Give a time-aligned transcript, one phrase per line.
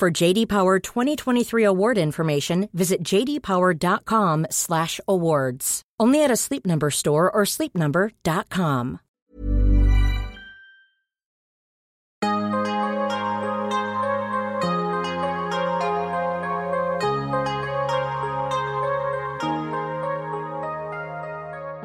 [0.00, 5.82] For JD Power 2023 award information, visit jdpower.com/awards.
[6.00, 8.98] Only at a Sleep Number store or sleepnumber.com.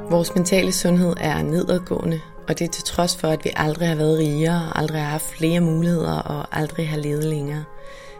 [0.09, 3.95] Vores mentale sundhed er nedadgående, og det er til trods for, at vi aldrig har
[3.95, 7.65] været rigere, aldrig har haft flere muligheder og aldrig har levet længere.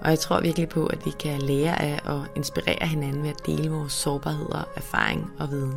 [0.00, 3.46] Og jeg tror virkelig på, at vi kan lære af og inspirere hinanden ved at
[3.46, 5.74] dele vores sårbarheder, erfaring og viden.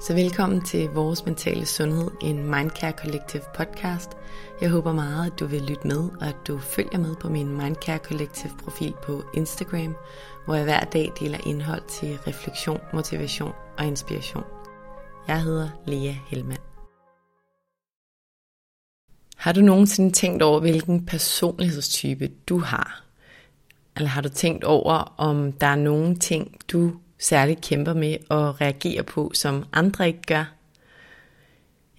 [0.00, 4.10] Så velkommen til Vores Mentale Sundhed, en Mindcare Collective podcast.
[4.60, 7.56] Jeg håber meget, at du vil lytte med, og at du følger med på min
[7.56, 9.96] Mindcare Collective profil på Instagram,
[10.44, 14.44] hvor jeg hver dag deler indhold til refleksion, motivation og inspiration.
[15.28, 16.60] Jeg hedder Lea Helmand.
[19.36, 23.03] Har du nogensinde tænkt over, hvilken personlighedstype du har?
[23.96, 28.60] Eller har du tænkt over, om der er nogle ting, du særligt kæmper med at
[28.60, 30.44] reagere på, som andre ikke gør?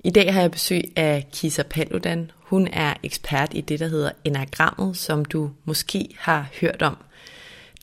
[0.04, 2.32] I dag har jeg besøg af Kisa Paludan.
[2.40, 6.98] Hun er ekspert i det, der hedder enagrammet, som du måske har hørt om.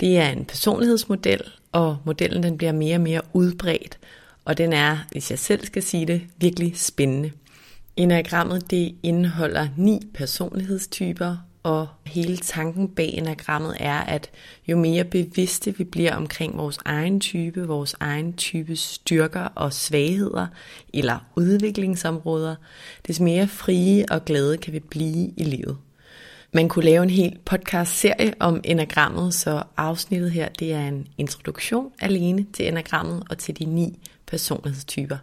[0.00, 3.98] Det er en personlighedsmodel, og modellen den bliver mere og mere udbredt,
[4.44, 7.32] og den er, hvis jeg selv skal sige det, virkelig spændende.
[7.96, 14.30] Enagrammet det indeholder ni personlighedstyper, og hele tanken bag enagrammet er, at
[14.68, 20.46] jo mere bevidste vi bliver omkring vores egen type, vores egen types styrker og svagheder
[20.94, 22.54] eller udviklingsområder,
[23.06, 25.76] des mere frie og glade kan vi blive i livet.
[26.54, 31.92] Man kunne lave en hel podcast-serie om enagrammet, så afsnittet her det er en introduktion
[32.00, 35.16] alene til enagrammet og til de ni personlighedstyper.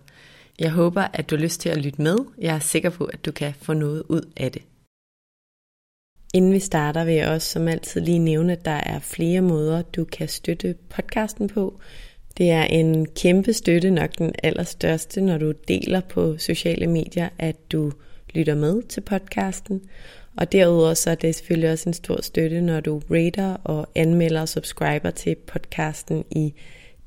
[0.59, 2.17] Jeg håber, at du har lyst til at lytte med.
[2.37, 4.61] Jeg er sikker på, at du kan få noget ud af det.
[6.33, 9.81] Inden vi starter, vil jeg også som altid lige nævne, at der er flere måder,
[9.81, 11.79] du kan støtte podcasten på.
[12.37, 17.55] Det er en kæmpe støtte, nok den allerstørste, når du deler på sociale medier, at
[17.71, 17.91] du
[18.33, 19.81] lytter med til podcasten.
[20.37, 24.41] Og derudover så er det selvfølgelig også en stor støtte, når du rater og anmelder
[24.41, 26.53] og subscriber til podcasten i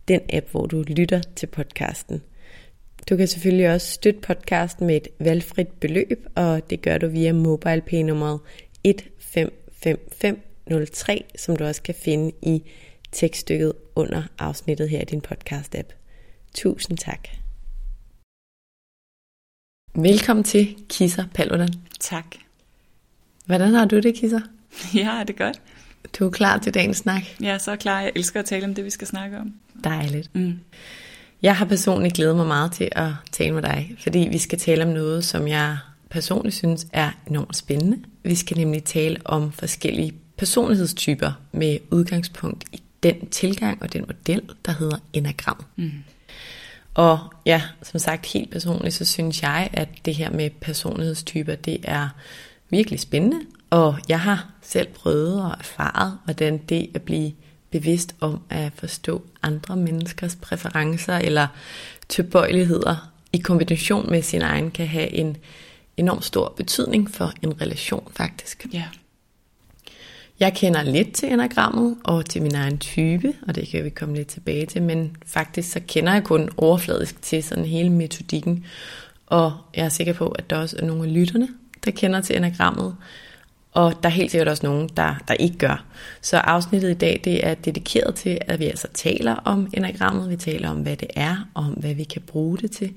[0.08, 2.22] den app, hvor du lytter til podcasten.
[3.10, 7.32] Du kan selvfølgelig også støtte podcasten med et valgfrit beløb, og det gør du via
[7.32, 8.40] MobilePay nummeret
[9.82, 12.62] 155503, som du også kan finde i
[13.12, 15.92] tekststykket under afsnittet her i din podcast-app.
[16.54, 17.28] Tusind tak.
[19.94, 21.74] Velkommen til Kisser Paludan.
[22.00, 22.26] Tak.
[23.46, 24.40] Hvordan har du det, Kisser?
[24.94, 25.60] Ja, det er godt.
[26.18, 27.22] Du er klar til dagens snak?
[27.40, 28.00] Jeg er så klar.
[28.00, 29.54] Jeg elsker at tale om det, vi skal snakke om.
[29.84, 30.34] Dejligt.
[30.34, 30.58] Mm.
[31.42, 34.84] Jeg har personligt glædet mig meget til at tale med dig, fordi vi skal tale
[34.84, 35.78] om noget, som jeg
[36.12, 37.98] personligt synes er enormt spændende.
[38.22, 44.42] Vi skal nemlig tale om forskellige personlighedstyper med udgangspunkt i den tilgang og den model,
[44.64, 45.64] der hedder enagram.
[45.76, 45.90] Mm.
[46.94, 51.78] Og ja, som sagt helt personligt, så synes jeg, at det her med personlighedstyper, det
[51.84, 52.08] er
[52.70, 53.40] virkelig spændende.
[53.70, 57.32] Og jeg har selv prøvet og erfaret, hvordan det at blive
[57.70, 61.46] bevidst om at forstå andre menneskers præferencer eller
[62.08, 65.36] tilbøjeligheder i kombination med sin egen kan have en
[65.96, 68.66] enorm stor betydning for en relation faktisk.
[68.72, 68.84] Ja.
[70.40, 74.14] Jeg kender lidt til enagrammet og til min egen type, og det kan vi komme
[74.14, 78.66] lidt tilbage til, men faktisk så kender jeg kun overfladisk til sådan hele metodikken,
[79.26, 81.48] og jeg er sikker på, at der også er nogle af lytterne,
[81.84, 82.96] der kender til enagrammet,
[83.72, 85.84] og der er helt sikkert også nogen, der, der ikke gør.
[86.20, 90.36] Så afsnittet i dag, det er dedikeret til, at vi altså taler om enagrammet, vi
[90.36, 92.92] taler om, hvad det er, og om hvad vi kan bruge det til,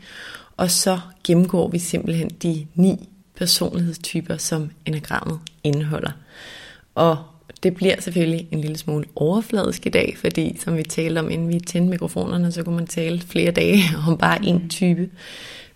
[0.57, 6.11] og så gennemgår vi simpelthen de ni personlighedstyper, som enagrammet indeholder.
[6.95, 7.17] Og
[7.63, 11.49] det bliver selvfølgelig en lille smule overfladisk i dag, fordi som vi talte om, inden
[11.49, 15.09] vi tændte mikrofonerne, så kunne man tale flere dage om bare én type.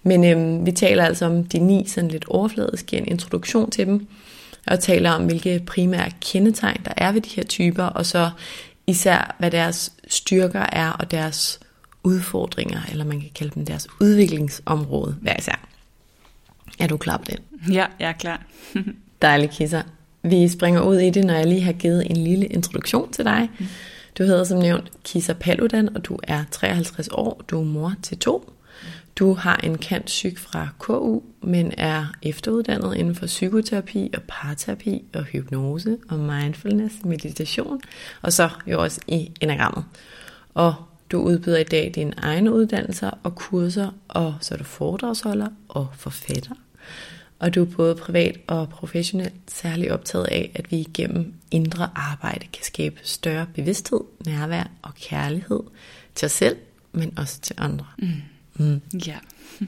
[0.03, 4.07] Men øhm, vi taler altså om de ni sådan lidt overfladisk, en introduktion til dem,
[4.67, 8.29] og taler om, hvilke primære kendetegn der er ved de her typer, og så
[8.87, 11.59] især, hvad deres styrker er, og deres
[12.03, 15.67] udfordringer, eller man kan kalde dem deres udviklingsområde hver især.
[16.79, 17.73] Er du klar på den?
[17.73, 18.41] Ja, jeg er klar.
[19.21, 19.81] Dejligt, Kisser.
[20.23, 23.49] Vi springer ud i det, når jeg lige har givet en lille introduktion til dig.
[24.17, 27.41] Du hedder som nævnt Kisa Paludan, og du er 53 år.
[27.47, 28.53] Du er mor til to.
[29.15, 35.05] Du har en kant psyk fra KU, men er efteruddannet inden for psykoterapi og parterapi
[35.15, 37.81] og hypnose og mindfulness, meditation,
[38.21, 39.83] og så jo også i enagrammet.
[40.53, 40.75] Og
[41.11, 45.87] du udbyder i dag dine egne uddannelser og kurser, og så er du foredragsholder og
[45.93, 46.55] forfatter.
[47.39, 52.47] Og du er både privat og professionelt særlig optaget af, at vi igennem indre arbejde
[52.53, 55.63] kan skabe større bevidsthed, nærvær og kærlighed
[56.15, 56.55] til os selv,
[56.91, 57.85] men også til andre.
[57.97, 58.09] Mm.
[58.65, 58.81] Mm.
[59.07, 59.15] Ja.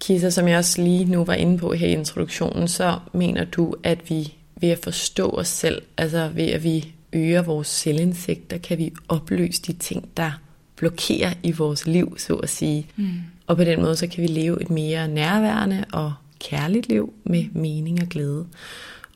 [0.00, 3.74] Kisa, som jeg også lige nu var inde på her i introduktionen, så mener du,
[3.82, 8.58] at vi ved at forstå os selv, altså ved at vi øger vores selvindsigt, der
[8.58, 10.30] kan vi opløse de ting, der
[10.76, 12.86] blokerer i vores liv, så at sige.
[12.96, 13.10] Mm.
[13.46, 17.44] Og på den måde, så kan vi leve et mere nærværende og kærligt liv med
[17.52, 18.46] mening og glæde.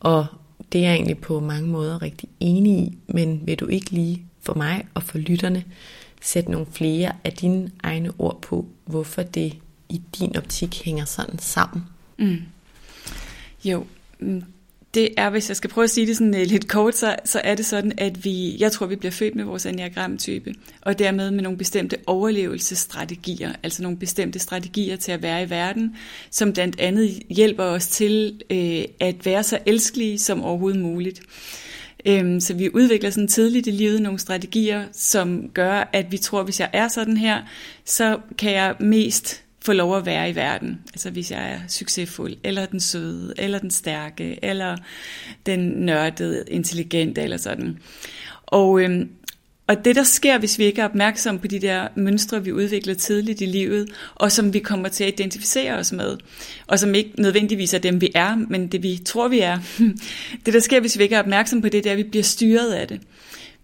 [0.00, 0.26] Og
[0.72, 4.22] det er jeg egentlig på mange måder rigtig enig i, men vil du ikke lige
[4.40, 5.64] for mig og for lytterne
[6.22, 9.56] sætte nogle flere af dine egne ord på, hvorfor det
[9.88, 11.84] i din optik hænger sådan sammen?
[12.18, 12.38] Mm.
[13.64, 13.86] Jo,
[14.20, 14.42] mm,
[14.94, 17.40] det er, hvis jeg skal prøve at sige det sådan uh, lidt kort, så, så
[17.44, 21.30] er det sådan, at vi, jeg tror, vi bliver født med vores enneagramtype, og dermed
[21.30, 25.96] med nogle bestemte overlevelsesstrategier, altså nogle bestemte strategier til at være i verden,
[26.30, 31.22] som blandt andet hjælper os til uh, at være så elskelige som overhovedet muligt.
[32.08, 36.38] Um, så vi udvikler sådan tidligt i livet nogle strategier, som gør, at vi tror,
[36.38, 37.42] at hvis jeg er sådan her,
[37.84, 40.80] så kan jeg mest få lov at være i verden.
[40.92, 44.76] Altså hvis jeg er succesfuld, eller den søde, eller den stærke, eller
[45.46, 47.78] den nørdede, intelligente, eller sådan.
[48.46, 49.08] Og, øhm,
[49.66, 52.94] og det, der sker, hvis vi ikke er opmærksomme på de der mønstre, vi udvikler
[52.94, 56.16] tidligt i livet, og som vi kommer til at identificere os med,
[56.66, 59.58] og som ikke nødvendigvis er dem, vi er, men det, vi tror, vi er.
[60.46, 62.22] Det, der sker, hvis vi ikke er opmærksomme på det, det er, at vi bliver
[62.22, 63.00] styret af det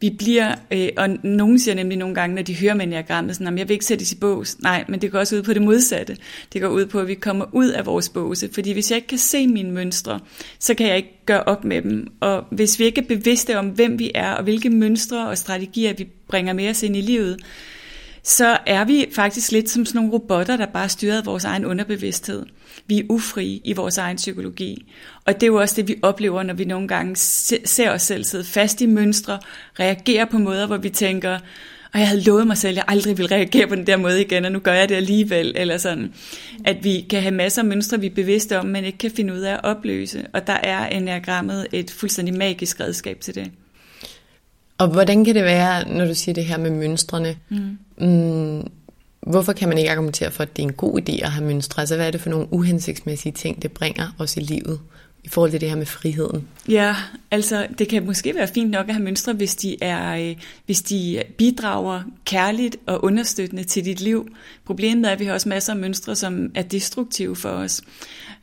[0.01, 3.69] vi bliver, øh, og nogen siger nemlig nogle gange, når de hører maniagrammet, sådan, jeg
[3.69, 4.59] vil ikke sættes i bås.
[4.63, 6.17] Nej, men det går også ud på det modsatte.
[6.53, 8.49] Det går ud på, at vi kommer ud af vores båse.
[8.53, 10.21] Fordi hvis jeg ikke kan se mine mønstre,
[10.59, 12.07] så kan jeg ikke gøre op med dem.
[12.21, 15.93] Og hvis vi ikke er bevidste om, hvem vi er, og hvilke mønstre og strategier
[15.93, 17.37] vi bringer med os ind i livet,
[18.27, 22.47] så er vi faktisk lidt som sådan nogle robotter, der bare styrer vores egen underbevidsthed.
[22.87, 24.93] Vi er ufrie i vores egen psykologi.
[25.25, 27.17] Og det er jo også det, vi oplever, når vi nogle gange
[27.65, 29.39] ser os selv sidde fast i mønstre,
[29.81, 31.39] reagerer på måder, hvor vi tænker,
[31.93, 34.21] og jeg havde lovet mig selv, at jeg aldrig vil reagere på den der måde
[34.21, 36.15] igen, og nu gør jeg det alligevel, eller sådan.
[36.65, 39.35] At vi kan have masser af mønstre, vi er bevidste om, men ikke kan finde
[39.35, 40.27] ud af at opløse.
[40.33, 43.51] Og der er enagrammet et fuldstændig magisk redskab til det.
[44.79, 47.37] Og hvordan kan det være, når du siger det her med mønstrene?
[47.49, 47.79] Mm.
[48.07, 48.71] Mm,
[49.21, 51.83] hvorfor kan man ikke argumentere for, at det er en god idé at have mønstre?
[51.83, 54.81] Altså hvad er det for nogle uhensigtsmæssige ting, det bringer os i livet?
[55.27, 56.49] I forhold til det her med friheden?
[56.69, 56.97] Ja,
[57.31, 60.37] altså det kan måske være fint nok at have mønstre, hvis de, er, øh,
[60.67, 64.29] hvis de bidrager kærligt og understøttende til dit liv.
[64.65, 67.83] Problemet er, at vi har også masser af mønstre, som er destruktive for os,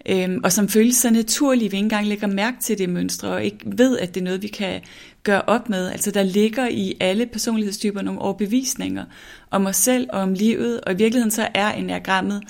[0.06, 3.44] øhm, og som føles så naturlige, vi ikke engang lægger mærke til det mønstre, og
[3.44, 4.82] ikke ved, at det er noget, vi kan
[5.24, 5.92] gøre op med.
[5.92, 9.06] Altså der ligger i alle personlighedstyper nogle overbevisninger
[9.52, 12.44] om os selv og om livet, og i virkeligheden så er enagrammet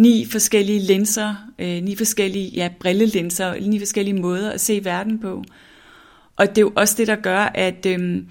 [0.00, 5.44] ni forskellige linser, øh, ni forskellige ja, brillelinser, ni forskellige måder at se verden på.
[6.36, 8.22] Og det er jo også det, der gør, at, øh,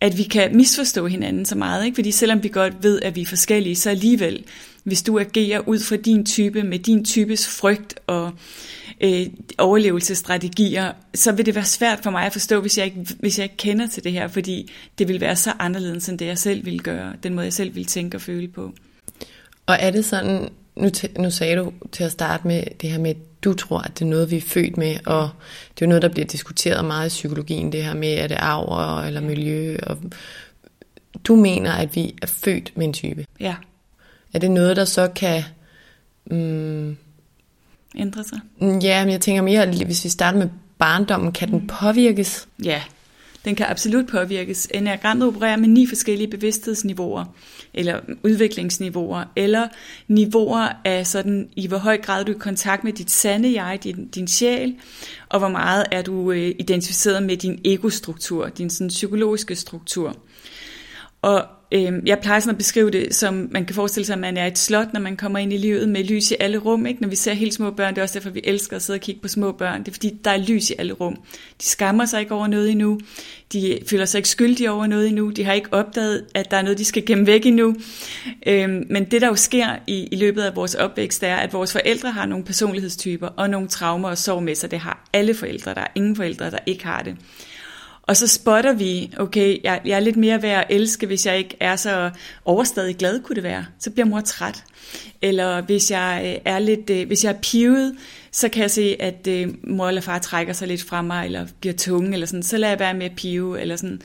[0.00, 1.84] at vi kan misforstå hinanden så meget.
[1.84, 1.94] Ikke?
[1.94, 4.44] Fordi selvom vi godt ved, at vi er forskellige, så alligevel,
[4.84, 8.32] hvis du agerer ud fra din type, med din types frygt og
[9.00, 9.26] øh,
[9.58, 13.44] overlevelsesstrategier, så vil det være svært for mig at forstå, hvis jeg, ikke, hvis jeg
[13.44, 16.64] ikke kender til det her, fordi det vil være så anderledes, end det jeg selv
[16.64, 18.72] vil gøre, den måde jeg selv vil tænke og føle på.
[19.66, 23.10] Og er det sådan, nu, nu sagde du til at starte med det her med,
[23.10, 25.30] at du tror, at det er noget, vi er født med, og
[25.74, 28.36] det er jo noget, der bliver diskuteret meget i psykologien, det her med, er det
[28.40, 29.98] arv eller miljø, og
[31.24, 33.26] du mener, at vi er født med en type.
[33.40, 33.54] Ja.
[34.32, 35.42] Er det noget, der så kan...
[36.30, 36.96] Mm,
[37.96, 38.38] Ændre sig?
[38.82, 42.48] Ja, men jeg tænker mere, hvis vi starter med barndommen, kan den påvirkes?
[42.64, 42.82] Ja,
[43.46, 44.68] den kan absolut påvirkes.
[44.74, 47.24] Enagrammet opererer med ni forskellige bevidsthedsniveauer,
[47.74, 49.68] eller udviklingsniveauer, eller
[50.08, 53.78] niveauer af sådan, i hvor høj grad du er i kontakt med dit sande jeg,
[53.84, 54.74] din, din sjæl,
[55.28, 60.16] og hvor meget er du øh, identificeret med din egostruktur, din sådan, psykologiske struktur.
[61.22, 64.36] Og øh, jeg plejer sådan at beskrive det som, man kan forestille sig, at man
[64.36, 66.86] er et slot, når man kommer ind i livet med lys i alle rum.
[66.86, 67.02] Ikke?
[67.02, 69.00] Når vi ser helt små børn, det er også derfor, vi elsker at sidde og
[69.00, 69.80] kigge på små børn.
[69.80, 71.16] Det er fordi, der er lys i alle rum.
[71.60, 73.00] De skammer sig ikke over noget endnu.
[73.52, 75.30] De føler sig ikke skyldige over noget endnu.
[75.30, 77.74] De har ikke opdaget, at der er noget, de skal gemme væk endnu.
[78.46, 81.72] Øh, men det, der jo sker i, i løbet af vores opvækst, er, at vores
[81.72, 84.70] forældre har nogle personlighedstyper og nogle traumer og sorg med sig.
[84.70, 85.74] Det har alle forældre.
[85.74, 87.16] Der er ingen forældre, der ikke har det.
[88.06, 91.38] Og så spotter vi, okay, jeg, jeg er lidt mere værd at elske, hvis jeg
[91.38, 92.10] ikke er så
[92.44, 93.66] overstadig glad, kunne det være.
[93.78, 94.64] Så bliver mor træt.
[95.22, 97.96] Eller hvis jeg øh, er lidt, øh, hvis jeg er pivet,
[98.32, 101.46] så kan jeg se, at øh, mor eller far trækker sig lidt fra mig, eller
[101.60, 104.00] bliver tunge, eller sådan, så lader jeg være med at pive, eller sådan.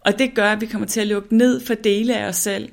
[0.00, 2.68] Og det gør, at vi kommer til at lukke ned for dele af os selv.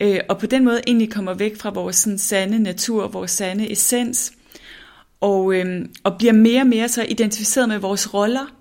[0.00, 3.72] Øh, og på den måde egentlig kommer væk fra vores sådan, sande natur, vores sande
[3.72, 4.32] essens,
[5.20, 8.59] og, øh, og bliver mere og mere så identificeret med vores roller,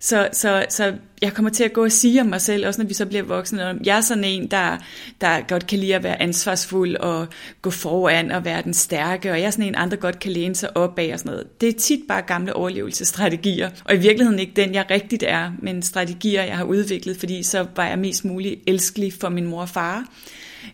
[0.00, 2.88] så, så, så jeg kommer til at gå og sige om mig selv, også når
[2.88, 4.76] vi så bliver voksne, at jeg er sådan en, der,
[5.20, 7.26] der godt kan lide at være ansvarsfuld og
[7.62, 10.54] gå foran og være den stærke, og jeg er sådan en, andre godt kan læne
[10.54, 11.60] sig op af og sådan noget.
[11.60, 15.82] Det er tit bare gamle overlevelsesstrategier, og i virkeligheden ikke den, jeg rigtigt er, men
[15.82, 19.68] strategier, jeg har udviklet, fordi så var jeg mest muligt elskelig for min mor og
[19.68, 20.04] far.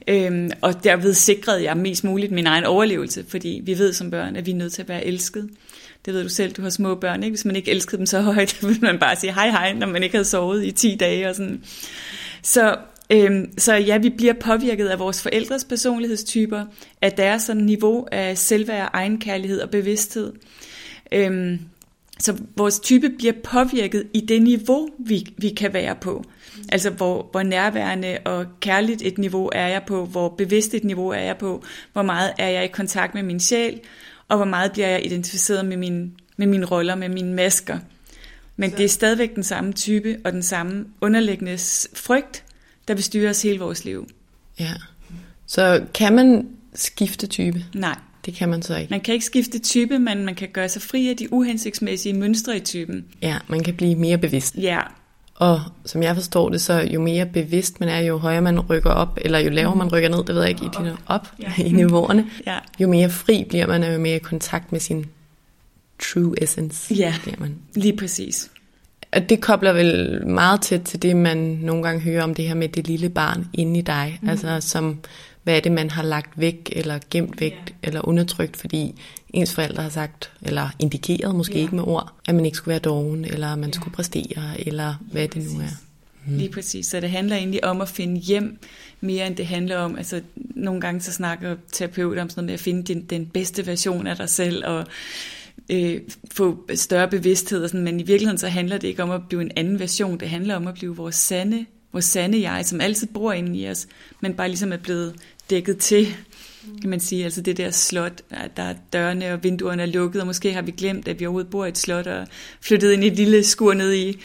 [0.09, 4.37] Øhm, og derved sikrede jeg mest muligt min egen overlevelse, fordi vi ved som børn,
[4.37, 5.50] at vi er nødt til at være elsket.
[6.04, 7.34] Det ved du selv, du har små børn, ikke?
[7.34, 10.02] Hvis man ikke elskede dem så højt, ville man bare sige hej hej, når man
[10.02, 11.62] ikke havde sovet i 10 dage og sådan.
[12.42, 12.76] Så,
[13.11, 16.64] øhm, så ja, vi bliver påvirket af vores forældres personlighedstyper,
[17.02, 20.32] af deres sådan niveau af selvværd, egenkærlighed og bevidsthed.
[21.12, 21.58] Øhm,
[22.18, 26.25] så vores type bliver påvirket i det niveau, vi, vi kan være på.
[26.73, 31.08] Altså hvor, hvor nærværende og kærligt et niveau er jeg på, hvor bevidst et niveau
[31.08, 33.80] er jeg på, hvor meget er jeg i kontakt med min sjæl,
[34.28, 37.78] og hvor meget bliver jeg identificeret med, min, med mine roller, med mine masker.
[38.57, 38.76] Men så.
[38.76, 41.59] det er stadigvæk den samme type og den samme underliggende
[41.95, 42.45] frygt,
[42.88, 44.09] der vil styre os hele vores liv.
[44.61, 44.73] Ja.
[45.47, 47.64] Så kan man skifte type?
[47.75, 47.99] Nej.
[48.26, 48.90] Det kan man så ikke.
[48.90, 52.57] Man kan ikke skifte type, men man kan gøre sig fri af de uhensigtsmæssige mønstre
[52.57, 53.04] i typen.
[53.23, 54.54] Ja, man kan blive mere bevidst.
[54.57, 54.81] Ja,
[55.35, 58.91] og som jeg forstår det, så jo mere bevidst man er, jo højere man rykker
[58.91, 61.53] op, eller jo lavere man rykker ned, det ved jeg ikke, i dine op ja.
[61.69, 62.59] i niveauerne, ja.
[62.81, 65.07] jo mere fri bliver man, og jo mere i kontakt med sin
[66.03, 67.57] true essence ja, bliver man.
[67.75, 68.50] lige præcis.
[69.12, 72.55] Og det kobler vel meget tæt til det, man nogle gange hører om det her
[72.55, 74.29] med det lille barn inde i dig, mm.
[74.29, 74.99] altså som,
[75.44, 77.68] hvad er det, man har lagt væk, eller gemt væk, yeah.
[77.82, 78.94] eller undertrykt, fordi
[79.32, 81.60] ens forældre har sagt, eller indikeret, måske ja.
[81.60, 83.72] ikke med ord, at man ikke skulle være doven, eller man ja.
[83.72, 85.84] skulle præstere, eller hvad det nu er.
[86.26, 86.36] Mm.
[86.36, 86.86] Lige præcis.
[86.86, 88.58] Så det handler egentlig om at finde hjem,
[89.00, 92.54] mere end det handler om, altså nogle gange så snakker terapeuter om sådan noget med
[92.54, 94.86] at finde den, den bedste version af dig selv, og
[95.70, 99.20] øh, få større bevidsthed, og sådan, men i virkeligheden så handler det ikke om at
[99.28, 102.80] blive en anden version, det handler om at blive vores sande, vores sande jeg, som
[102.80, 103.86] altid bor inde i os,
[104.20, 105.14] men bare ligesom er blevet
[105.50, 106.06] dækket til
[106.80, 107.24] kan man sige.
[107.24, 108.22] Altså det der slot,
[108.56, 111.50] der er dørene og vinduerne er lukket, og måske har vi glemt, at vi overhovedet
[111.50, 112.26] bor i et slot og
[112.60, 114.18] flyttet ind i et lille skur ned i,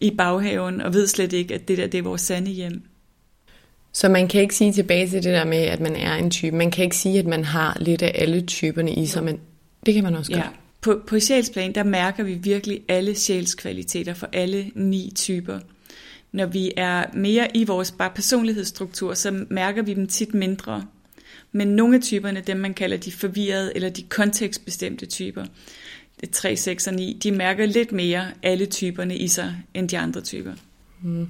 [0.00, 2.82] i baghaven, og ved slet ikke, at det der det er vores sande hjem.
[3.92, 6.56] Så man kan ikke sige tilbage til det der med, at man er en type.
[6.56, 9.40] Man kan ikke sige, at man har lidt af alle typerne i sig, men
[9.86, 10.40] det kan man også gøre.
[10.40, 10.48] Ja.
[10.80, 15.58] På, på sjælsplan, der mærker vi virkelig alle sjælskvaliteter for alle ni typer.
[16.32, 20.86] Når vi er mere i vores bare personlighedsstruktur, så mærker vi dem tit mindre.
[21.52, 25.44] Men nogle af typerne, dem man kalder de forvirrede eller de kontekstbestemte typer,
[26.32, 30.20] 3, 6 og 9, de mærker lidt mere alle typerne i sig, end de andre
[30.20, 30.52] typer.
[31.02, 31.28] Mm.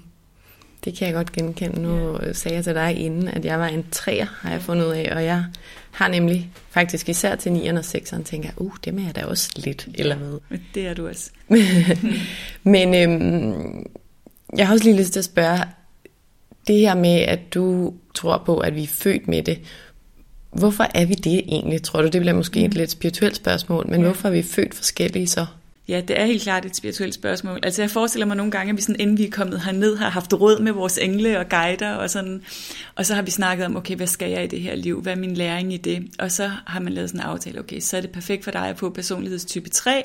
[0.84, 1.82] Det kan jeg godt genkende.
[1.82, 2.32] Nu ja.
[2.32, 5.12] sagde jeg til dig inden, at jeg var en træer, har jeg fundet ud af,
[5.16, 5.44] og jeg
[5.90, 9.50] har nemlig faktisk især til 9'eren og 6'eren, tænker uh, dem er jeg da også
[9.56, 10.58] lidt, eller hvad.
[10.74, 11.30] Det er du også.
[12.62, 13.86] Men øhm,
[14.56, 15.60] jeg har også lige lyst til at spørge,
[16.66, 19.58] det her med, at du tror på, at vi er født med det,
[20.50, 22.08] Hvorfor er vi det egentlig, tror du?
[22.08, 22.78] Det bliver måske et mm.
[22.78, 24.06] lidt spirituelt spørgsmål, men ja.
[24.06, 25.46] hvorfor er vi født forskellige så?
[25.88, 27.58] Ja, det er helt klart et spirituelt spørgsmål.
[27.62, 30.10] Altså jeg forestiller mig nogle gange, at vi sådan, inden vi er kommet herned, har
[30.10, 32.42] haft råd med vores engle og guider, og, sådan,
[32.94, 35.02] og så har vi snakket om, okay, hvad skal jeg i det her liv?
[35.02, 36.08] Hvad er min læring i det?
[36.18, 38.68] Og så har man lavet sådan en aftale, okay, så er det perfekt for dig
[38.68, 40.04] at få personlighedstype 3,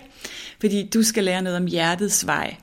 [0.60, 2.56] fordi du skal lære noget om hjertets vej.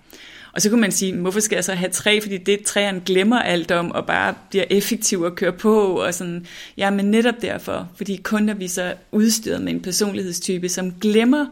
[0.52, 2.20] Og så kunne man sige, hvorfor skal jeg så have tre?
[2.20, 6.00] Fordi det træerne glemmer alt om, og bare bliver effektiv at køre på.
[6.00, 6.46] Og sådan.
[6.76, 11.46] Ja, men netop derfor, fordi kun når vi så udstyret med en personlighedstype, som glemmer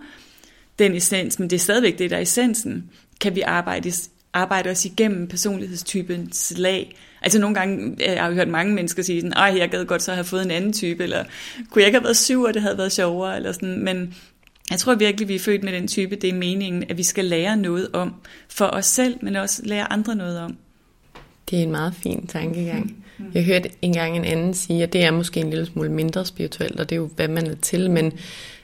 [0.78, 2.90] den essens, men det er stadigvæk det, der er essensen,
[3.20, 3.92] kan vi arbejde
[4.32, 6.96] arbejde os igennem personlighedstypens lag.
[7.22, 10.02] Altså nogle gange, øh, jeg har hørt mange mennesker sige sådan, ej, jeg gad godt
[10.02, 11.24] så have fået en anden type, eller
[11.70, 14.14] kunne jeg ikke have været syv, og det havde været sjovere, eller sådan, men
[14.70, 17.24] jeg tror virkelig, vi er født med den type, det er meningen, at vi skal
[17.24, 18.14] lære noget om
[18.48, 20.56] for os selv, men også lære andre noget om.
[21.50, 23.04] Det er en meget fin tankegang.
[23.34, 26.80] Jeg hørte engang en anden sige, at det er måske en lille smule mindre spirituelt,
[26.80, 28.12] og det er jo, hvad man er til, men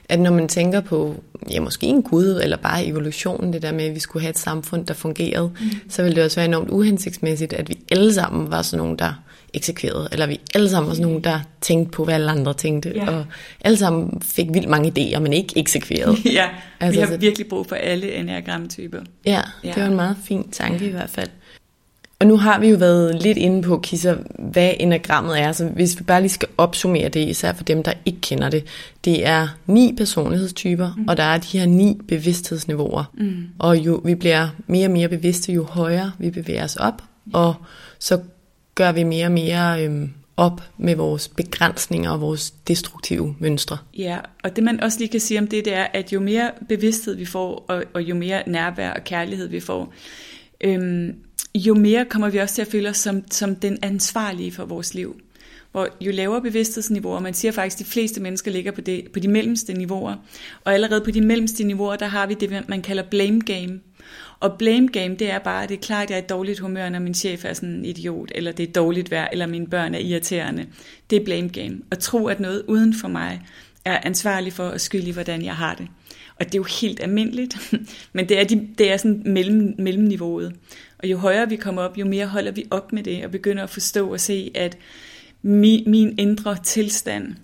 [0.09, 3.85] at når man tænker på, ja, måske en gud, eller bare evolutionen, det der med,
[3.85, 5.89] at vi skulle have et samfund, der fungerede, mm.
[5.89, 9.13] så ville det også være enormt uhensigtsmæssigt, at vi alle sammen var sådan nogen, der
[9.55, 12.91] eksekverede, eller vi alle sammen var sådan nogen, der tænkte på, hvad alle andre tænkte,
[12.95, 13.09] ja.
[13.09, 13.25] og
[13.61, 16.15] alle sammen fik vildt mange idéer, men ikke eksekverede.
[16.39, 16.45] ja,
[16.79, 18.99] altså, vi har virkelig brug for alle enneagramtyper.
[19.25, 21.29] Ja, ja, det var en meget fin tanke i hvert fald.
[22.19, 25.51] Og nu har vi jo været lidt inde på, Kisser, hvad enagrammet er.
[25.51, 28.63] Så hvis vi bare lige skal opsummere det, især for dem, der ikke kender det.
[29.05, 31.07] Det er ni personlighedstyper, mm.
[31.07, 33.03] og der er de her ni bevidsthedsniveauer.
[33.13, 33.43] Mm.
[33.59, 37.03] Og jo vi bliver mere og mere bevidste, jo højere vi bevæger os op.
[37.33, 37.55] Og
[37.99, 38.19] så
[38.75, 43.77] gør vi mere og mere øhm, op med vores begrænsninger og vores destruktive mønstre.
[43.97, 46.51] Ja, og det man også lige kan sige om det, det er, at jo mere
[46.69, 49.93] bevidsthed vi får, og, og jo mere nærvær og kærlighed vi får,
[50.61, 51.15] øhm,
[51.55, 54.93] jo mere kommer vi også til at føle os som, som den ansvarlige for vores
[54.93, 55.21] liv.
[55.71, 59.19] Hvor jo lavere bevidsthedsniveauer, man siger faktisk, at de fleste mennesker ligger på, det, på
[59.19, 60.15] de mellemste niveauer,
[60.63, 63.79] og allerede på de mellemste niveauer, der har vi det, man kalder blame game.
[64.39, 66.59] Og blame game, det er bare, at det er klart, at jeg er i dårligt
[66.59, 69.67] humør, når min chef er sådan en idiot, eller det er dårligt vejr, eller mine
[69.67, 70.65] børn er irriterende.
[71.09, 71.77] Det er blame game.
[71.91, 73.41] Og tro, at noget uden for mig
[73.85, 75.87] er ansvarlig for at skylde hvordan jeg har det.
[76.39, 77.73] Og det er jo helt almindeligt,
[78.13, 80.55] men det er, de, det er sådan mellem, mellemniveauet.
[80.99, 83.63] Og jo højere vi kommer op, jo mere holder vi op med det, og begynder
[83.63, 84.77] at forstå og se, at
[85.41, 87.35] mi, min indre tilstand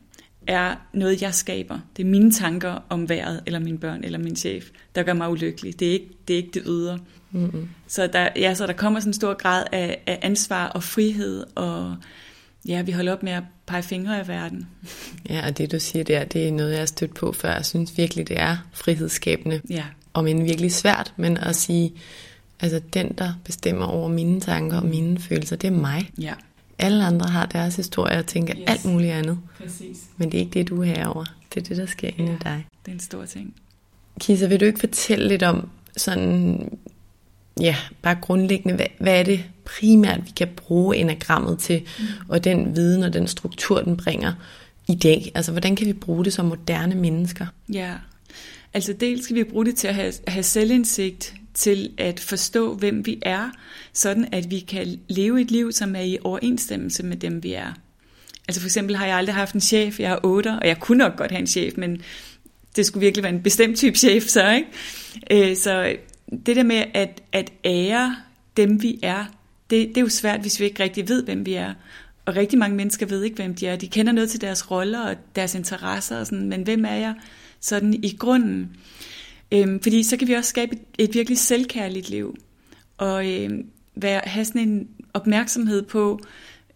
[0.51, 1.79] er noget, jeg skaber.
[1.98, 4.65] Det er mine tanker om vejret, eller mine børn, eller min chef,
[4.96, 5.79] der gør mig ulykkelig.
[5.79, 7.00] Det er ikke det, er ikke det ydre.
[7.31, 7.70] Mm-hmm.
[7.88, 11.43] Så, der, ja, så der kommer sådan en stor grad af, af ansvar og frihed,
[11.55, 11.96] og
[12.67, 14.67] ja, vi holder op med at pege fingre af verden.
[15.29, 17.53] Ja, og det du siger der, det er noget, jeg har stødt på før.
[17.53, 19.62] Jeg synes virkelig, det er frihedsskabende.
[19.70, 19.84] Ja.
[20.13, 21.93] Om end virkelig svært, men at sige,
[22.60, 26.10] altså den, der bestemmer over mine tanker og mine følelser, det er mig.
[26.22, 26.34] Ja.
[26.82, 28.63] Alle andre har deres historie og tænker yes.
[28.67, 29.39] alt muligt andet.
[29.58, 29.98] Præcis.
[30.17, 31.26] Men det er ikke det, du er herover.
[31.54, 32.24] Det er det, der sker ja.
[32.24, 32.65] inde i dig.
[32.86, 33.56] Det er en stor ting.
[34.20, 36.78] Kisa, vil du ikke fortælle lidt om sådan,
[37.60, 42.06] ja, bare grundlæggende, hvad, hvad er det primært, vi kan bruge enagrammet til, mm.
[42.28, 44.34] og den viden og den struktur, den bringer
[44.88, 45.32] i dag?
[45.36, 47.46] Altså, hvordan kan vi bruge det som moderne mennesker?
[47.74, 47.94] Ja,
[48.74, 53.06] altså dels skal vi bruge det til at have, have selvindsigt, til at forstå, hvem
[53.06, 53.50] vi er,
[53.94, 57.74] sådan at vi kan leve et liv, som er i overensstemmelse med dem, vi er.
[58.48, 60.98] Altså for eksempel har jeg aldrig haft en chef, jeg er otter, og jeg kunne
[60.98, 62.02] nok godt have en chef, men
[62.76, 65.50] det skulle virkelig være en bestemt type chef så, ikke?
[65.50, 65.96] Øh, så
[66.46, 68.16] det der med at, at ære
[68.58, 69.26] dem, vi er,
[69.70, 71.74] det, det er jo svært, hvis vi ikke rigtig ved, hvem vi er.
[72.26, 73.76] Og rigtig mange mennesker ved ikke, hvem de er.
[73.76, 77.14] De kender noget til deres roller og deres interesser, og sådan, men hvem er jeg
[77.60, 78.70] sådan i grunden?
[79.52, 82.36] Øhm, fordi så kan vi også skabe et, et virkelig selvkærligt liv,
[82.98, 86.20] og øhm, være, have sådan en opmærksomhed på,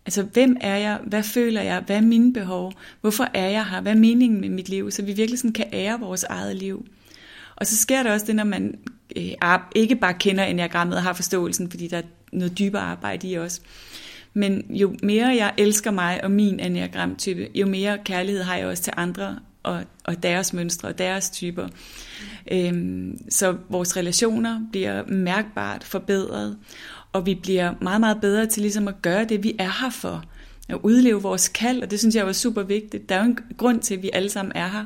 [0.06, 3.82] altså hvem er jeg, hvad føler jeg, hvad er mine behov, hvorfor er jeg her,
[3.82, 6.86] hvad er meningen med mit liv, så vi virkelig sådan kan ære vores eget liv.
[7.56, 8.80] Og så sker der også det, når man
[9.16, 9.34] øh,
[9.76, 13.62] ikke bare kender enagrammet og har forståelsen, fordi der er noget dybere arbejde i os.
[14.34, 18.84] Men jo mere jeg elsker mig og min enagramtype, jo mere kærlighed har jeg også
[18.84, 21.68] til andre og, og deres mønstre og deres typer.
[22.52, 26.58] Øhm, så vores relationer bliver mærkbart forbedret,
[27.14, 30.24] og vi bliver meget, meget bedre til ligesom at gøre det, vi er her for.
[30.70, 33.10] At udleve vores kald, og det synes jeg var super vigtigt.
[33.10, 34.86] Der er jo en grund til, at vi alle sammen er her.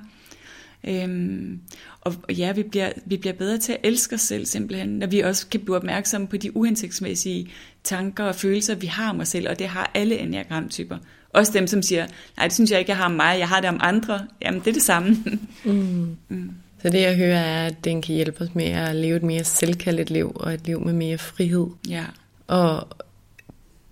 [0.88, 1.60] Øhm,
[2.02, 5.20] og ja, vi bliver, vi bliver bedre til at elske os selv simpelthen, når vi
[5.20, 7.52] også kan blive opmærksomme på de uhensigtsmæssige
[7.84, 10.98] tanker og følelser, vi har om os selv, og det har alle enneagramtyper.
[11.34, 13.60] Også dem, som siger, nej, det synes jeg ikke, jeg har om mig, jeg har
[13.60, 14.28] det om andre.
[14.42, 15.18] Jamen, det er det samme.
[15.64, 16.18] Mm.
[16.30, 16.52] Mm.
[16.82, 19.44] Så det, jeg hører, er, at den kan hjælpe os med at leve et mere
[19.44, 21.68] selvkaldet liv, og et liv med mere frihed.
[21.90, 22.04] Ja.
[22.48, 22.88] Og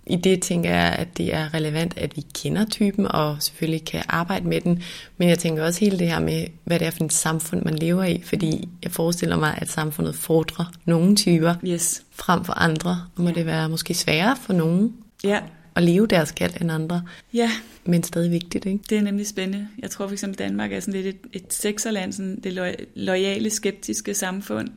[0.06, 4.02] i det tænker jeg, at det er relevant, at vi kender typen, og selvfølgelig kan
[4.08, 4.82] arbejde med den.
[5.16, 7.74] Men jeg tænker også hele det her med, hvad det er for et samfund, man
[7.74, 8.22] lever i.
[8.24, 12.02] Fordi jeg forestiller mig, at samfundet fordrer nogle typer yes.
[12.12, 13.02] frem for andre.
[13.16, 13.34] Og må ja.
[13.34, 15.40] det være måske sværere for nogen ja.
[15.78, 17.02] At leve deres kald end andre.
[17.34, 17.50] Ja.
[17.84, 18.84] Men stadig vigtigt, ikke?
[18.90, 19.68] Det er nemlig spændende.
[19.78, 23.50] Jeg tror for eksempel, Danmark er sådan lidt et, et sekserland, sådan det lo- lojale,
[23.50, 24.68] skeptiske samfund,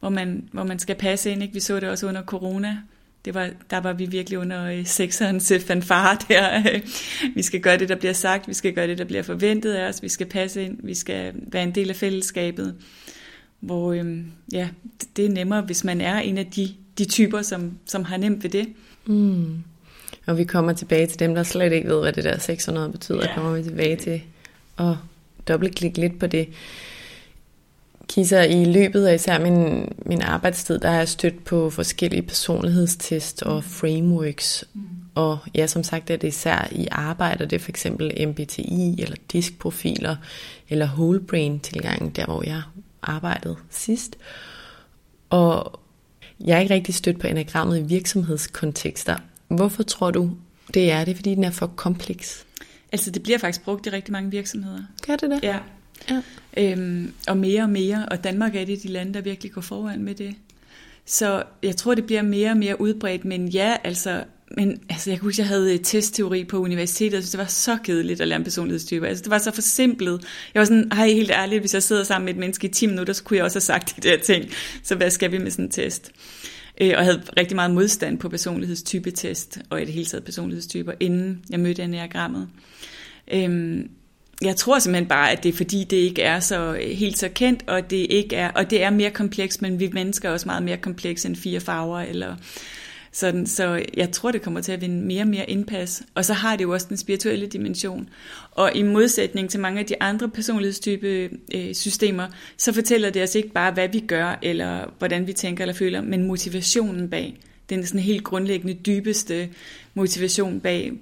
[0.00, 1.42] hvor man, hvor man skal passe ind.
[1.42, 1.54] Ikke?
[1.54, 2.76] Vi så det også under corona
[3.24, 6.80] det var, der var vi virkelig under øh, sekserens fanfare der.
[7.34, 9.88] vi skal gøre det, der bliver sagt, vi skal gøre det, der bliver forventet af
[9.88, 12.74] os, vi skal passe ind, vi skal være en del af fællesskabet.
[13.60, 14.68] Hvor øhm, ja,
[15.16, 18.42] det er nemmere, hvis man er en af de de typer, som, som har nemt
[18.42, 18.68] ved det.
[19.06, 19.62] Mm.
[20.28, 23.28] Og vi kommer tilbage til dem, der slet ikke ved, hvad det der 600 betyder.
[23.28, 23.34] Ja.
[23.34, 24.22] kommer vi tilbage til
[24.78, 24.94] at
[25.48, 26.48] dobbeltklikke lidt på det.
[28.08, 33.42] Kisser, i løbet af især min, min arbejdstid, der har jeg stødt på forskellige personlighedstest
[33.42, 34.64] og frameworks.
[34.74, 34.82] Mm.
[35.14, 39.16] Og ja, som sagt er det især i arbejde, det er for eksempel MBTI eller
[39.32, 40.16] diskprofiler
[40.68, 42.62] eller whole brain tilgangen, der hvor jeg
[43.02, 44.16] arbejdede sidst.
[45.30, 45.80] Og
[46.40, 49.16] jeg er ikke rigtig stødt på enagrammet i virksomhedskontekster.
[49.48, 50.30] Hvorfor tror du,
[50.74, 51.16] det er det?
[51.16, 52.46] Fordi den er for kompleks?
[52.92, 54.82] Altså det bliver faktisk brugt i rigtig mange virksomheder.
[55.06, 55.42] Gør det det?
[55.42, 55.58] Ja.
[56.10, 56.22] ja.
[56.56, 59.60] Øhm, og mere og mere, og Danmark er et af de lande, der virkelig går
[59.60, 60.34] foran med det.
[61.06, 64.24] Så jeg tror, det bliver mere og mere udbredt, men ja, altså
[64.56, 68.20] men altså, jeg kunne huske, jeg havde testteori på universitetet, og det var så kedeligt
[68.20, 69.08] at lære en personlighedstype.
[69.08, 70.24] Altså, det var så forsimplet.
[70.54, 72.86] Jeg var sådan, hej, helt ærligt, hvis jeg sidder sammen med et menneske i 10
[72.86, 74.50] minutter, så kunne jeg også have sagt de der ting.
[74.82, 76.12] Så hvad skal vi med sådan en test?
[76.80, 81.44] Øh, og havde rigtig meget modstand på personlighedstypetest, og i det hele taget personlighedstyper, inden
[81.50, 82.48] jeg mødte enagrammet.
[83.32, 83.90] Øhm,
[84.42, 87.28] jeg tror simpelthen bare, at det er fordi, det ikke er så øh, helt så
[87.28, 90.46] kendt, og det ikke er, og det er mere komplekst, men vi mennesker er også
[90.48, 92.36] meget mere komplekse end fire farver, eller
[93.12, 96.02] sådan, så jeg tror, det kommer til at vinde mere og mere indpas.
[96.14, 98.08] Og så har det jo også den spirituelle dimension.
[98.50, 103.34] Og i modsætning til mange af de andre personlighedstype øh, systemer, så fortæller det os
[103.34, 107.38] ikke bare, hvad vi gør, eller hvordan vi tænker eller føler, men motivationen bag.
[107.70, 109.48] Den sådan helt grundlæggende, dybeste
[109.94, 110.92] motivation bag,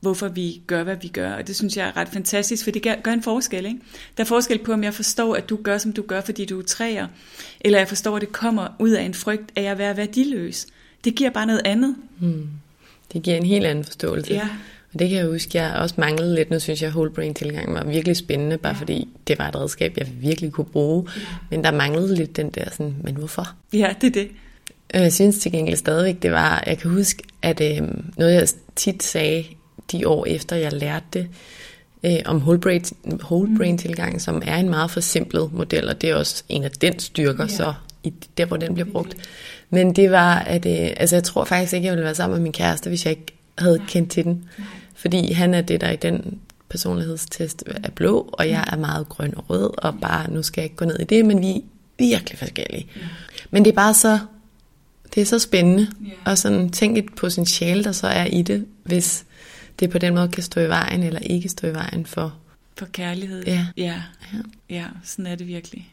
[0.00, 1.32] hvorfor vi gør, hvad vi gør.
[1.32, 3.66] Og det synes jeg er ret fantastisk, for det gør en forskel.
[3.66, 3.78] Ikke?
[4.16, 6.58] Der er forskel på, om jeg forstår, at du gør, som du gør, fordi du
[6.58, 7.06] er træer,
[7.60, 10.66] eller jeg forstår, at det kommer ud af en frygt af at være værdiløs
[11.04, 11.96] det giver bare noget andet.
[12.18, 12.48] Hmm.
[13.12, 14.34] Det giver en helt anden forståelse.
[14.34, 14.48] Ja.
[14.92, 16.50] Og det kan jeg huske, jeg også manglede lidt.
[16.50, 18.80] Nu synes jeg, at whole brain tilgang var virkelig spændende, bare ja.
[18.80, 21.08] fordi det var et redskab, jeg virkelig kunne bruge.
[21.16, 21.20] Ja.
[21.50, 23.54] Men der manglede lidt den der sådan, men hvorfor?
[23.72, 24.28] Ja, det er det.
[24.94, 29.02] Jeg synes til gengæld stadigvæk, det var, jeg kan huske, at øh, noget jeg tit
[29.02, 29.44] sagde
[29.92, 31.28] de år efter, jeg lærte det,
[32.04, 36.10] øh, om whole brain, whole brain tilgang, som er en meget forsimplet model, og det
[36.10, 37.48] er også en af den styrker, ja.
[37.48, 39.16] så i der, hvor den bliver brugt.
[39.70, 42.42] Men det var, at øh, altså, jeg tror faktisk ikke, jeg ville være sammen med
[42.42, 44.44] min kæreste, hvis jeg ikke havde kendt til den.
[44.94, 49.34] Fordi han er det, der i den personlighedstest er blå, og jeg er meget grøn
[49.36, 51.60] og rød, og bare, nu skal jeg ikke gå ned i det, men vi er
[51.98, 52.86] virkelig forskellige.
[52.96, 53.00] Ja.
[53.50, 54.18] Men det er bare så,
[55.14, 56.30] det er så spændende, ja.
[56.30, 59.24] og sådan tænk et potentiale, der så er i det, hvis
[59.80, 62.34] det på den måde kan stå i vejen, eller ikke stå i vejen for...
[62.78, 63.44] For kærlighed.
[63.46, 63.66] Ja.
[63.76, 64.02] Ja,
[64.32, 64.38] ja.
[64.70, 65.92] ja sådan er det virkelig.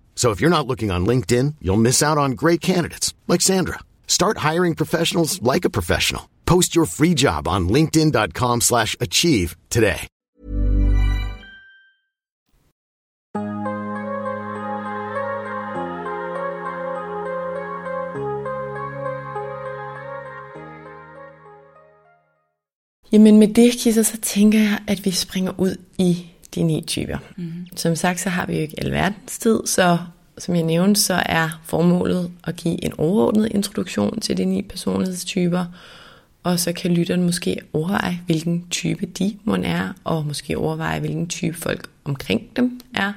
[0.21, 3.79] So if you're not looking on LinkedIn, you'll miss out on great candidates like Sandra.
[4.05, 6.29] Start hiring professionals like a professional.
[6.45, 10.07] Post your free job on linkedin.com/achieve today.
[23.11, 27.17] Jamen med det, Kisser, så tænker jeg, at vi springer ud i de ni typer.
[27.37, 27.67] Mm.
[27.75, 29.97] Som sagt, så har vi jo ikke alverdens tid, så
[30.37, 35.65] som jeg nævnte, så er formålet at give en overordnet introduktion til de ni personlighedstyper,
[36.43, 41.27] og så kan lytteren måske overveje, hvilken type de må er, og måske overveje, hvilken
[41.27, 43.13] type folk omkring dem er,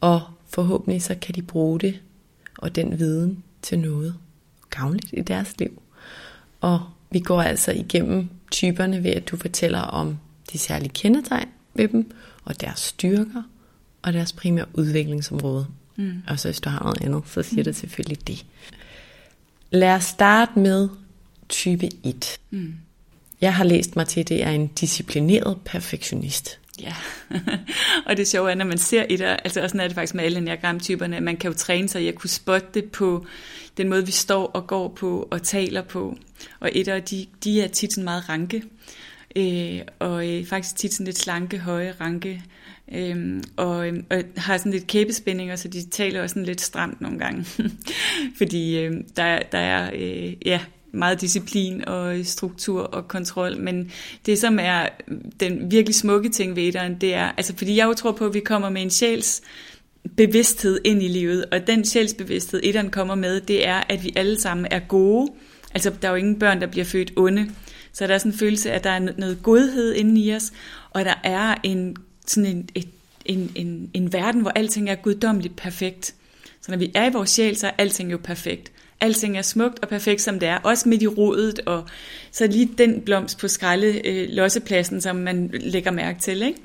[0.00, 2.00] og forhåbentlig så kan de bruge det
[2.58, 4.14] og den viden til noget
[4.70, 5.82] gavnligt i deres liv.
[6.60, 6.80] Og
[7.10, 10.18] vi går altså igennem typerne ved, at du fortæller om
[10.52, 12.12] de særlige kendetegn ved dem,
[12.50, 13.42] og deres styrker,
[14.02, 15.66] og deres primære udviklingsområde.
[15.96, 16.22] Mm.
[16.28, 17.64] Og så hvis du har noget andet, så siger mm.
[17.64, 18.44] det selvfølgelig det.
[19.70, 20.88] Lad os starte med
[21.48, 22.38] type 1.
[22.50, 22.74] Mm.
[23.40, 26.58] Jeg har læst mig til, at det er en disciplineret perfektionist.
[26.80, 26.94] Ja,
[28.06, 30.24] og det sjove er, når man ser et af, altså også når det faktisk med
[30.24, 33.26] alle enagramtyperne, man kan jo træne sig i at kunne spotte det på
[33.76, 36.16] den måde, vi står og går på og taler på.
[36.60, 38.62] Og et af de, de er tit sådan meget ranke,
[39.36, 42.42] øh, og øh, faktisk tit sådan lidt slanke, høje ranke,
[42.94, 47.00] øh, og, øh, og har sådan lidt kæbespændinger, så de taler også sådan lidt stramt
[47.00, 47.44] nogle gange.
[48.38, 50.60] Fordi øh, der, der er, øh, ja,
[50.92, 53.90] meget disciplin og øh, struktur og kontrol, men
[54.26, 57.86] det som er øhm, den virkelig smukke ting ved etteren, det er, altså fordi jeg
[57.86, 59.42] jo tror på, at vi kommer med en sjæls
[60.16, 64.40] bevidsthed ind i livet, og den sjælsbevidsthed, etteren kommer med, det er, at vi alle
[64.40, 65.32] sammen er gode.
[65.74, 67.50] Altså, der er jo ingen børn, der bliver født onde.
[67.92, 70.52] Så der er sådan en følelse af, at der er noget godhed inde i os,
[70.90, 72.88] og der er en, sådan en, et,
[73.24, 76.14] en, en, en verden, hvor alting er guddommeligt perfekt.
[76.60, 79.78] Så når vi er i vores sjæl, så er alting jo perfekt alting er smukt
[79.82, 81.84] og perfekt, som det er, også midt i rodet, og
[82.30, 86.58] så lige den blomst på skralde øh, lossepladsen, som man lægger mærke til, ikke?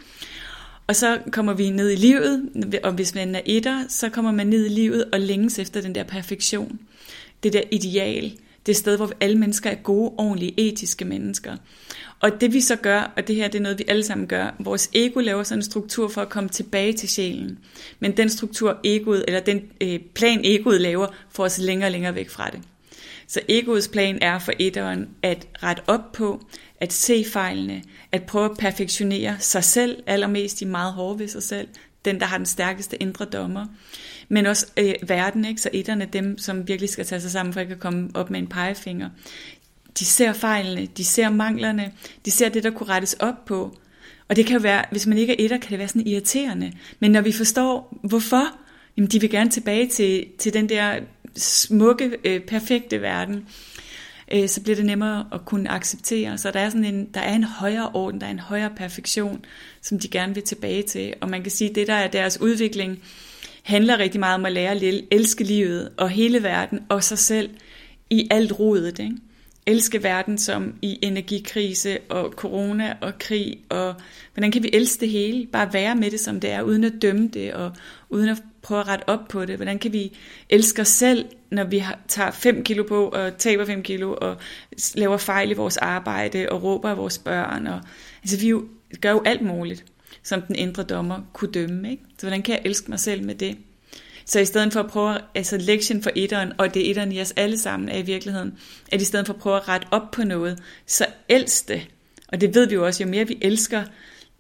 [0.87, 2.49] Og så kommer vi ned i livet,
[2.83, 5.95] og hvis man er etter, så kommer man ned i livet og længes efter den
[5.95, 6.79] der perfektion.
[7.43, 8.33] Det der ideal.
[8.65, 11.57] Det sted, hvor alle mennesker er gode, ordentlige, etiske mennesker.
[12.19, 14.55] Og det vi så gør, og det her det er noget, vi alle sammen gør,
[14.59, 17.59] vores ego laver sådan en struktur for at komme tilbage til sjælen.
[17.99, 22.15] Men den struktur, egoet, eller den øh, plan, egoet laver, får os længere og længere
[22.15, 22.61] væk fra det.
[23.27, 26.41] Så egoets plan er for etteren at rette op på,
[26.79, 31.43] at se fejlene, at prøve at perfektionere sig selv, allermest i meget hårde ved sig
[31.43, 31.67] selv,
[32.05, 33.65] den der har den stærkeste indre dommer,
[34.29, 35.61] men også øh, verden, ikke?
[35.61, 38.39] så etterne dem, som virkelig skal tage sig sammen for ikke at komme op med
[38.39, 39.09] en pegefinger
[39.99, 41.91] de ser fejlene, de ser manglerne,
[42.25, 43.77] de ser det, der kunne rettes op på.
[44.29, 46.71] Og det kan jo være, hvis man ikke er etter, kan det være sådan irriterende.
[46.99, 48.43] Men når vi forstår, hvorfor,
[48.97, 50.99] jamen de vil gerne tilbage til, til den der
[51.35, 53.45] smukke, øh, perfekte verden,
[54.33, 56.37] øh, så bliver det nemmere at kunne acceptere.
[56.37, 59.45] Så der er, sådan en, der er en højere orden, der er en højere perfektion,
[59.81, 61.13] som de gerne vil tilbage til.
[61.21, 62.99] Og man kan sige, at det der er deres udvikling,
[63.65, 67.49] handler rigtig meget om at lære at elske livet og hele verden og sig selv
[68.09, 68.99] i alt rodet.
[68.99, 69.15] Ikke?
[69.65, 73.95] elske verden som i energikrise og corona og krig, og
[74.33, 75.47] hvordan kan vi elske det hele?
[75.47, 77.71] Bare være med det, som det er, uden at dømme det, og
[78.09, 79.55] uden at prøve at rette op på det.
[79.55, 80.17] Hvordan kan vi
[80.49, 84.37] elske os selv, når vi tager 5 kilo på, og taber 5 kilo, og
[84.95, 87.67] laver fejl i vores arbejde, og råber af vores børn.
[87.67, 87.81] Og,
[88.23, 88.63] altså vi jo,
[89.01, 89.85] gør jo alt muligt,
[90.25, 91.91] som den indre dommer kunne dømme.
[91.91, 92.03] Ikke?
[92.17, 93.57] Så hvordan kan jeg elske mig selv med det?
[94.25, 97.21] Så i stedet for at prøve, altså lektion for etteren, og det er etteren i
[97.21, 98.53] os alle sammen er i virkeligheden,
[98.91, 101.87] at i stedet for at prøve at rette op på noget, så elsk det.
[102.27, 103.83] Og det ved vi jo også, jo mere vi elsker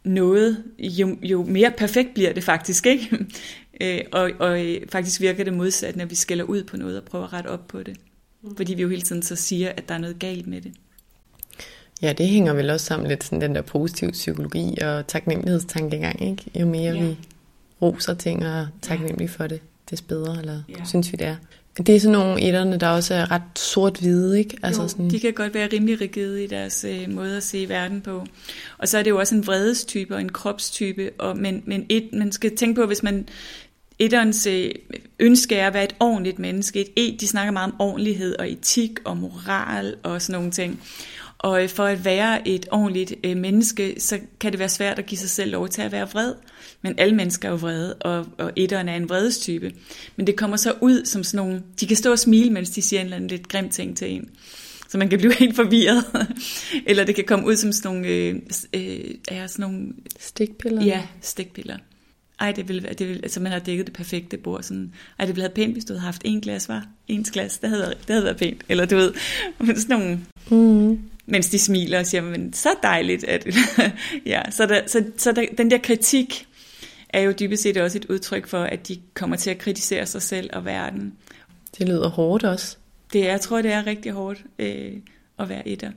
[0.03, 3.17] noget, jo, jo mere perfekt bliver det faktisk, ikke?
[3.81, 7.03] Øh, og, og øh, faktisk virker det modsat, når vi skælder ud på noget og
[7.03, 7.97] prøver at rette op på det.
[8.57, 10.73] Fordi vi jo hele tiden så siger, at der er noget galt med det.
[12.05, 16.59] Ja, det hænger vel også sammen lidt sådan den der positive psykologi og taknemmelighedstankegang, ikke?
[16.59, 17.03] Jo mere ja.
[17.03, 17.17] vi
[17.81, 20.85] roser ting og er taknemmelige for det des bedre, eller ja.
[20.85, 21.35] synes vi det er.
[21.77, 24.57] Det er sådan nogle etterne, der også er ret sort-hvide, ikke?
[24.63, 25.09] Altså jo, sådan...
[25.09, 28.25] de kan godt være rimelig rigide i deres øh, måde at se verden på.
[28.77, 32.09] Og så er det jo også en vredestype og en kropstype, og, men, men et,
[32.13, 33.27] man skal tænke på, hvis man
[33.99, 34.71] etterens øh,
[35.19, 36.81] ønske er at være et ordentligt menneske.
[36.81, 40.81] Et et, de snakker meget om ordentlighed og etik og moral og sådan nogle ting.
[41.45, 45.05] Og øh, for at være et ordentligt øh, menneske, så kan det være svært at
[45.05, 46.33] give sig selv lov til at være vred.
[46.81, 49.71] Men alle mennesker er jo vrede, og, og etteren er en vredestype.
[50.15, 51.63] Men det kommer så ud som sådan nogle...
[51.79, 54.11] De kan stå og smile, mens de siger en eller anden lidt grim ting til
[54.11, 54.29] en.
[54.89, 56.03] Så man kan blive helt forvirret.
[56.87, 58.07] eller det kan komme ud som sådan nogle...
[58.07, 58.35] Øh,
[58.73, 59.87] øh, er sådan nogle
[60.19, 60.85] stikpiller?
[60.85, 61.77] Ja, stikpiller.
[62.39, 64.63] Ej, det ville, det ville, altså man har dækket det perfekte bord.
[64.63, 66.87] Sådan, ej, det ville have pænt, hvis du havde haft en glas, var?
[67.07, 68.61] En glas, det havde, det havde været pænt.
[68.69, 69.13] Eller du ved,
[69.81, 70.19] sådan nogle...
[70.49, 73.23] Mm mens de smiler og siger, men så dejligt.
[73.23, 73.47] At,
[74.25, 76.47] ja, så der, så, så der, den der kritik
[77.09, 80.21] er jo dybest set også et udtryk for, at de kommer til at kritisere sig
[80.21, 81.13] selv og verden.
[81.77, 82.77] Det lyder hårdt også.
[83.13, 84.91] Det, jeg tror, det er rigtig hårdt øh,
[85.39, 85.91] at være etter.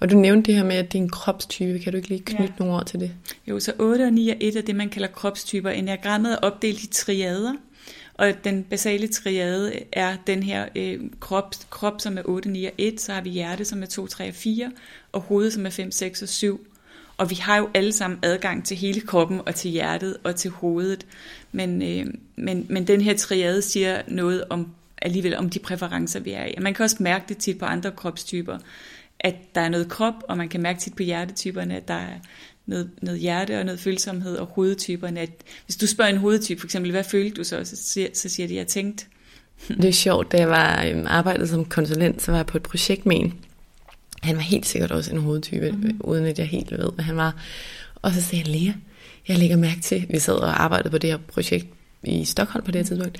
[0.00, 1.78] Og du nævnte det her med, at det er en kropstype.
[1.78, 2.64] Kan du ikke lige knytte ja.
[2.64, 3.10] nogle ord til det?
[3.46, 5.70] Jo, så 8 og 9 er et af det, man kalder kropstyper.
[5.70, 7.54] Enagrammet er opdelt i triader.
[8.14, 12.72] Og den basale triade er den her øh, krop, krop, som er 8, 9 og
[12.78, 14.72] 1, så har vi hjerte, som er 2, 3 og 4,
[15.12, 16.66] og hoved, som er 5, 6 og 7.
[17.16, 20.50] Og vi har jo alle sammen adgang til hele kroppen og til hjertet og til
[20.50, 21.06] hovedet.
[21.52, 24.70] Men, øh, men, men den her triade siger noget om
[25.02, 26.54] alligevel om de præferencer, vi er i.
[26.60, 28.58] Man kan også mærke det tit på andre kropstyper,
[29.20, 32.18] at der er noget krop, og man kan mærke tit på hjertetyperne, at der er
[32.66, 35.20] noget, noget hjerte og noget følsomhed og hovedtyperne.
[35.20, 35.30] At
[35.66, 37.64] hvis du spørger en hovedtype for eksempel, hvad følte du så?
[37.64, 39.04] Så siger, så siger de, jeg tænkte.
[39.68, 42.62] Det er sjovt, da jeg var øhm, arbejdet som konsulent, så var jeg på et
[42.62, 43.34] projekt med en.
[44.22, 46.00] Han var helt sikkert også en hovedtype, mm-hmm.
[46.00, 47.36] uden at jeg helt ved, hvad han var.
[47.94, 48.72] Og så sagde han, Lea,
[49.28, 51.66] jeg lægger mærke til, vi sad og arbejdede på det her projekt
[52.02, 53.18] i Stockholm på det her tidspunkt,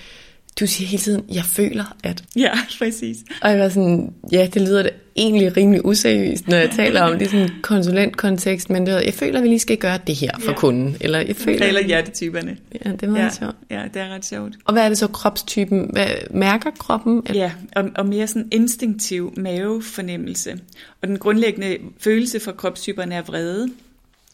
[0.60, 2.24] du siger hele tiden, jeg føler, at...
[2.36, 3.16] Ja, præcis.
[3.42, 7.18] Og jeg var sådan, ja, det lyder da egentlig rimelig useriøst, når jeg taler om
[7.18, 10.14] det i sådan en konsulentkontekst, men det jeg føler, at vi lige skal gøre det
[10.14, 10.56] her for ja.
[10.56, 10.96] kunden.
[11.00, 11.66] Eller jeg føler...
[11.66, 12.56] Eller hjertetyperne.
[12.84, 13.30] Ja, det var ja.
[13.38, 13.56] sjovt.
[13.70, 14.54] Ja, det er ret sjovt.
[14.64, 15.90] Og hvad er det så kropstypen?
[15.92, 17.22] Hvad, mærker kroppen?
[17.34, 20.60] Ja, og, og mere sådan instinktiv mavefornemmelse.
[21.02, 23.68] Og den grundlæggende følelse for kropstyperne er vrede.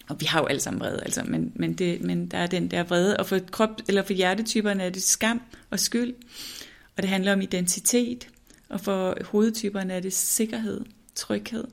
[0.09, 2.69] Og vi har jo alle sammen vrede, altså, men, men, det, men der er den
[2.69, 3.17] der vrede.
[3.17, 5.41] Og for, krop, eller for hjertetyperne er det skam
[5.71, 6.15] og skyld.
[6.97, 8.29] Og det handler om identitet.
[8.71, 10.81] Og for hovedtyperne er det sikkerhed,
[11.15, 11.65] tryghed,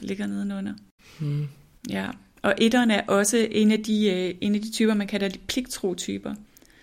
[0.00, 0.72] der ligger nedenunder.
[1.20, 1.48] Hmm.
[1.90, 2.06] Ja,
[2.42, 5.38] og etteren er også en af de, øh, en af de typer, man kalder de
[5.38, 6.34] pligtro-typer.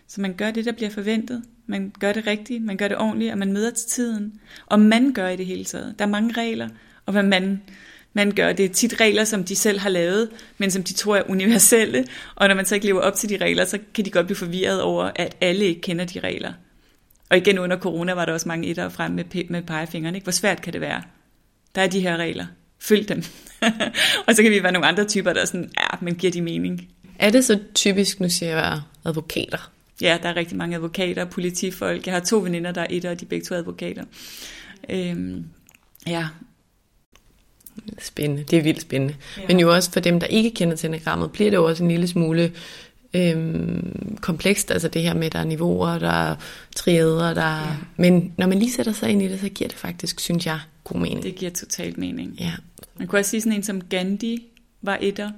[0.07, 1.43] Så man gør det, der bliver forventet.
[1.67, 4.39] Man gør det rigtigt, man gør det ordentligt, og man møder til tiden.
[4.65, 5.95] Og man gør i det hele taget.
[5.99, 6.69] Der er mange regler,
[7.05, 7.61] og hvad man
[8.13, 8.53] man gør.
[8.53, 12.05] Det er tit regler, som de selv har lavet, men som de tror er universelle.
[12.35, 14.37] Og når man så ikke lever op til de regler, så kan de godt blive
[14.37, 16.53] forvirret over, at alle ikke kender de regler.
[17.29, 20.15] Og igen under corona var der også mange etter frem med, med pegefingeren.
[20.15, 20.25] Ikke?
[20.25, 21.01] Hvor svært kan det være?
[21.75, 22.45] Der er de her regler.
[22.79, 23.23] Følg dem.
[24.27, 26.41] og så kan vi være nogle andre typer, der er sådan, ja, men giver de
[26.41, 26.89] mening.
[27.19, 29.71] Er det så typisk, nu siger jeg, advokater?
[30.01, 32.05] Ja, der er rigtig mange advokater, politifolk.
[32.05, 34.03] Jeg har to veninder, der er etter, og de er begge to advokater.
[34.89, 35.45] Øhm,
[36.07, 36.27] ja,
[37.99, 39.15] Spændende, det er vildt spændende.
[39.37, 39.41] Ja.
[39.47, 41.89] Men jo også for dem, der ikke kender til enagrammet, bliver det jo også en
[41.89, 42.51] lille smule
[43.13, 46.35] øhm, komplekst, altså det her med, der er niveauer, der er
[46.75, 47.75] triader, der ja.
[47.97, 50.59] Men når man lige sætter sig ind i det, så giver det faktisk, synes jeg,
[50.83, 51.23] god mening.
[51.23, 52.35] Det giver totalt mening.
[52.39, 52.53] Ja.
[52.97, 54.45] Man kunne også sige sådan en som Gandhi
[54.81, 55.31] var etter.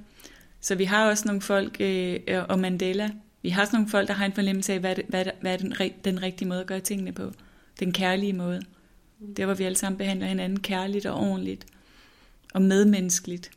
[0.62, 3.10] Så vi har også nogle folk, øh, og Mandela,
[3.42, 5.54] vi har også nogle folk, der har en fornemmelse af, hvad, det, hvad, det, hvad
[5.54, 5.74] er den,
[6.06, 7.32] den rigtige måde at gøre tingene på.
[7.80, 8.62] Den kærlige måde.
[9.38, 11.66] Der hvor vi alle sammen behandler hinanden kærligt og ordentligt
[12.54, 13.52] og medmenneskeligt.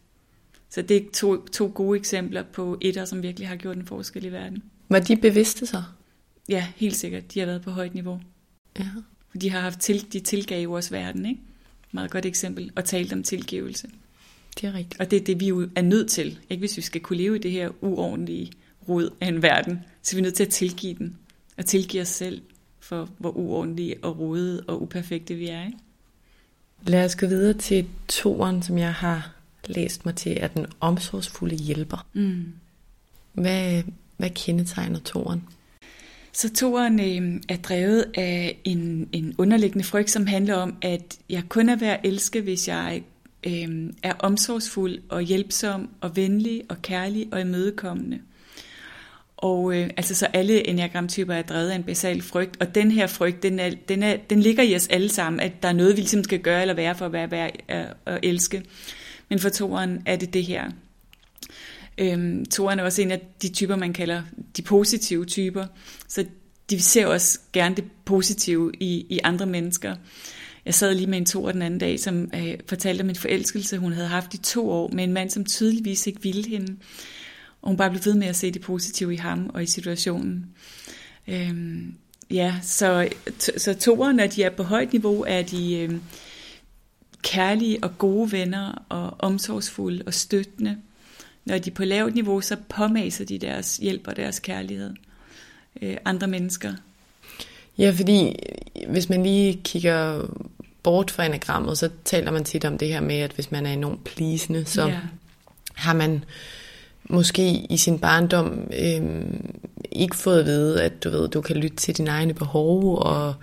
[0.75, 4.25] Så det er to, to gode eksempler på etter, som virkelig har gjort en forskel
[4.25, 4.63] i verden.
[4.89, 5.83] Var de bevidste så?
[6.49, 7.35] Ja, helt sikkert.
[7.35, 8.21] De har været på højt niveau.
[8.79, 8.87] Ja.
[9.41, 11.41] De har haft til, de tilgav vores verden, ikke?
[11.93, 12.73] Meget godt eksempel.
[12.77, 13.89] Og talt om tilgivelse.
[14.61, 15.01] Det er rigtigt.
[15.01, 16.39] Og det er det, vi er nødt til.
[16.51, 18.53] Ikke hvis vi skal kunne leve i det her uordentlige
[18.89, 21.19] rod af en verden, så er vi nødt til at tilgive den.
[21.57, 22.43] Og tilgive os selv
[22.81, 25.67] for, hvor uordentlige og rodede og uperfekte vi er.
[25.67, 25.79] Ikke?
[26.87, 29.34] Lad os gå videre til toren, som jeg har
[29.69, 32.07] læst mig til, er den omsorgsfulde hjælper.
[32.13, 32.45] Mm.
[33.33, 33.83] Hvad,
[34.17, 35.43] hvad kendetegner toren?
[36.33, 41.43] Så toren øh, er drevet af en, en underliggende frygt, som handler om, at jeg
[41.49, 43.03] kun er værd at elske, hvis jeg
[43.47, 48.19] øh, er omsorgsfuld og hjælpsom og venlig og kærlig og imødekommende.
[49.37, 53.07] Og øh, altså så alle enneagramtyper er drevet af en basal frygt, og den her
[53.07, 55.97] frygt, den, er, den, er, den ligger i os alle sammen, at der er noget,
[55.97, 58.63] vi ligesom skal gøre eller være for at være værd at, at elske.
[59.29, 60.71] Men for toeren er det det her.
[61.99, 64.23] Øhm, toeren er også en af de typer, man kalder
[64.57, 65.67] de positive typer,
[66.09, 66.25] så
[66.71, 69.97] de ser også gerne det positive i, i andre mennesker.
[70.65, 73.79] Jeg sad lige med en toer den anden dag, som øh, fortalte om en forelskelse,
[73.79, 76.77] hun havde haft i to år, med en mand, som tydeligvis ikke ville hende.
[77.63, 80.47] Og hun bare blev ved med at se det positive i ham og i situationen.
[81.29, 81.95] Øhm,
[82.31, 83.09] ja, så,
[83.57, 85.91] så toeren, når de er på højt niveau, er de øh,
[87.25, 90.77] kærlige og gode venner og omsorgsfulde og støttende.
[91.45, 94.95] Når de er på lavt niveau, så påmaser de deres hjælp og deres kærlighed
[95.83, 96.73] øh, andre mennesker.
[97.79, 98.37] Ja, fordi
[98.89, 100.29] hvis man lige kigger
[100.83, 103.73] bort fra enagrammet, så taler man tit om det her med, at hvis man er
[103.73, 104.99] enormt plisende, så ja.
[105.75, 106.25] har man
[107.05, 109.25] måske i sin barndom øh,
[109.93, 113.35] ikke fået at vide, at du ved, du kan lytte til dine egne behov, og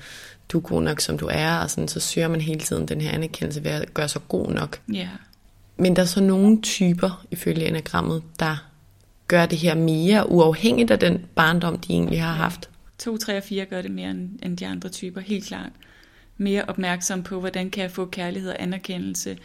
[0.52, 3.02] du er god nok, som du er, og sådan, så søger man hele tiden den
[3.02, 4.82] her anerkendelse ved at gøre sig god nok.
[4.94, 5.10] Ja.
[5.78, 8.68] Men der er så nogle typer, ifølge enagrammet, der
[9.28, 12.70] gør det her mere uafhængigt af den barndom, de egentlig har haft.
[12.98, 15.72] 2, 3 og 4 gør det mere end de andre typer, helt klart.
[16.38, 19.38] Mere opmærksom på, hvordan kan jeg få kærlighed og anerkendelse,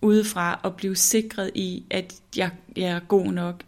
[0.00, 3.62] udefra og blive sikret i, at jeg, jeg er god nok.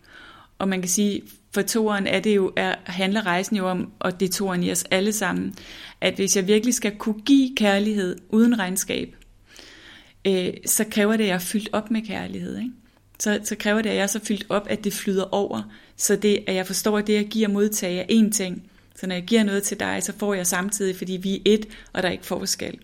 [0.59, 1.23] Og man kan sige,
[1.57, 4.73] for toeren er det jo, er, handler rejsen jo om, og det er toeren i
[4.73, 5.55] os alle sammen,
[6.01, 9.17] at hvis jeg virkelig skal kunne give kærlighed uden regnskab,
[10.27, 12.59] øh, så kræver det, at jeg er fyldt op med kærlighed.
[12.59, 12.71] Ikke?
[13.19, 15.63] Så, så kræver det, at jeg er så fyldt op, at det flyder over.
[15.97, 18.63] Så det, at jeg forstår, at det, jeg giver og modtager, er én ting.
[18.95, 21.69] Så når jeg giver noget til dig, så får jeg samtidig, fordi vi er et,
[21.93, 22.79] og der er ikke forskel.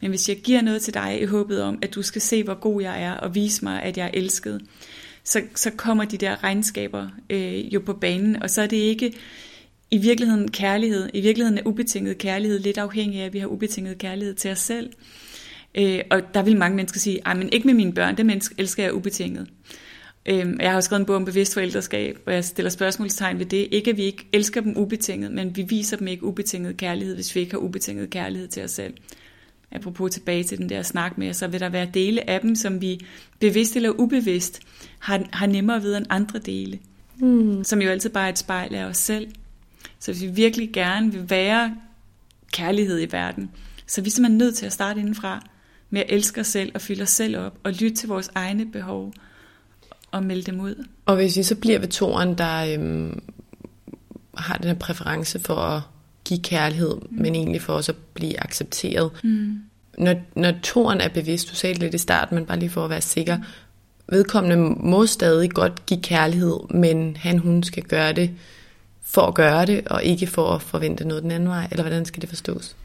[0.00, 2.54] Men hvis jeg giver noget til dig i håbet om, at du skal se, hvor
[2.54, 4.60] god jeg er, og vise mig, at jeg er elsket,
[5.24, 9.12] så, så kommer de der regnskaber øh, jo på banen, og så er det ikke
[9.90, 11.10] i virkeligheden kærlighed.
[11.14, 14.58] I virkeligheden er ubetinget kærlighed lidt afhængig af, at vi har ubetinget kærlighed til os
[14.58, 14.92] selv.
[15.74, 18.82] Øh, og der vil mange mennesker sige, men ikke med mine børn, det menneske elsker
[18.82, 19.48] jeg ubetinget.
[20.26, 23.46] Øh, jeg har også skrevet en bog om bevidst forældreskab, hvor jeg stiller spørgsmålstegn ved
[23.46, 23.68] det.
[23.70, 27.34] Ikke at vi ikke elsker dem ubetinget, men vi viser dem ikke ubetinget kærlighed, hvis
[27.34, 28.94] vi ikke har ubetinget kærlighed til os selv.
[29.72, 32.80] Apropos tilbage til den der snak med, så vil der være dele af dem, som
[32.80, 33.00] vi
[33.38, 34.60] bevidst eller ubevidst
[34.98, 36.78] har, har nemmere ved end andre dele.
[37.18, 37.64] Mm.
[37.64, 39.28] Som jo altid bare er et spejl af os selv.
[39.98, 41.76] Så hvis vi virkelig gerne vil være
[42.52, 43.50] kærlighed i verden,
[43.86, 45.46] så er vi simpelthen nødt til at starte indenfra
[45.90, 48.66] med at elske os selv og fylde os selv op og lytte til vores egne
[48.66, 49.12] behov
[50.10, 50.86] og melde dem ud.
[51.06, 53.22] Og hvis vi så bliver ved toren, der øhm,
[54.36, 55.82] har den her præference for at
[56.24, 57.22] give kærlighed, mm.
[57.22, 59.10] men egentlig for også at blive accepteret.
[59.24, 59.58] Mm.
[59.98, 62.84] Når, når toren er bevidst, du sagde det lidt i starten, men bare lige for
[62.84, 63.38] at være sikker,
[64.08, 68.30] vedkommende må stadig godt give kærlighed, men han, hun skal gøre det
[69.02, 72.04] for at gøre det, og ikke for at forvente noget den anden vej, eller hvordan
[72.04, 72.76] skal det forstås?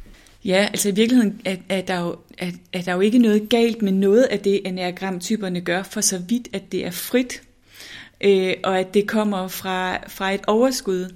[0.46, 3.82] Ja, altså i virkeligheden er, er, der jo, er, er der jo ikke noget galt
[3.82, 7.42] med noget af det, enagramtyperne gør, for så vidt, at det er frit,
[8.22, 11.10] øh, og at det kommer fra, fra et overskud,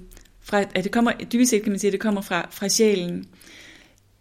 [0.50, 3.26] fra, at det kommer, dybest set kan man sige, at det kommer fra, fra sjælen.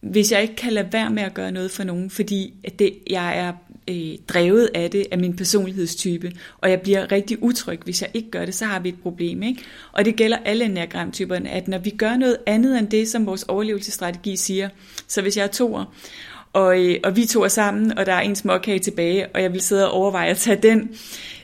[0.01, 2.93] Hvis jeg ikke kan lade være med at gøre noget for nogen, fordi at det,
[3.09, 3.53] jeg er
[3.89, 8.31] øh, drevet af det, af min personlighedstype, og jeg bliver rigtig utryg, hvis jeg ikke
[8.31, 9.43] gør det, så har vi et problem.
[9.43, 9.61] Ikke?
[9.91, 13.43] Og det gælder alle enagramtyperne, at når vi gør noget andet end det, som vores
[13.43, 14.69] overlevelsesstrategi siger,
[15.07, 15.85] så hvis jeg er toer,
[16.53, 19.53] og, øh, og vi to er sammen, og der er en småkage tilbage, og jeg
[19.53, 20.89] vil sidde og overveje at tage den,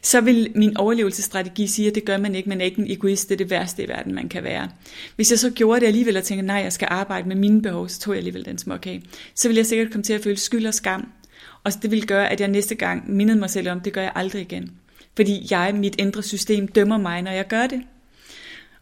[0.01, 3.29] så vil min overlevelsesstrategi sige, at det gør man ikke, man er ikke en egoist,
[3.29, 4.69] det er det værste i verden, man kan være.
[5.15, 7.89] Hvis jeg så gjorde det alligevel og tænkte, nej, jeg skal arbejde med mine behov,
[7.89, 9.03] så tog jeg alligevel den småkage,
[9.35, 11.11] så vil jeg sikkert komme til at føle skyld og skam,
[11.63, 14.11] og det vil gøre, at jeg næste gang mindede mig selv om, det gør jeg
[14.15, 14.71] aldrig igen.
[15.15, 17.81] Fordi jeg, mit indre system, dømmer mig, når jeg gør det.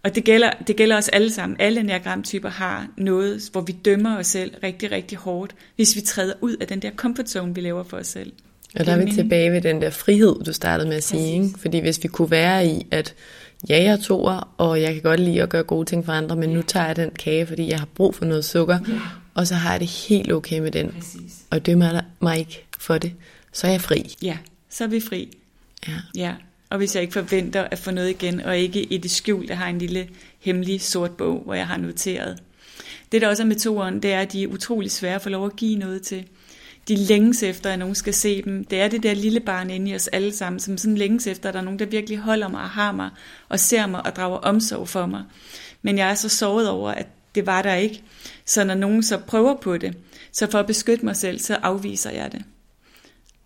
[0.03, 1.57] Og det gælder, det gælder os alle sammen.
[1.59, 6.33] Alle enagramtyper har noget, hvor vi dømmer os selv rigtig, rigtig hårdt, hvis vi træder
[6.41, 8.33] ud af den der comfort zone, vi laver for os selv.
[8.79, 11.33] Og der er vi tilbage ved den der frihed, du startede med at sige.
[11.33, 11.59] Ikke?
[11.59, 13.15] Fordi hvis vi kunne være i, at
[13.69, 16.49] ja, jeg toer, og jeg kan godt lide at gøre gode ting for andre, men
[16.49, 18.99] nu tager jeg den kage, fordi jeg har brug for noget sukker, ja.
[19.33, 20.91] og så har jeg det helt okay med den.
[20.91, 21.33] Præcis.
[21.49, 23.13] Og dømmer mig ikke for det,
[23.51, 24.15] så er jeg fri.
[24.21, 24.37] Ja,
[24.69, 25.37] så er vi fri.
[25.87, 25.93] Ja.
[26.15, 26.33] ja.
[26.73, 29.67] Og hvis jeg ikke forventer at få noget igen, og ikke i det skjulte har
[29.67, 30.09] en lille
[30.39, 32.39] hemmelig sort bog, hvor jeg har noteret.
[33.11, 35.45] Det der også er metoden, det er, at de er utrolig svære at få lov
[35.45, 36.25] at give noget til.
[36.87, 38.63] De længes efter, at nogen skal se dem.
[38.63, 41.49] Det er det der lille barn inde i os alle sammen, som sådan længes efter,
[41.49, 43.09] at der er nogen, der virkelig holder mig og har mig,
[43.49, 45.23] og ser mig og drager omsorg for mig.
[45.81, 48.03] Men jeg er så såret over, at det var der ikke.
[48.45, 49.97] Så når nogen så prøver på det,
[50.31, 52.41] så for at beskytte mig selv, så afviser jeg det.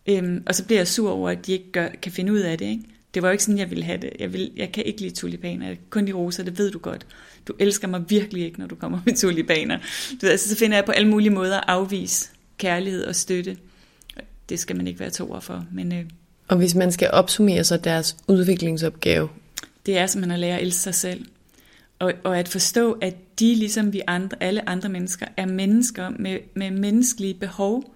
[0.10, 2.58] Øhm, og så bliver jeg sur over, at de ikke gør, kan finde ud af
[2.58, 2.66] det.
[2.66, 2.84] Ikke?
[3.18, 4.10] Det var jo ikke sådan, jeg ville have det.
[4.20, 5.76] Jeg, vil, jeg kan ikke lide tulipaner.
[5.90, 7.06] Kun de roser, det ved du godt.
[7.48, 9.78] Du elsker mig virkelig ikke, når du kommer med tulipaner.
[10.12, 13.58] Du ved, altså, så finder jeg på alle mulige måder at afvise kærlighed og støtte.
[14.50, 15.66] Det skal man ikke være toer for.
[15.72, 16.06] Men, øh,
[16.48, 19.30] og hvis man skal opsummere så deres udviklingsopgave?
[19.86, 21.26] Det er simpelthen at lære at elske sig selv.
[22.00, 26.40] Og, og at forstå, at de, ligesom vi andre, alle andre mennesker, er mennesker med,
[26.56, 27.96] med menneskelige behov,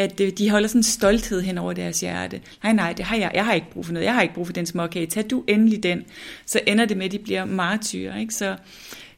[0.00, 2.40] at de holder sådan en stolthed hen over deres hjerte.
[2.62, 4.06] Nej, nej, det har jeg, jeg har ikke brug for noget.
[4.06, 5.06] Jeg har ikke brug for den småkage.
[5.06, 6.04] Tag du endelig den.
[6.46, 8.16] Så ender det med, at de bliver martyrer.
[8.16, 8.34] Ikke?
[8.34, 8.56] Så,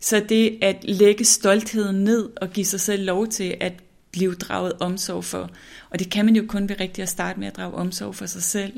[0.01, 3.73] så det at lægge stoltheden ned og give sig selv lov til at
[4.13, 5.51] blive draget omsorg for.
[5.91, 8.27] Og det kan man jo kun ved rigtigt at starte med at drage omsorg for
[8.27, 8.73] sig selv.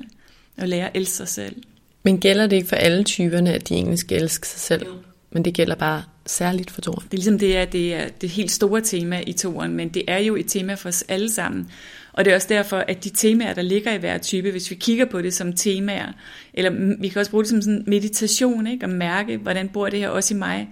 [0.57, 1.57] Og lære at elske sig selv.
[2.03, 4.87] Men gælder det ikke for alle typerne, at de egentlig skal elske sig selv?
[4.87, 4.93] Jo.
[5.31, 7.05] Men det gælder bare særligt for toren.
[7.05, 10.03] Det er ligesom det er, det er det helt store tema i toren, men det
[10.09, 11.71] er jo et tema for os alle sammen.
[12.13, 14.75] Og det er også derfor, at de temaer, der ligger i hver type, hvis vi
[14.75, 16.13] kigger på det som temaer,
[16.55, 18.87] eller vi kan også bruge det som sådan meditation, ikke?
[18.87, 20.69] og mærke, hvordan bor det her også i mig,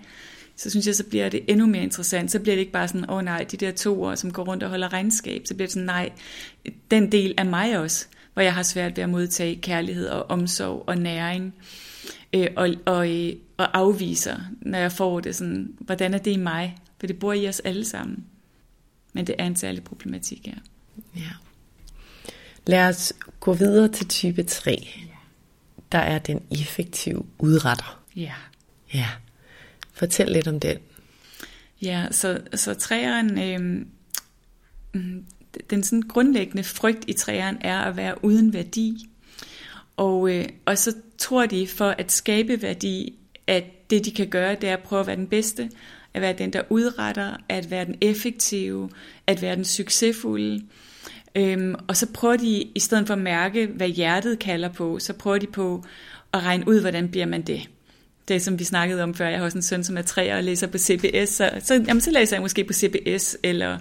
[0.57, 2.31] så synes jeg, så bliver det endnu mere interessant.
[2.31, 4.45] Så bliver det ikke bare sådan, åh oh, nej, de der to år, som går
[4.45, 5.43] rundt og holder regnskab.
[5.45, 6.11] Så bliver det sådan, nej,
[6.91, 10.85] den del af mig også, hvor jeg har svært ved at modtage kærlighed og omsorg
[10.87, 11.55] og næring
[12.33, 16.37] øh, og, og, øh, og afviser, når jeg får det sådan, hvordan er det i
[16.37, 16.77] mig?
[16.99, 18.25] For det bor i os alle sammen.
[19.13, 20.59] Men det er en særlig problematik her.
[21.17, 21.31] Ja.
[22.67, 24.89] Lad os gå videre til type 3.
[25.93, 28.03] Der er den effektive udretter.
[28.17, 28.35] Ja.
[28.95, 29.09] Ja.
[29.93, 30.79] Fortæl lidt om den.
[31.83, 33.87] Ja, så, så træeren, øh,
[35.71, 39.09] den sådan grundlæggende frygt i træeren er at være uden værdi.
[39.97, 43.15] Og, øh, og så tror de, for at skabe værdi,
[43.47, 45.71] at det de kan gøre, det er at prøve at være den bedste,
[46.15, 48.91] at være den, der udretter, at være den effektive,
[49.27, 50.63] at være den succesfulde.
[51.35, 55.13] Øhm, og så prøver de, i stedet for at mærke, hvad hjertet kalder på, så
[55.13, 55.85] prøver de på
[56.33, 57.69] at regne ud, hvordan bliver man det.
[58.29, 60.45] Det som vi snakkede om før, jeg har også en søn, som er tre og
[60.45, 63.79] læser på CBS, så, så, jamen, så læser jeg måske på CBS, eller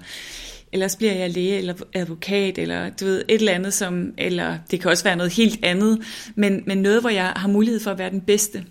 [0.74, 4.82] ellers bliver jeg læge eller advokat, eller du ved, et eller andet som, eller det
[4.82, 6.02] kan også være noget helt andet,
[6.36, 8.66] men, men noget, hvor jeg har mulighed for at være den bedste,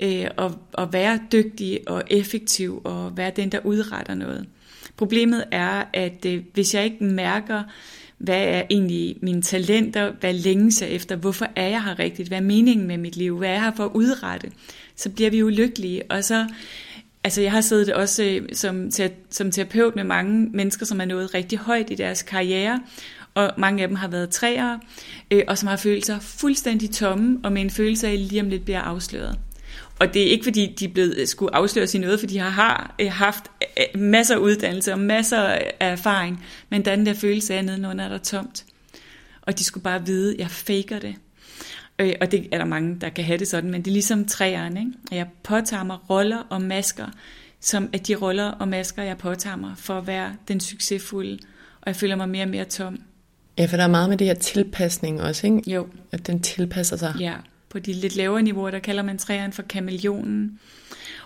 [0.00, 4.46] øh, og, og være dygtig og effektiv, og være den, der udretter noget.
[4.96, 7.62] Problemet er, at øh, hvis jeg ikke mærker,
[8.18, 12.38] hvad er egentlig mine talenter, hvad længes jeg efter, hvorfor er jeg her rigtigt, hvad
[12.38, 14.50] er meningen med mit liv, hvad er jeg her for at udrette,
[14.96, 16.46] så bliver vi ulykkelige, og så
[17.24, 18.90] Altså jeg har siddet også øh, som,
[19.30, 22.80] som terapeut med mange mennesker, som er nået rigtig højt i deres karriere,
[23.34, 24.80] og mange af dem har været træere,
[25.30, 28.40] øh, og som har følt sig fuldstændig tomme, og med en følelse af, at lige
[28.40, 29.38] om lidt bliver afsløret.
[29.98, 32.38] Og det er ikke fordi, de er blevet, øh, skulle afsløres i noget, for de
[32.38, 33.44] har, har øh, haft
[33.78, 38.08] øh, masser af uddannelse og masser af erfaring, men den der følelse af, nedenunder er
[38.08, 38.64] der tomt.
[39.42, 41.14] Og de skulle bare vide, at jeg faker det.
[42.00, 44.24] Øh, og det er der mange, der kan have det sådan, men det er ligesom
[44.24, 44.80] træerne.
[44.80, 44.92] Ikke?
[45.10, 47.06] Jeg påtager mig roller og masker,
[47.60, 51.38] som at de roller og masker, jeg påtager mig for at være den succesfulde,
[51.80, 52.98] og jeg føler mig mere og mere tom.
[53.58, 55.70] Ja, for der er meget med det her tilpasning også, ikke?
[55.70, 55.86] Jo.
[56.12, 57.14] At den tilpasser sig.
[57.20, 57.34] Ja,
[57.68, 60.58] på de lidt lavere niveauer, der kalder man træerne for kameleonen.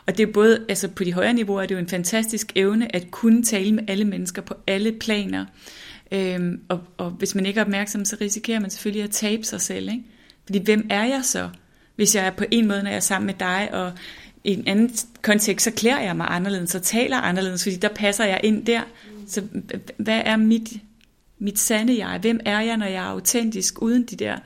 [0.07, 2.97] Og det er både, altså på de højere niveauer er det jo en fantastisk evne
[2.97, 5.45] at kunne tale med alle mennesker på alle planer.
[6.13, 9.61] Øhm, og, og hvis man ikke er opmærksom, så risikerer man selvfølgelig at tabe sig
[9.61, 9.89] selv.
[9.89, 10.05] Ikke?
[10.47, 11.51] Fordi hvem er jeg så?
[11.97, 13.93] Hvis jeg er på en måde, når jeg er sammen med dig, og
[14.45, 14.91] i en anden
[15.23, 18.83] kontekst, så klæder jeg mig anderledes, så taler anderledes, fordi der passer jeg ind der.
[19.29, 19.43] Så
[19.97, 20.69] hvad er mit,
[21.39, 22.19] mit sande jeg?
[22.19, 24.39] Hvem er jeg, når jeg er autentisk, uden de der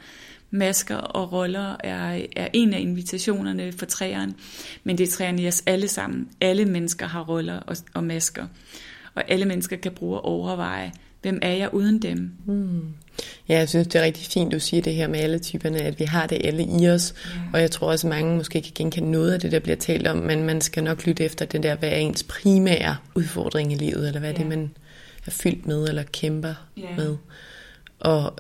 [0.51, 4.35] masker og roller, er, er en af invitationerne for træerne.
[4.85, 6.29] Men det er træerne i os alle sammen.
[6.41, 8.47] Alle mennesker har roller og, og masker.
[9.15, 10.93] Og alle mennesker kan bruge at overveje,
[11.23, 12.31] hvem er jeg uden dem?
[12.47, 12.81] Mm.
[13.49, 15.99] Ja, jeg synes, det er rigtig fint, du siger det her med alle typerne, at
[15.99, 17.15] vi har det alle i os.
[17.35, 17.41] Ja.
[17.53, 20.07] Og jeg tror også, at mange måske kan genkende noget af det, der bliver talt
[20.07, 23.75] om, men man skal nok lytte efter den der, hvad er ens primære udfordring i
[23.75, 24.39] livet, eller hvad ja.
[24.39, 24.71] det man
[25.27, 26.97] er fyldt med, eller kæmper ja.
[26.97, 27.17] med.
[28.01, 28.37] Og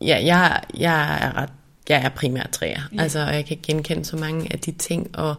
[0.00, 1.50] ja, jeg, jeg er ret
[1.90, 2.80] jeg er primært træer.
[2.92, 3.02] Ja.
[3.02, 5.34] Altså, og jeg kan genkende så mange af de ting, og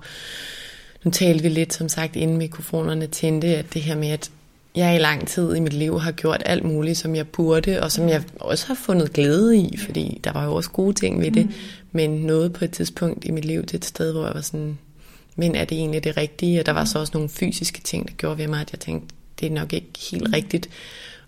[1.04, 4.32] nu talte vi lidt, som sagt, inden mikrofonerne tændte, at det her med, at
[4.76, 7.92] jeg i lang tid i mit liv har gjort alt muligt, som jeg burde, og
[7.92, 11.32] som jeg også har fundet glæde i, fordi der var jo også gode ting ved
[11.32, 11.54] det, mm.
[11.92, 14.78] men noget på et tidspunkt i mit liv til et sted, hvor jeg var sådan,
[15.36, 16.60] men er det egentlig det rigtige?
[16.60, 19.16] Og der var så også nogle fysiske ting, der gjorde ved mig, at jeg tænkte,
[19.40, 20.34] det er nok ikke helt mm.
[20.34, 20.70] rigtigt.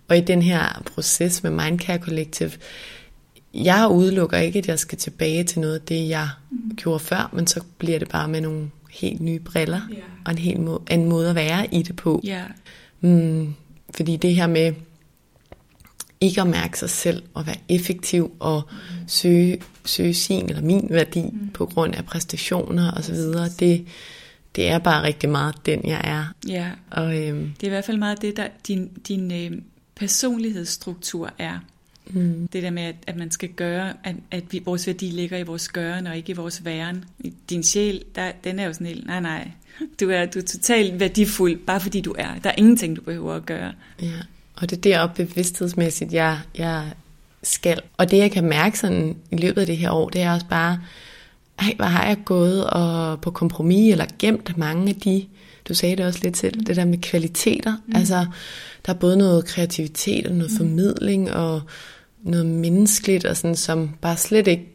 [0.07, 2.51] Og i den her proces med Mindcare Collective,
[3.53, 6.75] jeg udelukker ikke, at jeg skal tilbage til noget af det, jeg mm.
[6.75, 10.01] gjorde før, men så bliver det bare med nogle helt nye briller, yeah.
[10.25, 12.21] og en helt må- en måde at være i det på.
[12.27, 12.49] Yeah.
[13.03, 13.53] Mm,
[13.95, 14.73] fordi det her med
[16.21, 18.61] ikke at mærke sig selv og være effektiv og
[19.07, 21.49] søge, søge sin eller min værdi mm.
[21.49, 23.85] på grund af præstationer og så videre, det,
[24.55, 26.25] det er bare rigtig meget den, jeg er.
[26.47, 29.61] Ja, og, øhm, det er i hvert fald meget det, der din, din øh,
[29.95, 31.59] personlighedsstruktur er.
[32.05, 32.47] Mm.
[32.53, 35.43] Det der med, at, at man skal gøre, at, at vi, vores værdi ligger i
[35.43, 37.05] vores gøren og ikke i vores væren.
[37.49, 39.51] Din sjæl, der, den er jo sådan helt, nej nej,
[39.99, 42.39] du er, du er totalt værdifuld, bare fordi du er.
[42.43, 43.73] Der er ingenting, du behøver at gøre.
[44.01, 44.19] Ja,
[44.55, 46.91] og det er deroppe bevidsthedsmæssigt, jeg, jeg
[47.43, 47.79] skal.
[47.97, 50.45] Og det, jeg kan mærke sådan i løbet af det her år, det er også
[50.45, 50.79] bare,
[51.59, 55.25] ej, hvor har jeg gået og på kompromis eller gemt mange af de,
[55.67, 57.75] du sagde det også lidt til, det der med kvaliteter.
[57.87, 57.95] Mm.
[57.95, 58.25] Altså,
[58.85, 60.57] der er både noget kreativitet og noget mm.
[60.57, 61.61] formidling og
[62.23, 64.69] noget menneskeligt, og sådan, som bare slet ikke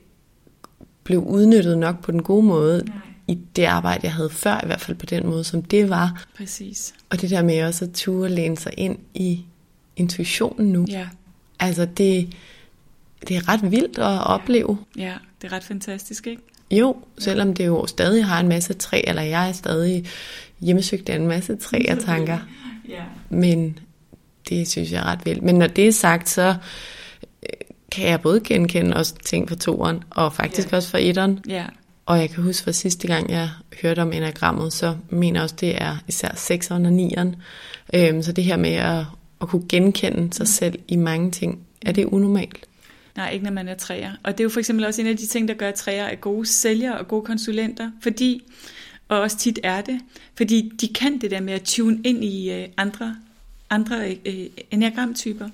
[1.04, 2.84] blev udnyttet nok på den gode måde.
[2.84, 2.94] Nej
[3.28, 6.26] i det arbejde, jeg havde før, i hvert fald på den måde, som det var.
[6.36, 6.94] Præcis.
[7.10, 9.44] Og det der med også at ture læne sig ind i
[9.96, 10.86] intuitionen nu.
[10.88, 11.08] Ja.
[11.58, 12.34] Altså det,
[13.28, 14.78] det er ret vildt at opleve.
[14.96, 16.42] Ja, det er ret fantastisk, ikke?
[16.70, 20.06] Jo, selvom det jo stadig har en masse træ, eller jeg er stadig
[20.60, 22.38] hjemmesøgt af en masse træ og tanker.
[22.88, 23.02] ja.
[23.30, 23.78] Men
[24.48, 25.42] det synes jeg er ret vildt.
[25.42, 26.48] Men når det er sagt, så
[27.42, 27.48] øh,
[27.92, 30.76] kan jeg både genkende også ting fra toeren, og faktisk ja.
[30.76, 31.38] også fra etteren.
[31.48, 31.64] Ja.
[32.06, 33.50] Og jeg kan huske fra sidste gang, jeg
[33.82, 37.36] hørte om enagrammet, så mener også, det er især 6'eren og 9'eren.
[37.94, 39.04] Øhm, så det her med at,
[39.40, 40.46] at kunne genkende sig mm.
[40.46, 42.67] selv i mange ting, er det unormalt?
[43.18, 44.12] Nej, ikke når man er træer.
[44.22, 46.04] Og det er jo for eksempel også en af de ting, der gør, at træer
[46.04, 48.42] er gode sælgere og gode konsulenter, fordi,
[49.08, 50.00] og også tit er det,
[50.36, 53.16] fordi de kan det der med at tune ind i øh, andre,
[53.70, 55.48] andre øh, enagramtyper,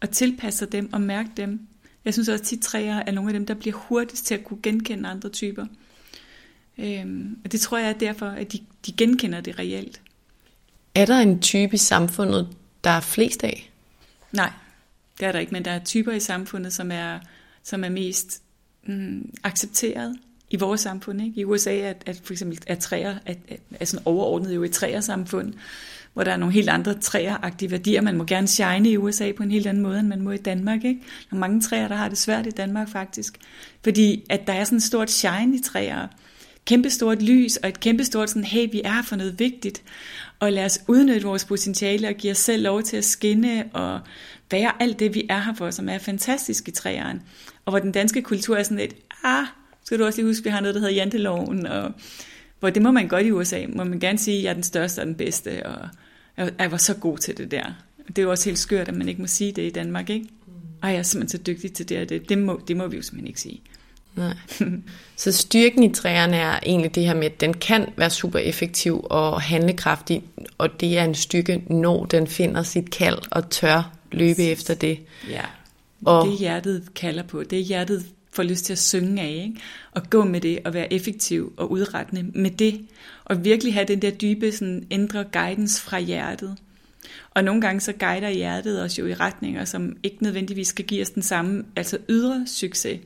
[0.00, 1.60] og tilpasse dem og mærke dem.
[2.04, 4.44] Jeg synes også, at tit træer er nogle af dem, der bliver hurtigst til at
[4.44, 5.66] kunne genkende andre typer.
[6.78, 10.00] Øhm, og det tror jeg er derfor, at de, de genkender det reelt.
[10.94, 12.48] Er der en type i samfundet,
[12.84, 13.70] der er flest af?
[14.32, 14.50] Nej,
[15.22, 17.18] det er der ikke, men der er typer i samfundet, som er,
[17.62, 18.42] som er mest
[18.86, 20.16] mm, accepteret
[20.50, 21.22] i vores samfund.
[21.22, 21.40] Ikke?
[21.40, 23.34] I USA er, at for eksempel er træer er,
[23.80, 25.54] er sådan overordnet jo et træersamfund,
[26.12, 28.00] hvor der er nogle helt andre træeragtige værdier.
[28.00, 30.36] Man må gerne shine i USA på en helt anden måde, end man må i
[30.36, 30.84] Danmark.
[30.84, 31.00] Ikke?
[31.30, 33.38] Der er mange træer, der har det svært i Danmark faktisk.
[33.84, 36.06] Fordi at der er sådan et stort shine i træer.
[36.64, 39.82] Kæmpestort lys og et kæmpestort sådan, hey, vi er for noget vigtigt.
[40.38, 44.00] Og lad os udnytte vores potentiale og give os selv lov til at skinne og
[44.52, 47.20] være alt det, vi er her for, som er fantastisk i træerne.
[47.64, 48.94] Og hvor den danske kultur er sådan et,
[49.24, 49.44] ah,
[49.84, 51.92] skal du også lige huske, vi har noget, der hedder janteloven, og
[52.60, 54.62] hvor det må man godt i USA, må man gerne sige, at jeg er den
[54.62, 55.88] største og den bedste, og
[56.36, 57.64] jeg var så god til det der.
[58.08, 60.26] Det er jo også helt skørt, at man ikke må sige det i Danmark, ikke?
[60.82, 62.28] Ej, jeg er simpelthen så dygtig til det og det.
[62.28, 63.60] Det må, det må vi jo simpelthen ikke sige.
[64.16, 64.34] Nej.
[65.16, 69.06] Så styrken i træerne er egentlig det her med, at den kan være super effektiv
[69.10, 70.22] og handlekraftig,
[70.58, 74.98] og det er en styrke, når den finder sit kald og tør løbe efter det.
[75.28, 75.44] Ja,
[76.04, 79.60] og det hjertet kalder på, det hjertet får lyst til at synge af, ikke?
[79.92, 82.86] og gå med det, og være effektiv og udrettende med det,
[83.24, 86.56] og virkelig have den der dybe, sådan, indre guidance fra hjertet.
[87.30, 91.02] Og nogle gange så guider hjertet os jo i retninger, som ikke nødvendigvis skal give
[91.02, 93.00] os den samme, altså ydre succes,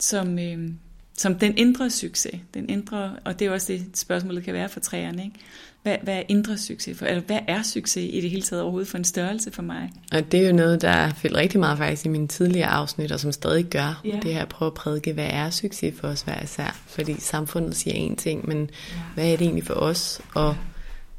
[0.00, 0.70] som, øh,
[1.18, 2.34] som den indre succes.
[2.54, 5.24] Den indre, og det er også det, spørgsmålet kan være for træerne.
[5.24, 5.36] Ikke?
[5.82, 7.06] Hvad, hvad er indre succes for?
[7.06, 9.90] Eller hvad er succes i det hele taget overhovedet for en størrelse for mig?
[10.12, 13.20] Og det er jo noget, der fyldt rigtig meget faktisk i mine tidligere afsnit, og
[13.20, 14.18] som stadig gør ja.
[14.22, 16.80] det her at prøve at prædike, hvad er succes for os hver især?
[16.86, 19.00] Fordi samfundet siger én ting, men ja.
[19.14, 20.20] hvad er det egentlig for os?
[20.34, 20.56] Og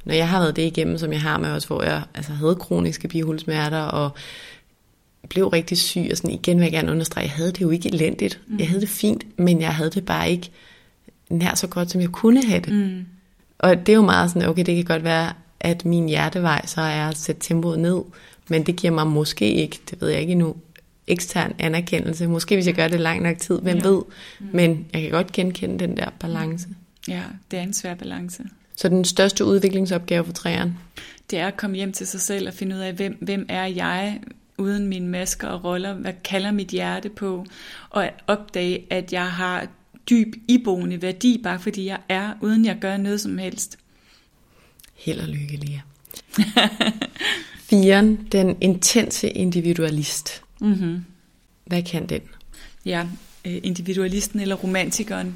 [0.06, 2.56] når jeg har været det igennem, som jeg har med os, hvor jeg altså, havde
[2.56, 4.12] kroniske bihulsmerter, og
[5.30, 7.90] blev rigtig syg, og sådan igen vil jeg gerne understrege, jeg havde det jo ikke
[7.94, 8.40] elendigt.
[8.48, 8.60] Mm.
[8.60, 10.50] Jeg havde det fint, men jeg havde det bare ikke
[11.30, 12.74] nær så godt, som jeg kunne have det.
[12.74, 13.06] Mm.
[13.60, 16.82] Og det er jo meget sådan, okay, det kan godt være, at min hjertevej så
[16.82, 18.02] er at sætte tempoet ned,
[18.50, 20.56] men det giver mig måske ikke, det ved jeg ikke endnu,
[21.08, 22.28] ekstern anerkendelse.
[22.28, 23.88] Måske hvis jeg gør det lang nok tid, hvem ja.
[23.88, 24.02] ved.
[24.40, 24.48] Mm.
[24.52, 26.68] Men jeg kan godt genkende den der balance.
[27.08, 28.44] Ja, det er en svær balance.
[28.78, 30.76] Så den største udviklingsopgave for træerne?
[31.30, 33.66] Det er at komme hjem til sig selv og finde ud af, hvem, hvem er
[33.66, 34.20] jeg
[34.58, 35.94] uden mine masker og roller?
[35.94, 37.46] Hvad kalder mit hjerte på?
[37.90, 39.68] Og at opdage, at jeg har
[40.10, 43.78] dyb iboende værdi, bare fordi jeg er, uden jeg gør noget som helst.
[44.96, 45.82] Held og lykke, Lia.
[47.70, 50.42] Firen, den intense individualist.
[50.62, 51.06] Mm-hmm.
[51.66, 52.22] Hvad kan den?
[52.86, 53.08] Ja,
[53.46, 55.36] øh, individualisten eller romantikeren.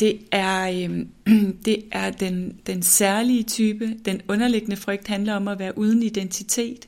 [0.00, 1.06] Det er, øh,
[1.66, 3.96] det er den, den særlige type.
[4.04, 6.86] Den underliggende frygt handler om at være uden identitet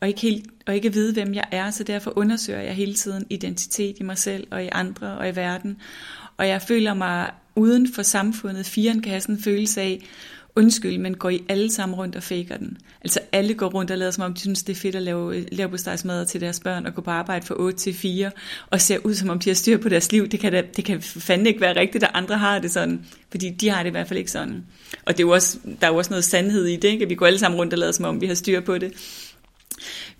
[0.00, 3.26] og ikke, helt, og ikke vide, hvem jeg er, så derfor undersøger jeg hele tiden
[3.30, 5.76] identitet i mig selv og i andre og i verden.
[6.36, 8.66] Og jeg føler mig uden for samfundet.
[8.66, 10.00] Firen kan have sådan en følelse af,
[10.56, 12.78] undskyld, men går I alle sammen rundt og faker den?
[13.00, 15.40] Altså alle går rundt og lader som om, de synes, det er fedt at lave,
[15.52, 15.76] lave
[16.24, 18.30] til deres børn og gå på arbejde fra 8 til 4
[18.70, 20.28] og ser ud som om, de har styr på deres liv.
[20.28, 23.50] Det kan, da, det kan fandme ikke være rigtigt, at andre har det sådan, fordi
[23.50, 24.64] de har det i hvert fald ikke sådan.
[25.04, 27.02] Og det er jo også, der er jo også noget sandhed i det, ikke?
[27.02, 28.92] at vi går alle sammen rundt og lader som om, vi har styr på det.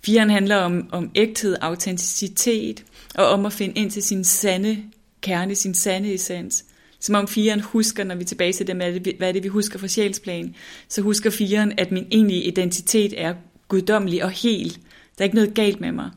[0.05, 2.83] Firen handler om, om ægthed, autenticitet,
[3.15, 4.83] og om at finde ind til sin sande
[5.21, 6.65] kerne, sin sande essens.
[6.99, 9.47] Som om firen husker, når vi er tilbage til det med, hvad er det, vi
[9.47, 10.55] husker fra sjælsplan,
[10.89, 13.33] så husker firen, at min egentlige identitet er
[13.67, 14.69] guddommelig og hel.
[15.17, 16.11] Der er ikke noget galt med mig.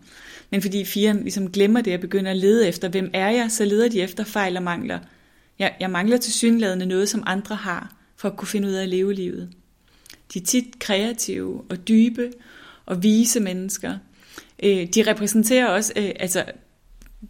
[0.50, 3.64] Men fordi firen ligesom glemmer det og begynder at lede efter, hvem er jeg, så
[3.64, 4.98] leder de efter fejl og mangler.
[5.58, 8.82] Jeg, jeg mangler til synlædende noget, som andre har, for at kunne finde ud af
[8.82, 9.48] at leve livet.
[10.34, 12.30] De er tit kreative og dybe
[12.88, 13.98] og vise mennesker.
[14.62, 16.44] Øh, de repræsenterer også, øh, altså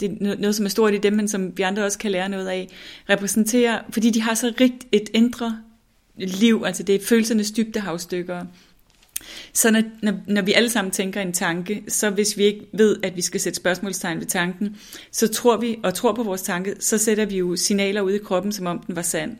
[0.01, 2.29] det er noget, som er stort i dem, men som vi andre også kan lære
[2.29, 2.69] noget af,
[3.11, 5.59] repræsenterer, fordi de har så rigt et indre
[6.17, 8.45] liv, altså det er følelsernes dybdehavstykker.
[9.53, 12.97] Så når, når, når vi alle sammen tænker en tanke, så hvis vi ikke ved,
[13.03, 14.77] at vi skal sætte spørgsmålstegn ved tanken,
[15.13, 18.19] så tror vi, og tror på vores tanke, så sætter vi jo signaler ud i
[18.19, 19.37] kroppen, som om den var sand.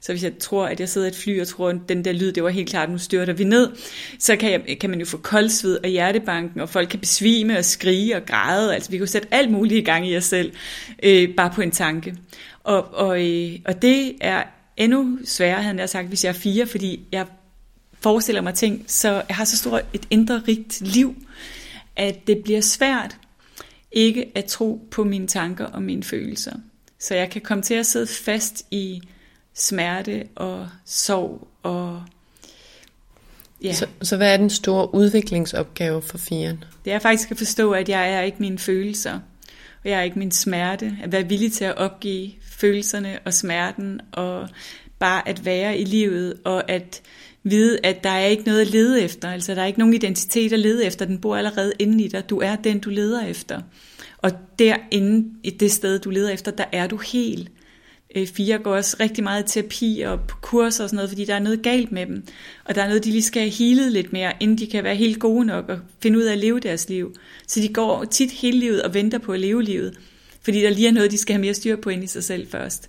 [0.00, 2.12] Så hvis jeg tror, at jeg sidder i et fly og tror, at den der
[2.12, 3.70] lyd, det var helt klart, nu styrter vi ned,
[4.18, 7.64] så kan, jeg, kan man jo få koldsved og hjertebanken, og folk kan besvime og
[7.64, 8.74] skrige og græde.
[8.74, 10.52] Altså vi kan jo sætte alt muligt i gang i os selv,
[11.02, 12.14] øh, bare på en tanke.
[12.64, 14.42] Og, og, øh, og det er
[14.76, 17.26] endnu sværere, havde jeg sagt, hvis jeg er fire, fordi jeg
[18.00, 21.14] forestiller mig ting, så jeg har så stort et indre rigt liv,
[21.96, 23.16] at det bliver svært
[23.92, 26.52] ikke at tro på mine tanker og mine følelser.
[26.98, 29.00] Så jeg kan komme til at sidde fast i
[29.58, 32.02] smerte og sorg og
[33.62, 33.72] Ja.
[33.72, 36.64] Så, så hvad er den store udviklingsopgave for firen?
[36.84, 39.14] Det er faktisk at forstå, at jeg er ikke mine følelser,
[39.84, 40.96] og jeg er ikke min smerte.
[41.02, 44.48] At være villig til at opgive følelserne og smerten, og
[44.98, 47.02] bare at være i livet, og at
[47.42, 49.30] vide, at der er ikke noget at lede efter.
[49.30, 51.04] Altså, der er ikke nogen identitet at lede efter.
[51.04, 52.30] Den bor allerede inde i dig.
[52.30, 53.60] Du er den, du leder efter.
[54.18, 57.50] Og derinde i det sted, du leder efter, der er du helt.
[58.16, 61.24] Øh, fire går også rigtig meget i terapi og på kurser og sådan noget, fordi
[61.24, 62.26] der er noget galt med dem.
[62.64, 64.96] Og der er noget, de lige skal have healet lidt mere, inden de kan være
[64.96, 67.14] helt gode nok og finde ud af at leve deres liv.
[67.46, 69.94] Så de går tit hele livet og venter på at leve livet,
[70.42, 72.50] fordi der lige er noget, de skal have mere styr på ind i sig selv
[72.50, 72.88] først.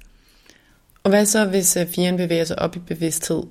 [1.04, 3.44] Og hvad så, hvis øh, firen bevæger sig op i bevidsthed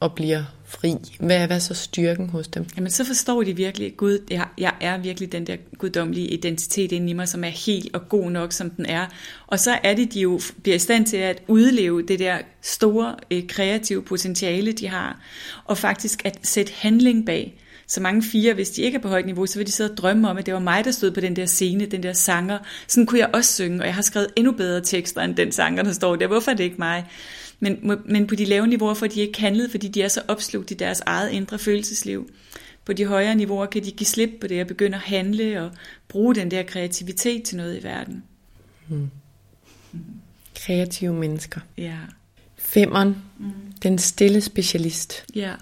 [0.00, 0.94] og bliver fri?
[1.20, 2.66] Hvad er, hvad er så styrken hos dem?
[2.76, 6.92] Jamen så forstår de virkelig, at Gud, jeg, jeg er virkelig den der guddommelige identitet
[6.92, 9.06] inde i mig, som er helt og god nok, som den er.
[9.46, 13.14] Og så er det, de jo bliver i stand til at udleve det der store
[13.30, 15.20] øh, kreative potentiale, de har,
[15.64, 17.58] og faktisk at sætte handling bag.
[17.86, 19.96] Så mange fire, hvis de ikke er på højt niveau, så vil de sidde og
[19.96, 22.58] drømme om, at det var mig, der stod på den der scene, den der sanger.
[22.86, 25.82] Sådan kunne jeg også synge, og jeg har skrevet endnu bedre tekster end den sanger,
[25.82, 26.26] der står der.
[26.26, 27.04] Hvorfor er det ikke mig?
[27.60, 30.70] Men, men på de lave niveauer får de ikke handlet, fordi de er så opslugt
[30.70, 32.30] i deres eget indre følelsesliv.
[32.84, 35.70] På de højere niveauer kan de give slip på det og begynde at handle og
[36.08, 38.22] bruge den der kreativitet til noget i verden.
[38.86, 39.10] Hmm.
[40.54, 41.60] Kreative mennesker.
[41.78, 41.96] Ja.
[42.56, 43.52] Femmeren, mm.
[43.82, 45.24] den stille specialist.
[45.34, 45.54] Ja.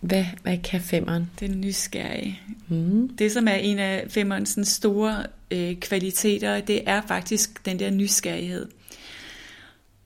[0.00, 1.30] Hvad, hvad kan femmeren?
[1.40, 2.40] Den nysgerrige.
[2.68, 3.08] Mm.
[3.08, 8.66] Det, som er en af femmerens store øh, kvaliteter, det er faktisk den der nysgerrighed.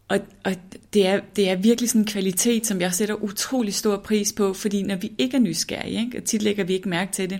[0.09, 0.52] Og, og
[0.92, 4.54] det, er, det er virkelig sådan en kvalitet, som jeg sætter utrolig stor pris på,
[4.54, 7.38] fordi når vi ikke er nysgerrige, ikke, og tit lægger vi ikke mærke til det,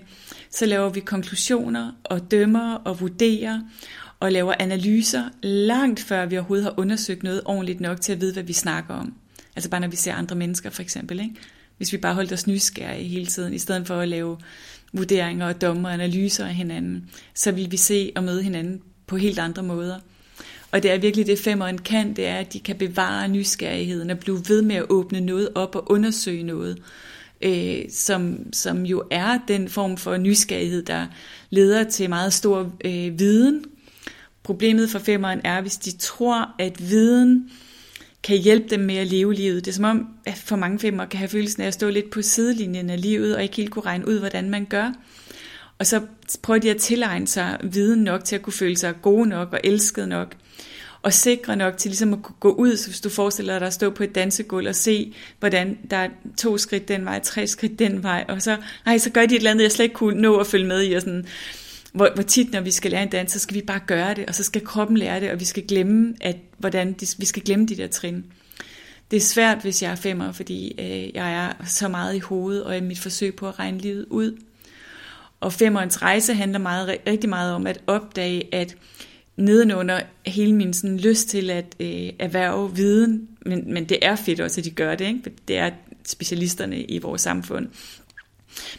[0.51, 3.61] så laver vi konklusioner og dømmer og vurderer
[4.19, 8.33] og laver analyser langt før vi overhovedet har undersøgt noget ordentligt nok til at vide,
[8.33, 9.13] hvad vi snakker om.
[9.55, 11.19] Altså bare når vi ser andre mennesker for eksempel.
[11.19, 11.35] Ikke?
[11.77, 14.37] Hvis vi bare holdt os nysgerrige hele tiden, i stedet for at lave
[14.93, 19.17] vurderinger og dommer og analyser af hinanden, så vil vi se og møde hinanden på
[19.17, 19.99] helt andre måder.
[20.71, 24.19] Og det er virkelig det, femmeren kan, det er, at de kan bevare nysgerrigheden og
[24.19, 26.77] blive ved med at åbne noget op og undersøge noget,
[27.41, 31.05] øh, som, som jo er den form for nysgerrighed, der
[31.49, 33.65] leder til meget stor øh, viden.
[34.43, 37.49] Problemet for femmeren er, hvis de tror, at viden
[38.23, 39.65] kan hjælpe dem med at leve livet.
[39.65, 42.09] Det er som om, at for mange femmer kan have følelsen af at stå lidt
[42.09, 44.93] på sidelinjen af livet, og ikke helt kunne regne ud, hvordan man gør.
[45.79, 46.01] Og så
[46.41, 49.59] prøver de at tilegne sig viden nok til at kunne føle sig gode nok og
[49.63, 50.35] elsket nok
[51.01, 53.73] og sikre nok til ligesom at kunne gå ud, så hvis du forestiller dig at
[53.73, 57.79] stå på et dansegulv og se, hvordan der er to skridt den vej, tre skridt
[57.79, 60.21] den vej, og så, nej, så gør de et eller andet, jeg slet ikke kunne
[60.21, 61.25] nå at følge med i, og sådan,
[61.93, 64.25] hvor, hvor tit, når vi skal lære en dans, så skal vi bare gøre det,
[64.25, 67.43] og så skal kroppen lære det, og vi skal glemme, at, hvordan de, vi skal
[67.43, 68.25] glemme de der trin.
[69.11, 72.63] Det er svært, hvis jeg er femmer, fordi øh, jeg er så meget i hovedet,
[72.63, 74.37] og i mit forsøg på at regne livet ud.
[75.39, 78.75] Og femmerens rejse handler meget, rigtig meget om at opdage, at
[79.37, 84.39] nedenunder hele min sådan lyst til at øh, erhverve viden, men, men det er fedt
[84.39, 85.19] også, at de gør det, ikke?
[85.23, 85.71] For det er
[86.05, 87.67] specialisterne i vores samfund.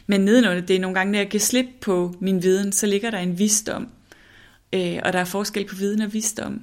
[0.07, 3.11] Men nedenunder det er nogle gange, når jeg kan slippe på min viden, så ligger
[3.11, 3.89] der en visdom.
[4.73, 6.61] Øh, og der er forskel på viden og visdom.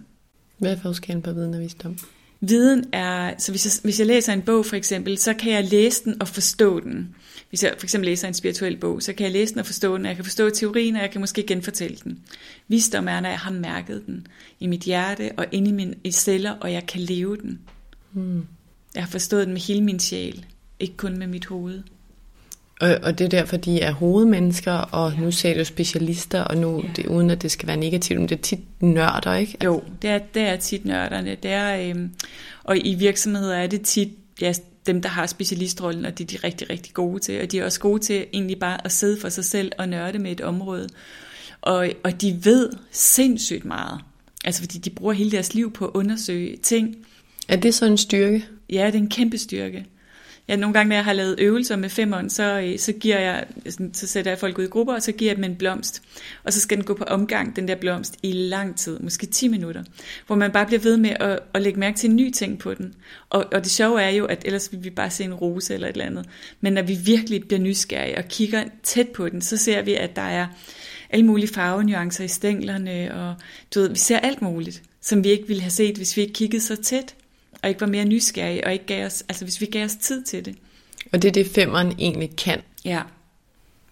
[0.58, 1.98] Hvad er forskellen på viden og visdom?
[2.40, 5.64] Viden er, så hvis jeg, hvis jeg læser en bog for eksempel, så kan jeg
[5.64, 7.16] læse den og forstå den.
[7.50, 9.98] Hvis jeg for eksempel læser en spirituel bog, så kan jeg læse den og forstå
[9.98, 12.20] den, og jeg kan forstå teorien, og jeg kan måske genfortælle den.
[12.68, 14.28] Visdom er, når jeg har mærket den
[14.60, 17.60] i mit hjerte og inde i mine celler, og jeg kan leve den.
[18.12, 18.48] Hmm.
[18.96, 20.46] Jeg har forstået den med hele min sjæl,
[20.80, 21.84] ikke kun med mit hoved.
[22.82, 25.20] Og, og det er derfor, de er hovedmennesker, og ja.
[25.20, 26.90] nu ser du specialister, og nu, ja.
[26.96, 29.58] det, uden at det skal være negativt, men det er tit nørder, ikke?
[29.64, 31.36] Jo, det er, det er tit nørderne.
[31.44, 32.12] Det er, øhm,
[32.64, 34.10] og i virksomheder er det tit
[34.42, 34.54] ja,
[34.88, 37.42] dem, der har specialistrollen, og det er de rigtig, rigtig gode til.
[37.42, 40.20] Og de er også gode til egentlig bare at sidde for sig selv og nørde
[40.20, 40.90] med et område.
[41.62, 44.00] Og, og de ved sindssygt meget.
[44.46, 46.96] Altså fordi de bruger hele deres liv på at undersøge ting.
[47.48, 48.46] Er det så en styrke?
[48.70, 49.86] Ja, det er en kæmpe styrke
[50.48, 53.46] ja, nogle gange, når jeg har lavet øvelser med femmeren, så, øh, så, giver jeg,
[53.94, 56.02] så sætter jeg folk ud i grupper, og så giver jeg dem en blomst.
[56.44, 59.48] Og så skal den gå på omgang, den der blomst, i lang tid, måske 10
[59.48, 59.84] minutter.
[60.28, 62.74] Hvor man bare bliver ved med at, at lægge mærke til en ny ting på
[62.74, 62.94] den.
[63.30, 65.88] Og, og det sjove er jo, at ellers vil vi bare se en rose eller
[65.88, 66.26] et eller andet.
[66.62, 70.16] Men når vi virkelig bliver nysgerrige og kigger tæt på den, så ser vi, at
[70.16, 70.48] der er
[71.10, 73.36] alle mulige farvenuancer i stænglerne, og
[73.76, 76.34] du ved, vi ser alt muligt, som vi ikke ville have set, hvis vi ikke
[76.34, 77.16] kiggede så tæt
[77.66, 80.24] og ikke var mere nysgerrige, og ikke gav os, altså hvis vi gav os tid
[80.24, 80.56] til det.
[81.12, 82.62] Og det er det, femmeren egentlig kan.
[82.86, 83.02] Ja.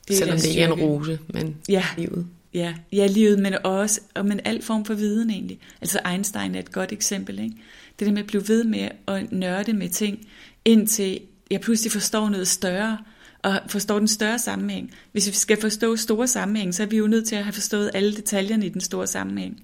[0.07, 1.85] Det Selvom det ikke er en rose, men ja.
[1.97, 2.27] livet.
[2.53, 5.59] Ja, ja, livet, men også og men al form for viden egentlig.
[5.81, 7.39] Altså Einstein er et godt eksempel.
[7.39, 7.55] Ikke?
[7.99, 10.27] Det der med at blive ved med at nørde med ting,
[10.65, 11.19] indtil
[11.51, 12.97] jeg pludselig forstår noget større,
[13.41, 14.93] og forstår den større sammenhæng.
[15.11, 17.91] Hvis vi skal forstå store sammenhæng, så er vi jo nødt til at have forstået
[17.93, 19.63] alle detaljerne i den store sammenhæng.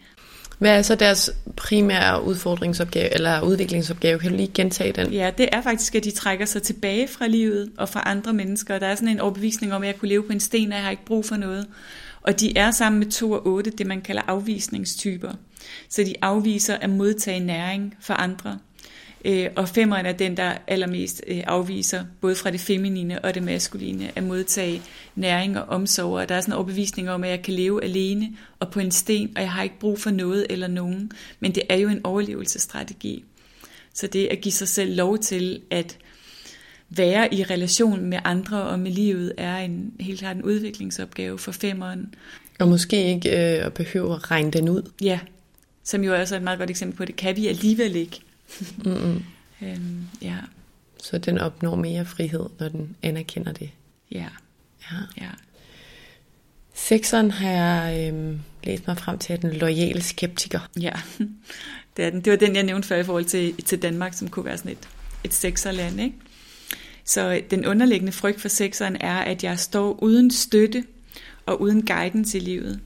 [0.60, 4.20] Hvad er så deres primære udfordringsopgave, eller udviklingsopgave?
[4.20, 5.14] Kan du lige gentage den?
[5.14, 8.80] Ja, det er faktisk, at de trækker sig tilbage fra livet og fra andre mennesker.
[8.80, 10.84] Der er sådan en overbevisning om, at jeg kunne leve på en sten, og jeg
[10.84, 11.68] har ikke brug for noget.
[12.22, 15.32] Og de er sammen med 2 og 8, det man kalder afvisningstyper.
[15.90, 18.60] Så de afviser at modtage næring fra andre.
[19.26, 23.44] Øh, og femmeren er den, der allermest øh, afviser, både fra det feminine og det
[23.44, 24.82] maskuline, at modtage
[25.16, 26.14] næring og omsorg.
[26.14, 28.92] Og der er sådan en overbevisning om, at jeg kan leve alene og på en
[28.92, 31.12] sten, og jeg har ikke brug for noget eller nogen.
[31.40, 33.24] Men det er jo en overlevelsesstrategi.
[33.94, 35.98] Så det at give sig selv lov til at
[36.90, 41.52] være i relation med andre og med livet, er en helt klart en udviklingsopgave for
[41.52, 42.14] femmeren.
[42.60, 44.92] Og måske ikke øh, at behøve at regne den ud.
[45.02, 45.20] Ja,
[45.84, 48.22] som jo også er et meget godt eksempel på, det kan vi alligevel ikke.
[48.78, 49.24] Mm-hmm.
[49.62, 50.38] øhm, ja.
[51.04, 53.70] Så den opnår mere frihed, når den anerkender det.
[54.12, 54.28] Ja.
[54.92, 54.98] Ja.
[55.18, 55.30] ja.
[56.74, 60.60] Sekseren har jeg øhm, læst mig frem til, at den loyale skeptiker.
[60.80, 60.92] Ja,
[61.98, 62.22] det, er den.
[62.22, 64.72] det var den, jeg nævnte før i forhold til, til Danmark, som kunne være sådan
[64.72, 64.90] et,
[65.24, 66.02] et sekserland.
[66.02, 66.16] Ikke?
[67.06, 70.84] Så den underliggende frygt for sekseren er, at jeg står uden støtte
[71.46, 72.80] og uden guidance i livet.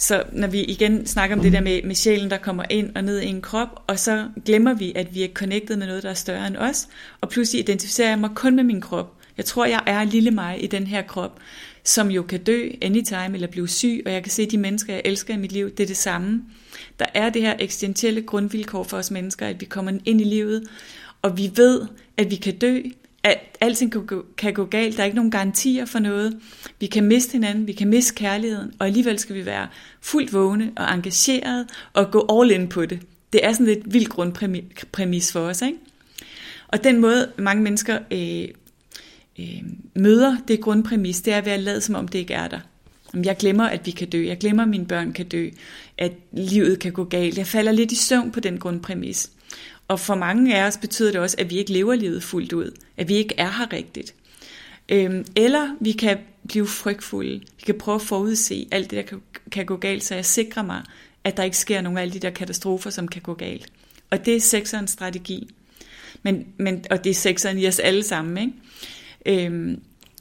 [0.00, 3.04] Så når vi igen snakker om det der med, med sjælen, der kommer ind og
[3.04, 6.10] ned i en krop, og så glemmer vi, at vi er connected med noget, der
[6.10, 6.88] er større end os,
[7.20, 9.16] og pludselig identificerer jeg mig kun med min krop.
[9.36, 11.40] Jeg tror, jeg er lille mig i den her krop,
[11.84, 15.02] som jo kan dø anytime eller blive syg, og jeg kan se de mennesker, jeg
[15.04, 16.42] elsker i mit liv, det er det samme.
[16.98, 20.62] Der er det her eksistentielle grundvilkår for os mennesker, at vi kommer ind i livet,
[21.22, 21.86] og vi ved,
[22.16, 22.80] at vi kan dø,
[23.22, 24.96] at alting kan gå, kan gå galt.
[24.96, 26.40] Der er ikke nogen garantier for noget.
[26.80, 29.68] Vi kan miste hinanden, vi kan miste kærligheden, og alligevel skal vi være
[30.00, 33.00] fuldt vågne og engageret og gå all in på det.
[33.32, 35.62] Det er sådan lidt vild grundpræmis for os.
[35.62, 35.78] Ikke?
[36.68, 38.48] Og den måde, mange mennesker øh,
[39.38, 39.62] øh,
[39.94, 42.60] møder det grundpræmis, det er ved at lade som om det ikke er der.
[43.24, 44.26] Jeg glemmer, at vi kan dø.
[44.26, 45.48] Jeg glemmer, at mine børn kan dø.
[45.98, 47.38] At livet kan gå galt.
[47.38, 49.30] Jeg falder lidt i søvn på den grundpræmis.
[49.90, 52.70] Og for mange af os betyder det også, at vi ikke lever livet fuldt ud,
[52.96, 54.14] at vi ikke er her rigtigt.
[54.88, 56.18] Øhm, eller vi kan
[56.48, 57.40] blive frygtfulde.
[57.40, 59.20] Vi kan prøve at forudse alt det, der kan,
[59.50, 60.82] kan gå galt, så jeg sikrer mig,
[61.24, 63.66] at der ikke sker nogen af alle de der katastrofer, som kan gå galt.
[64.10, 65.50] Og det er sekserens strategi.
[66.22, 68.52] Men, men, og det er sekseren i os alle sammen.
[69.26, 69.46] Ikke?
[69.46, 69.80] Øhm,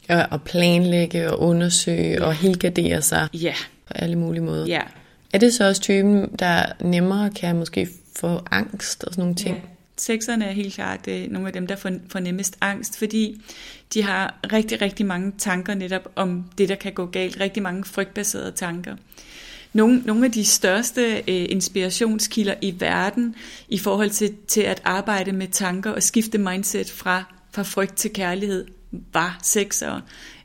[0.10, 2.26] ja, og planlægge og undersøge ja.
[2.26, 3.54] og helgardere sig ja.
[3.88, 4.66] på alle mulige måder.
[4.68, 4.82] Ja.
[5.34, 9.56] Er det så også typen, der nemmere kan måske for angst og sådan nogle ting?
[9.56, 9.62] Ja.
[9.98, 13.42] Sekserne er helt klart øh, nogle af dem, der får, får nemmest angst, fordi
[13.94, 17.40] de har rigtig, rigtig mange tanker netop om det, der kan gå galt.
[17.40, 18.96] Rigtig mange frygtbaserede tanker.
[19.74, 23.36] Nogle, nogle af de største øh, inspirationskilder i verden
[23.70, 28.14] i forhold til, til at arbejde med tanker og skifte mindset fra, fra frygt til
[28.14, 30.02] kærlighed var sekser.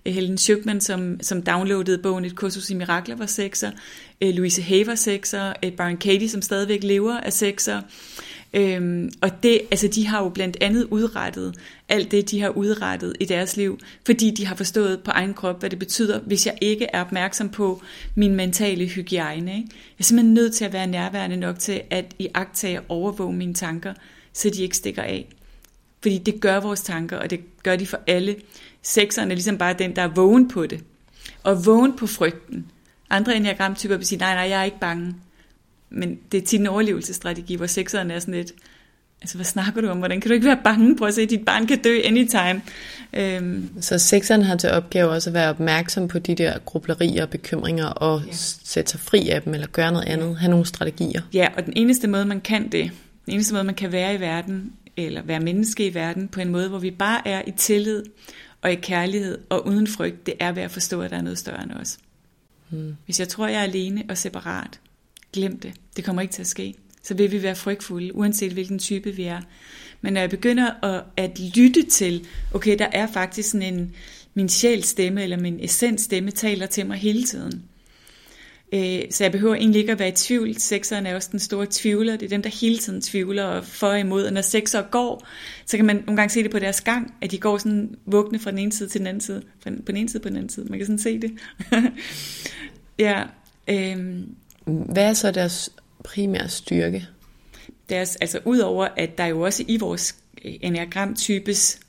[0.06, 3.70] Øh, Helen Schuckman, som, som downloadede bogen Et kursus i mirakler, var sekser.
[4.20, 5.52] Øh, Louise Hay var sekser.
[5.64, 7.80] Øh, Baron Katie, som stadigvæk lever, er sekser.
[8.54, 11.54] Øhm, og det, altså de har jo blandt andet udrettet
[11.88, 15.60] alt det, de har udrettet i deres liv, fordi de har forstået på egen krop,
[15.60, 17.82] hvad det betyder, hvis jeg ikke er opmærksom på
[18.14, 19.56] min mentale hygiejne.
[19.56, 19.68] Ikke?
[19.70, 23.54] Jeg er simpelthen nødt til at være nærværende nok til at i og overvåge mine
[23.54, 23.94] tanker,
[24.32, 25.26] så de ikke stikker af.
[26.02, 28.36] Fordi det gør vores tanker, og det gør de for alle.
[28.84, 30.84] Sekseren er ligesom bare den, der er vågen på det.
[31.42, 32.66] Og vågen på frygten.
[33.10, 35.14] Andre enneagramtyper vil sige, nej, nej, jeg er ikke bange.
[35.90, 38.52] Men det er tit en overlevelsesstrategi, hvor sekseren er sådan lidt,
[39.20, 39.98] altså hvad snakker du om?
[39.98, 42.62] Hvordan kan du ikke være bange på at se, at dit barn kan dø anytime?
[43.12, 43.70] Øhm.
[43.80, 47.86] Så sekseren har til opgave også at være opmærksom på de der grublerier og bekymringer,
[47.86, 48.32] og ja.
[48.64, 51.22] sætte sig fri af dem, eller gøre noget andet, have nogle strategier.
[51.34, 52.90] Ja, og den eneste måde, man kan det,
[53.26, 56.48] den eneste måde, man kan være i verden, eller være menneske i verden, på en
[56.48, 58.02] måde, hvor vi bare er i tillid,
[58.64, 61.38] og i kærlighed, og uden frygt, det er ved at forstå, at der er noget
[61.38, 61.98] større end os.
[62.70, 62.96] Hmm.
[63.04, 64.80] Hvis jeg tror, jeg er alene og separat,
[65.32, 65.72] glem det.
[65.96, 66.74] Det kommer ikke til at ske.
[67.02, 69.40] Så vil vi være frygtfulde, uanset hvilken type vi er.
[70.00, 73.94] Men når jeg begynder at, at lytte til, okay, der er faktisk sådan en,
[74.34, 77.64] min sjælstemme, eller min essensstemme taler til mig hele tiden.
[78.72, 80.60] Øh, så jeg behøver egentlig ikke at være i tvivl.
[80.60, 82.16] Sekseren er også den store tvivler.
[82.16, 84.24] Det er dem, der hele tiden tvivler og for og imod.
[84.24, 85.26] Og når sekser går,
[85.66, 88.38] så kan man nogle gange se det på deres gang, at de går sådan vugne
[88.38, 89.42] fra den ene side til den anden side.
[89.62, 90.66] Fra på den ene side på den anden side.
[90.66, 91.32] Man kan sådan se det.
[92.98, 93.22] ja.
[93.68, 94.34] Øhm,
[94.64, 95.70] Hvad er så deres
[96.04, 97.08] primære styrke?
[97.88, 101.80] Deres, altså udover at der jo også i vores enneagram-types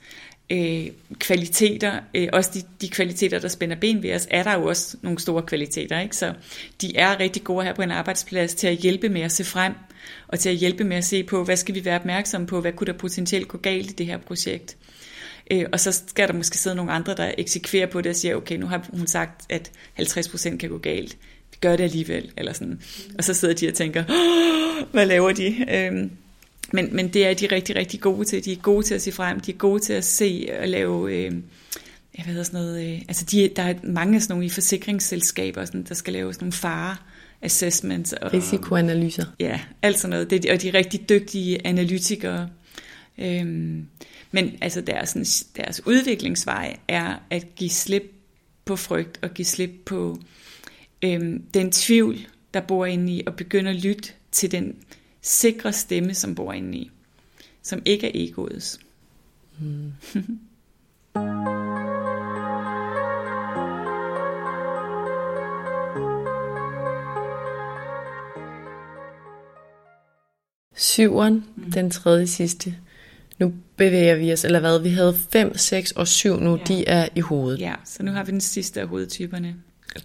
[0.49, 0.87] øh,
[1.19, 4.97] kvaliteter, øh, også de, de kvaliteter, der spænder ben ved os, er der jo også
[5.01, 5.99] nogle store kvaliteter.
[5.99, 6.15] Ikke?
[6.15, 6.33] Så
[6.81, 9.73] de er rigtig gode her på en arbejdsplads til at hjælpe med at se frem,
[10.27, 12.71] og til at hjælpe med at se på, hvad skal vi være opmærksomme på, hvad
[12.71, 14.77] kunne der potentielt gå galt i det her projekt.
[15.51, 18.35] Øh, og så skal der måske sidde nogle andre, der eksekverer på det og siger,
[18.35, 21.17] okay, nu har hun sagt, at 50% kan gå galt.
[21.51, 22.81] Vi gør det alligevel, eller sådan.
[23.17, 24.03] Og så sidder de og tænker,
[24.91, 25.65] hvad laver de?
[25.71, 26.09] Øh,
[26.75, 28.45] men, men det er de rigtig, rigtig gode til.
[28.45, 31.13] De er gode til at se frem, de er gode til at se og lave,
[31.13, 31.33] øh,
[32.17, 35.83] jeg ved sådan noget, øh, altså de, der er mange sådan nogle i forsikringsselskaber, sådan,
[35.83, 36.95] der skal lave sådan nogle fare
[37.41, 38.13] assessments.
[38.13, 39.25] Og, Risikoanalyser.
[39.39, 40.29] Ja, alt sådan noget.
[40.29, 42.49] Det, og de er rigtig dygtige analytikere.
[43.17, 43.87] Øhm,
[44.31, 48.03] men altså deres, deres udviklingsvej er at give slip
[48.65, 50.17] på frygt og give slip på
[51.01, 52.17] øhm, den tvivl,
[52.53, 54.75] der bor inde i, og begynde at lytte til den
[55.25, 56.91] sikre stemme, som bor inde i,
[57.61, 58.79] som ikke er egoets.
[59.57, 59.93] Hmm.
[70.75, 71.71] Syveren, mm.
[71.71, 72.75] den tredje sidste.
[73.39, 74.79] Nu bevæger vi os, eller hvad?
[74.79, 76.63] Vi havde 5, 6 og 7 nu, ja.
[76.63, 77.59] de er i hovedet.
[77.59, 79.55] Ja, så nu har vi den sidste af hovedtyperne.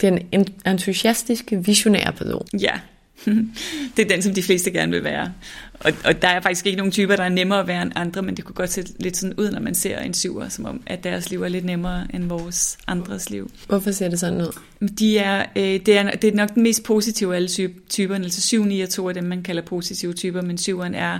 [0.01, 0.29] Den
[0.67, 2.47] entusiastiske, visionære person.
[2.61, 2.81] Ja,
[3.97, 5.33] det er den, som de fleste gerne vil være.
[5.81, 8.23] Og, og der er faktisk ikke nogen typer, der er nemmere at være end andre,
[8.23, 10.83] men det kunne godt se lidt sådan ud, når man ser en syver, som om,
[10.87, 13.51] at deres liv er lidt nemmere end vores andres liv.
[13.67, 14.59] Hvorfor ser det sådan ud?
[14.99, 17.49] De er, øh, det, er, det er nok den mest positive af alle
[17.89, 18.25] typerne.
[18.25, 21.19] Altså 7, 9 og 2 er dem, man kalder positive typer, men syveren er,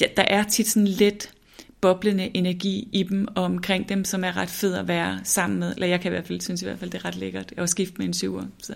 [0.00, 1.30] ja, der er tit sådan lidt
[1.80, 5.72] boblende energi i dem og omkring dem, som er ret fed at være sammen med.
[5.72, 7.70] Eller jeg kan i hvert fald synes i hvert fald, det er ret lækkert at
[7.70, 8.44] skifte med en syver.
[8.62, 8.74] Så.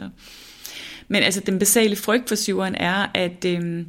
[1.11, 3.87] Men altså den basale frygt for syveren er, at, øhm,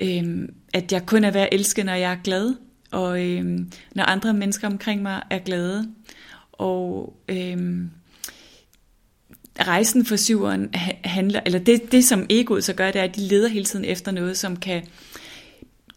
[0.00, 2.54] øhm, at jeg kun er værd at elske, når jeg er glad,
[2.90, 5.88] og øhm, når andre mennesker omkring mig er glade.
[6.52, 7.90] Og øhm,
[9.60, 10.70] rejsen for syveren
[11.04, 13.84] handler, eller det, det som egoet så gør, det er, at de leder hele tiden
[13.84, 14.82] efter noget, som kan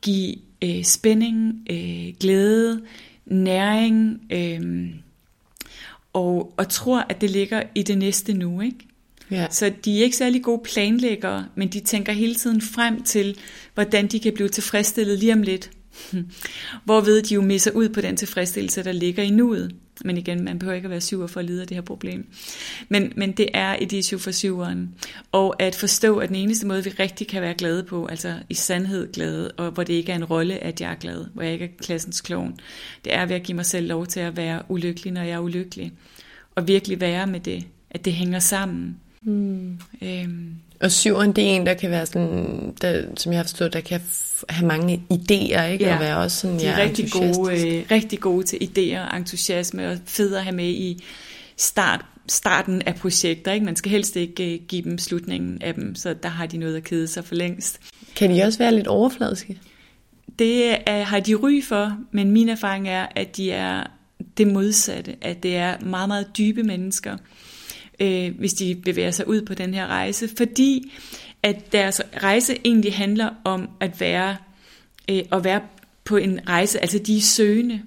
[0.02, 2.82] give øh, spænding, øh, glæde,
[3.26, 4.90] næring, øh,
[6.14, 8.88] og, og tror, at det ligger i det næste nu, ikke?
[9.32, 9.48] Ja.
[9.52, 13.38] Så de er ikke særlig gode planlæggere, men de tænker hele tiden frem til,
[13.74, 15.72] hvordan de kan blive tilfredsstillet lige om lidt.
[16.86, 19.76] Hvorved de jo misser ud på den tilfredsstillelse, der ligger i nuet.
[20.06, 22.28] Men igen, man behøver ikke at være syver for at lide af det her problem.
[22.90, 24.90] Men, men det er et issue for syveren.
[25.32, 28.54] Og at forstå, at den eneste måde, vi rigtig kan være glade på, altså i
[28.54, 31.54] sandhed glade, og hvor det ikke er en rolle, at jeg er glad, hvor jeg
[31.54, 32.58] ikke er klassens klon,
[33.06, 35.40] det er ved at give mig selv lov til at være ulykkelig, når jeg er
[35.40, 35.92] ulykkelig.
[36.56, 38.98] Og virkelig være med det, at det hænger sammen.
[39.26, 39.80] Mm.
[40.02, 40.56] Øhm.
[40.82, 43.80] Og syveren, det er en, der kan være sådan, der, som jeg har forstået, der
[43.80, 44.02] kan
[44.50, 45.86] have mange idéer, ikke?
[45.86, 49.12] Ja, og være også sådan, de er ja, rigtig, gode, øh, rigtig gode til idéer
[49.12, 51.04] og entusiasme, og fede at have med i
[51.58, 53.52] start, starten af projekter.
[53.52, 53.66] Ikke?
[53.66, 56.76] Man skal helst ikke øh, give dem slutningen af dem, så der har de noget
[56.76, 57.80] at kede sig for længst.
[58.16, 59.60] Kan de også være lidt overfladiske?
[60.40, 63.84] Det er, har de ry for, men min erfaring er, at de er
[64.38, 67.18] det modsatte, at det er meget, meget dybe mennesker,
[68.00, 70.92] øh, hvis de bevæger sig ud på den her rejse, fordi
[71.44, 74.38] at deres rejse egentlig handler om at være,
[75.12, 75.62] øh, at være
[76.04, 77.82] på en rejse, altså de er søgende.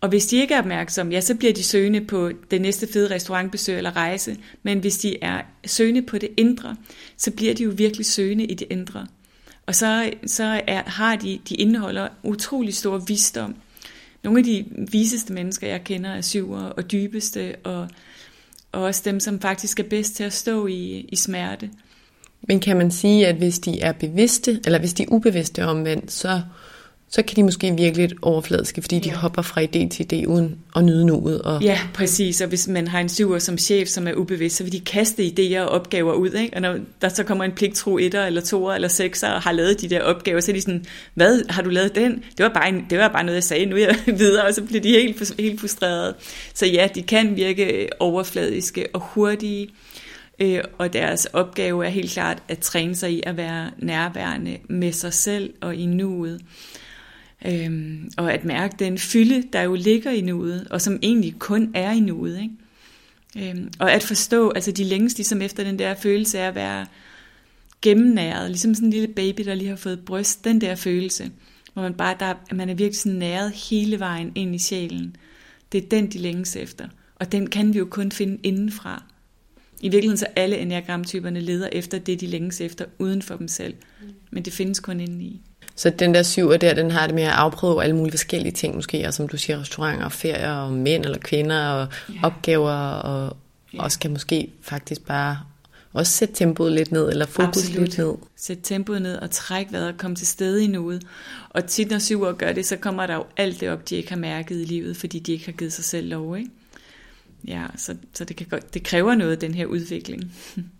[0.00, 3.14] Og hvis de ikke er opmærksomme, ja, så bliver de søgende på det næste fede
[3.14, 4.36] restaurantbesøg eller rejse.
[4.62, 6.76] Men hvis de er søgende på det indre,
[7.16, 9.06] så bliver de jo virkelig søgende i det indre.
[9.66, 13.56] Og så, så er, har de, de indeholder utrolig stor visdom.
[14.24, 17.88] Nogle af de viseste mennesker, jeg kender, er syver og dybeste og
[18.78, 21.70] og også dem, som faktisk er bedst til at stå i, i smerte.
[22.42, 26.12] Men kan man sige, at hvis de er bevidste, eller hvis de er ubevidste omvendt,
[26.12, 26.42] så
[27.10, 30.58] så kan de måske virke lidt overfladiske, fordi de hopper fra idé til idé uden
[30.76, 31.42] at nyde nuet.
[31.42, 31.62] Og...
[31.62, 32.40] Ja, præcis.
[32.40, 35.22] Og hvis man har en syver som chef, som er ubevidst, så vil de kaste
[35.22, 36.30] idéer og opgaver ud.
[36.30, 36.56] Ikke?
[36.56, 39.80] Og når der så kommer en pligtro etter eller toer eller sekser og har lavet
[39.80, 40.84] de der opgaver, så er de sådan,
[41.14, 42.12] hvad, har du lavet den?
[42.12, 44.54] Det var bare, en, det var bare noget, jeg sagde, nu er jeg videre, og
[44.54, 46.14] så bliver de helt, helt frustrerede.
[46.54, 49.68] Så ja, de kan virke overfladiske og hurtige,
[50.40, 54.92] øh, og deres opgave er helt klart at træne sig i at være nærværende med
[54.92, 56.40] sig selv og i nuet.
[57.46, 61.70] Øhm, og at mærke den fylde, der jo ligger i nuet, og som egentlig kun
[61.74, 62.40] er i nuet.
[62.42, 63.50] Ikke?
[63.50, 66.86] Øhm, og at forstå, altså de længes ligesom efter den der følelse af at være
[67.82, 71.30] gennemnæret, ligesom sådan en lille baby, der lige har fået bryst, den der følelse,
[71.72, 75.16] hvor man bare, der, man er virkelig sådan næret hele vejen ind i sjælen.
[75.72, 76.88] Det er den, de længes efter.
[77.14, 79.02] Og den kan vi jo kun finde indenfra.
[79.80, 83.74] I virkeligheden så alle enneagramtyperne leder efter det, de længes efter uden for dem selv.
[84.30, 85.40] Men det findes kun indeni.
[85.78, 88.74] Så den der syver der, den har det med at afprøve alle mulige forskellige ting
[88.74, 92.14] måske, og som du siger, restauranter, ferier, og mænd eller kvinder, og ja.
[92.22, 93.36] opgaver, og
[93.74, 93.82] ja.
[93.82, 95.38] også kan måske faktisk bare
[95.92, 97.88] også sætte tempoet lidt ned, eller fokus Absolut.
[97.88, 98.14] lidt ned.
[98.36, 101.02] Sætte tempoet ned og trække vejret og komme til stede i nuet.
[101.50, 104.08] Og tit når syver gør det, så kommer der jo alt det op, de ikke
[104.08, 106.36] har mærket i livet, fordi de ikke har givet sig selv lov.
[106.36, 106.50] Ikke?
[107.46, 110.32] Ja, så, så det, kan, det kræver noget, den her udvikling.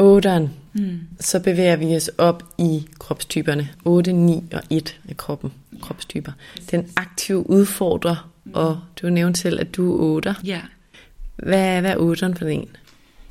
[0.00, 1.00] 8'eren, mm.
[1.20, 3.68] så bevæger vi os op i kropstyperne.
[3.84, 6.32] 8, 9 og 1 af kroppen, kropstyper.
[6.70, 10.34] Den aktive udfordrer, og du nævnte selv, at du er 8.
[10.44, 10.60] Ja.
[11.36, 12.68] Hvad, hvad er 8'eren for en?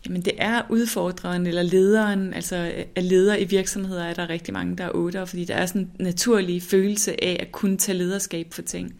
[0.06, 4.78] Jamen det er udfordreren eller lederen, altså af ledere i virksomheder er der rigtig mange,
[4.78, 8.48] der er 8, fordi der er sådan en naturlig følelse af at kunne tage lederskab
[8.54, 8.96] for ting.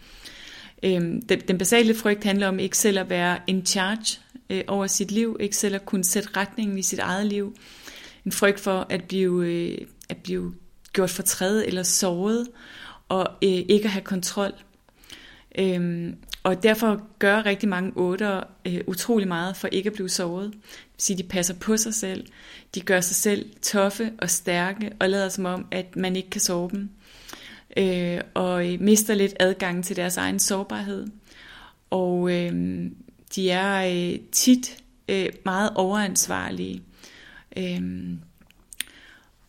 [0.84, 4.20] Øhm, den, den basale frygt handler om ikke selv at være in charge
[4.52, 7.56] øh, over sit liv, ikke selv at kunne sætte retningen i sit eget liv.
[8.26, 9.78] En frygt for at blive, øh,
[10.10, 10.54] at blive
[10.94, 12.48] gjort fortrædet eller såret,
[13.10, 14.52] og øh, ikke at have kontrol.
[15.58, 20.54] Øhm, og derfor gør rigtig mange otter øh, utrolig meget for ikke at blive såret.
[20.98, 22.28] Det vil de passer på sig selv.
[22.76, 26.42] De gør sig selv toffe og stærke, og lader som om, at man ikke kan
[26.42, 26.90] sove dem.
[27.78, 31.08] Øh, og mister lidt adgang til deres egen sårbarhed.
[31.90, 32.86] Og øh,
[33.36, 34.78] de er øh, tit
[35.10, 36.82] øh, meget overansvarlige.
[37.58, 38.20] Øhm,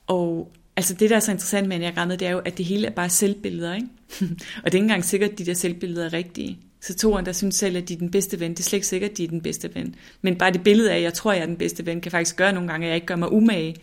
[0.06, 2.86] og altså det, der er så interessant med enagrammet, det er jo, at det hele
[2.86, 3.74] er bare selvbilleder.
[3.74, 3.86] Ikke?
[4.64, 6.58] og det er ikke engang sikkert, at de der selvbilleder er rigtige.
[6.80, 8.86] Så toeren, der synes selv, at de er den bedste ven, det er slet ikke
[8.86, 9.94] sikkert, at de er den bedste ven.
[10.22, 12.10] Men bare det billede af, at jeg tror, at jeg er den bedste ven, kan
[12.10, 13.76] faktisk gøre nogle gange, at jeg ikke gør mig umage.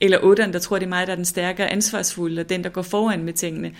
[0.00, 2.70] Eller otteren, der tror, det er mig, der er den stærkere ansvarsfulde, og den, der
[2.70, 3.72] går foran med tingene.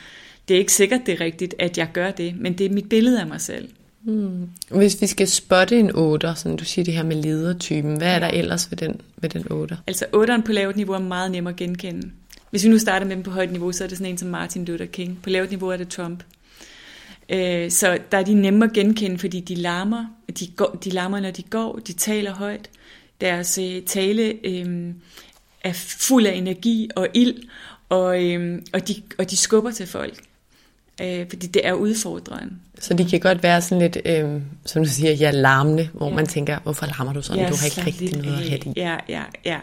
[0.49, 2.89] Det er ikke sikkert, det er rigtigt, at jeg gør det, men det er mit
[2.89, 3.69] billede af mig selv.
[4.03, 4.51] Hmm.
[4.71, 8.19] Hvis vi skal spotte en 8, som du siger det her med ledertypen, hvad er
[8.19, 9.79] der ellers ved den, ved den 8?
[9.87, 12.11] Altså 8'eren på lavt niveau er meget nemmere at genkende.
[12.51, 14.29] Hvis vi nu starter med dem på højt niveau, så er det sådan en som
[14.29, 15.19] Martin Luther King.
[15.23, 16.25] På lavt niveau er det Trump.
[17.29, 20.05] Øh, så der er de nemme at genkende, fordi de larmer.
[20.39, 21.81] De, går, de larmer, når de går.
[21.87, 22.71] De taler højt.
[23.21, 24.95] Deres øh, tale øh,
[25.61, 27.43] er fuld af energi og ild,
[27.89, 30.23] og, øh, og, de, og de skubber til folk.
[31.03, 32.55] Øh, fordi det er udfordrende.
[32.81, 36.15] Så de kan godt være sådan lidt, øh, som du siger, ja, larmende, hvor ja.
[36.15, 37.43] man tænker, hvorfor larmer du sådan?
[37.43, 38.73] Ja, du har ikke rigtig noget at have i.
[38.77, 39.59] Ja, ja, ja.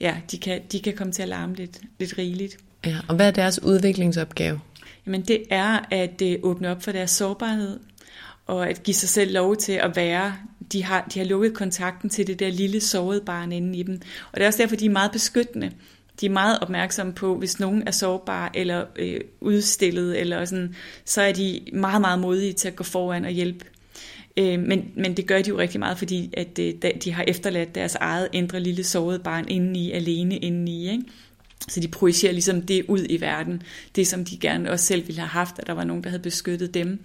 [0.00, 2.56] Ja, de kan, de kan komme til at larme lidt, lidt rigeligt.
[2.86, 4.60] Ja, og hvad er deres udviklingsopgave?
[5.06, 7.80] Jamen det er at øh, åbne op for deres sårbarhed,
[8.46, 10.34] og at give sig selv lov til at være.
[10.72, 14.00] De har, de har lukket kontakten til det der lille sårede barn inde i dem.
[14.32, 15.70] Og det er også derfor, de er meget beskyttende.
[16.22, 21.22] De er meget opmærksomme på, hvis nogen er sårbare eller øh, udstillet, eller sådan, så
[21.22, 23.64] er de meget, meget modige til at gå foran og hjælpe.
[24.36, 27.74] Øh, men, men det gør de jo rigtig meget, fordi at, øh, de har efterladt
[27.74, 30.90] deres eget indre lille sårede barn indeni, alene indeni.
[30.90, 31.04] Ikke?
[31.68, 33.62] Så de projicerer ligesom det ud i verden,
[33.96, 36.22] det som de gerne også selv ville have haft, at der var nogen, der havde
[36.22, 36.98] beskyttet dem.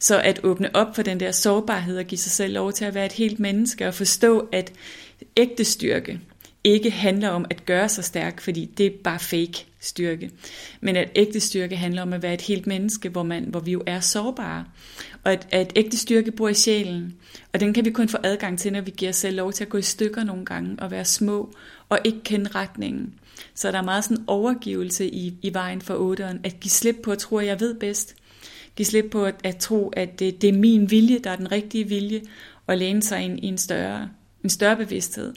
[0.00, 2.94] Så at åbne op for den der sårbarhed og give sig selv lov til at
[2.94, 4.72] være et helt menneske og forstå, at
[5.36, 6.20] ægte styrke
[6.64, 10.30] ikke handler om at gøre sig stærk, fordi det er bare fake styrke.
[10.80, 13.72] Men at ægte styrke handler om at være et helt menneske, hvor, man, hvor vi
[13.72, 14.64] jo er sårbare.
[15.24, 17.14] Og at, at ægte styrke bor i sjælen.
[17.52, 19.64] Og den kan vi kun få adgang til, når vi giver os selv lov til
[19.64, 21.54] at gå i stykker nogle gange og være små
[21.88, 23.14] og ikke kende retningen.
[23.54, 27.12] Så der er meget sådan overgivelse i, i vejen for otteren, at give slip på
[27.12, 28.14] at tro, at jeg ved bedst.
[28.76, 31.52] Give slip på at, at tro, at det, det er min vilje, der er den
[31.52, 32.20] rigtige vilje,
[32.66, 34.08] og læne sig ind i en større,
[34.44, 35.34] en større bevidsthed.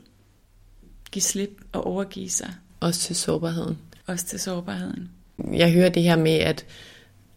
[1.13, 2.53] Give slip og overgive sig.
[2.79, 3.77] Også til sårbarheden.
[4.07, 5.09] Også til sårbarheden.
[5.53, 6.65] Jeg hører det her med, at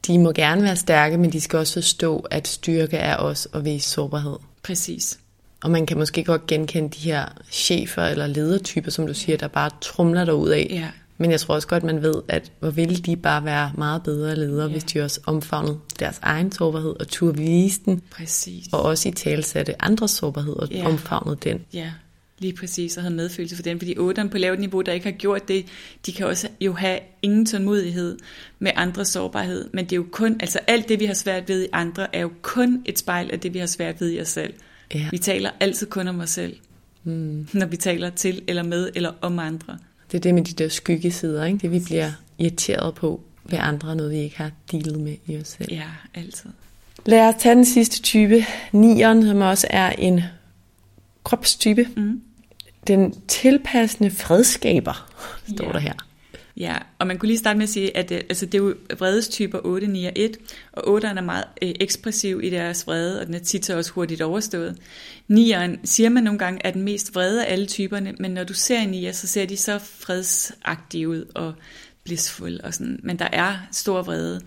[0.06, 3.64] de må gerne være stærke, men de skal også forstå, at styrke er også at
[3.64, 4.36] vise sårbarhed.
[4.62, 5.18] Præcis.
[5.62, 9.48] Og man kan måske godt genkende de her chefer eller ledertyper, som du siger, der
[9.48, 10.66] bare trumler derud af.
[10.70, 10.88] Ja.
[11.18, 14.36] Men jeg tror også godt, man ved, at hvor ville de bare være meget bedre
[14.36, 14.72] ledere, ja.
[14.72, 18.02] hvis de også omfavnede deres egen sårbarhed og turde vise den.
[18.10, 18.66] Præcis.
[18.72, 20.86] Og også i talsatte andres sårbarhed og ja.
[20.86, 21.64] omfavnede den.
[21.72, 21.90] Ja,
[22.38, 23.78] lige præcis, og havde medfølelse for den.
[23.78, 25.66] Fordi otteren på lavt niveau, der ikke har gjort det,
[26.06, 28.18] de kan også jo have ingen tålmodighed
[28.58, 29.68] med andres sårbarhed.
[29.72, 32.20] Men det er jo kun, altså alt det, vi har svært ved i andre, er
[32.20, 34.54] jo kun et spejl af det, vi har svært ved i os selv.
[34.94, 35.08] Ja.
[35.10, 36.56] Vi taler altid kun om os selv,
[37.04, 37.48] mm.
[37.52, 39.78] når vi taler til eller med eller om andre.
[40.12, 41.58] Det er det med de der skyggesider, ikke?
[41.58, 45.48] det vi bliver irriteret på ved andre, noget vi ikke har dealet med i os
[45.48, 45.72] selv.
[45.72, 46.50] Ja, altid.
[47.06, 50.20] Lad os tage den sidste type, nieren, som også er en
[51.26, 51.88] kropstype.
[51.96, 52.20] Mm.
[52.86, 55.12] Den tilpassende fredskaber,
[55.48, 55.72] står ja.
[55.72, 55.92] der her.
[56.56, 58.74] Ja, og man kunne lige starte med at sige, at øh, altså, det er jo
[58.98, 60.36] vredestyper 8, 9 og 1,
[60.72, 63.92] og 8'eren er meget øh, ekspressiv i deres vrede, og den er tit så også
[63.92, 64.78] hurtigt overstået.
[65.32, 68.54] 9'eren siger man nogle gange er den mest vrede af alle typerne, men når du
[68.54, 71.54] ser en 9'er, så ser de så fredsagtige ud og
[72.04, 74.40] blissful og sådan, men der er stor vrede.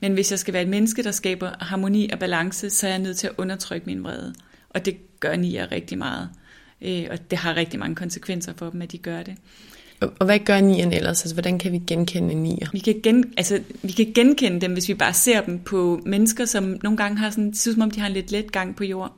[0.00, 2.98] Men hvis jeg skal være et menneske, der skaber harmoni og balance, så er jeg
[2.98, 4.34] nødt til at undertrykke min vrede.
[4.74, 6.28] Og det gør 9'er rigtig meget.
[6.82, 9.34] Øh, og det har rigtig mange konsekvenser for dem, at de gør det.
[10.18, 11.22] Og hvad gør nieren ellers?
[11.22, 12.66] Altså, hvordan kan vi genkende nier?
[12.72, 16.44] Vi kan, gen, altså, vi kan genkende dem, hvis vi bare ser dem på mennesker,
[16.44, 18.76] som nogle gange har sådan, det synes som om, de har en lidt let gang
[18.76, 19.12] på jord.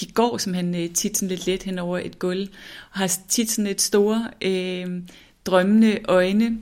[0.00, 2.48] De går simpelthen øh, tit sådan lidt let hen over et gulv,
[2.92, 5.02] og har tit sådan et store øh,
[5.44, 6.58] drømmende øjne.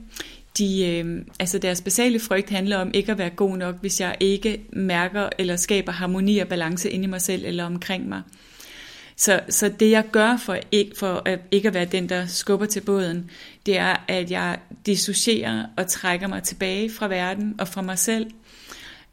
[0.57, 4.15] De, øh, altså deres basale frygt handler om ikke at være god nok, hvis jeg
[4.19, 8.21] ikke mærker eller skaber harmoni og balance inde i mig selv eller omkring mig.
[9.15, 12.65] Så, så det jeg gør for ikke, for at ikke at være den, der skubber
[12.65, 13.29] til båden,
[13.65, 18.31] det er, at jeg dissocierer og trækker mig tilbage fra verden og fra mig selv.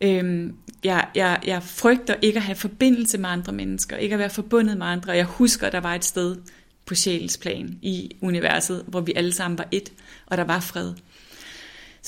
[0.00, 0.54] Øhm,
[0.84, 4.78] jeg, jeg, jeg frygter ikke at have forbindelse med andre mennesker, ikke at være forbundet
[4.78, 5.12] med andre.
[5.12, 6.36] Jeg husker, at der var et sted
[6.86, 9.92] på sjælens plan i universet, hvor vi alle sammen var et,
[10.26, 10.94] og der var fred.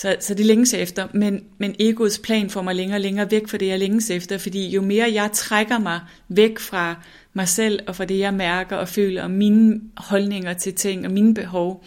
[0.00, 3.48] Så, så det længes efter, men, men egoets plan får mig længere og længere væk
[3.48, 7.02] fra det, jeg længes efter, fordi jo mere jeg trækker mig væk fra
[7.34, 11.12] mig selv og fra det, jeg mærker og føler, og mine holdninger til ting og
[11.12, 11.84] mine behov,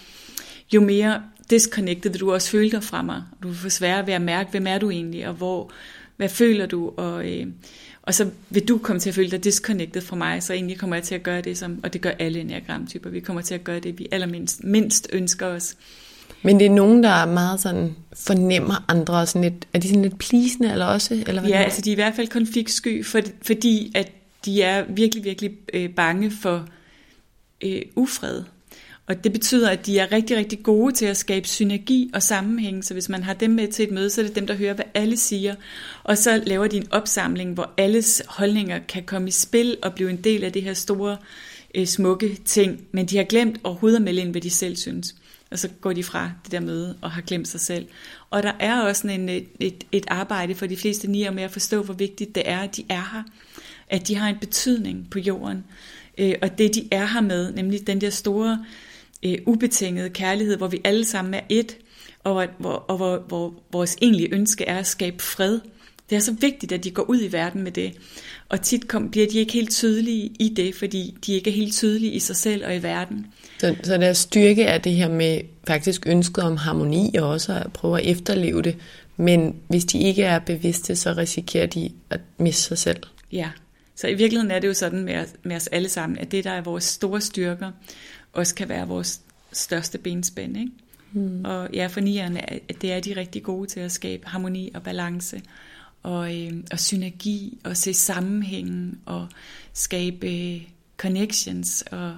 [0.74, 3.24] jo mere disconnected vil du også føle dig fra mig.
[3.44, 5.72] Du vil få sværere ved at mærke, hvem er du egentlig, og hvor,
[6.18, 7.48] hvad føler du, og, øh,
[8.02, 10.96] og så vil du komme til at føle dig disconnected fra mig, så egentlig kommer
[10.96, 13.64] jeg til at gøre det, som, og det gør alle enagramtyper, vi kommer til at
[13.64, 15.76] gøre det, vi allermindst mindst ønsker os.
[16.44, 19.88] Men det er nogen, der er meget sådan, fornemmer andre, og sådan lidt, er de
[19.88, 21.14] sådan lidt plisende, eller også?
[21.28, 24.12] Eller hvad ja, altså de er i hvert fald konfliktsky, for, fordi at
[24.46, 26.66] de er virkelig, virkelig øh, bange for
[27.64, 28.44] øh, ufred.
[29.08, 32.86] Og det betyder, at de er rigtig, rigtig gode til at skabe synergi og sammenhæng.
[32.86, 34.74] Så hvis man har dem med til et møde, så er det dem, der hører,
[34.74, 35.56] hvad alle siger.
[36.04, 40.10] Og så laver de en opsamling, hvor alles holdninger kan komme i spil og blive
[40.10, 41.18] en del af det her store,
[41.76, 42.82] øh, smukke ting.
[42.92, 45.16] Men de har glemt overhovedet at melde ind, hvad de selv synes.
[45.54, 47.88] Og så går de fra det der møde og har glemt sig selv.
[48.30, 51.52] Og der er også en, et, et, et arbejde for de fleste nier med at
[51.52, 53.24] forstå, hvor vigtigt det er, at de er her.
[53.90, 55.64] At de har en betydning på jorden.
[56.18, 58.66] Øh, og det, de er her med, nemlig den der store
[59.24, 61.78] øh, ubetingede kærlighed, hvor vi alle sammen er et,
[62.24, 65.60] og, hvor, og hvor, hvor vores egentlige ønske er at skabe fred.
[66.10, 67.94] Det er så vigtigt, at de går ud i verden med det.
[68.54, 71.74] Og tit kom, bliver de ikke helt tydelige i det, fordi de ikke er helt
[71.74, 73.26] tydelige i sig selv og i verden.
[73.60, 77.74] Så, så deres styrke er det her med faktisk ønsket om harmoni, og også at
[77.74, 78.78] prøve at efterleve det.
[79.18, 83.04] Men hvis de ikke er bevidste, så risikerer de at miste sig selv.
[83.32, 83.50] Ja,
[83.96, 86.52] så i virkeligheden er det jo sådan med, med os alle sammen, at det, der
[86.52, 87.72] er vores store styrker,
[88.34, 89.22] også kan være vores
[89.54, 90.58] største benspænd.
[90.58, 90.72] Ikke?
[91.14, 91.46] Mm.
[91.46, 92.42] Og ja, for nierne,
[92.82, 95.42] det er de rigtig gode til at skabe harmoni og balance,
[96.04, 99.28] og, øh, og synergi, og se sammenhængen, og
[99.74, 100.62] skabe øh,
[100.98, 101.84] connections.
[101.92, 102.14] Og,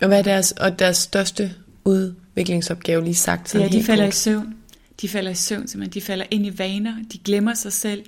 [0.00, 1.54] og hvad er deres, og deres største
[1.84, 3.54] udviklingsopgave lige sagt?
[3.54, 4.14] Ja, de falder kort.
[4.14, 4.54] i søvn.
[5.00, 6.00] De falder i søvn simpelthen.
[6.00, 6.94] De falder ind i vaner.
[7.12, 8.04] De glemmer sig selv.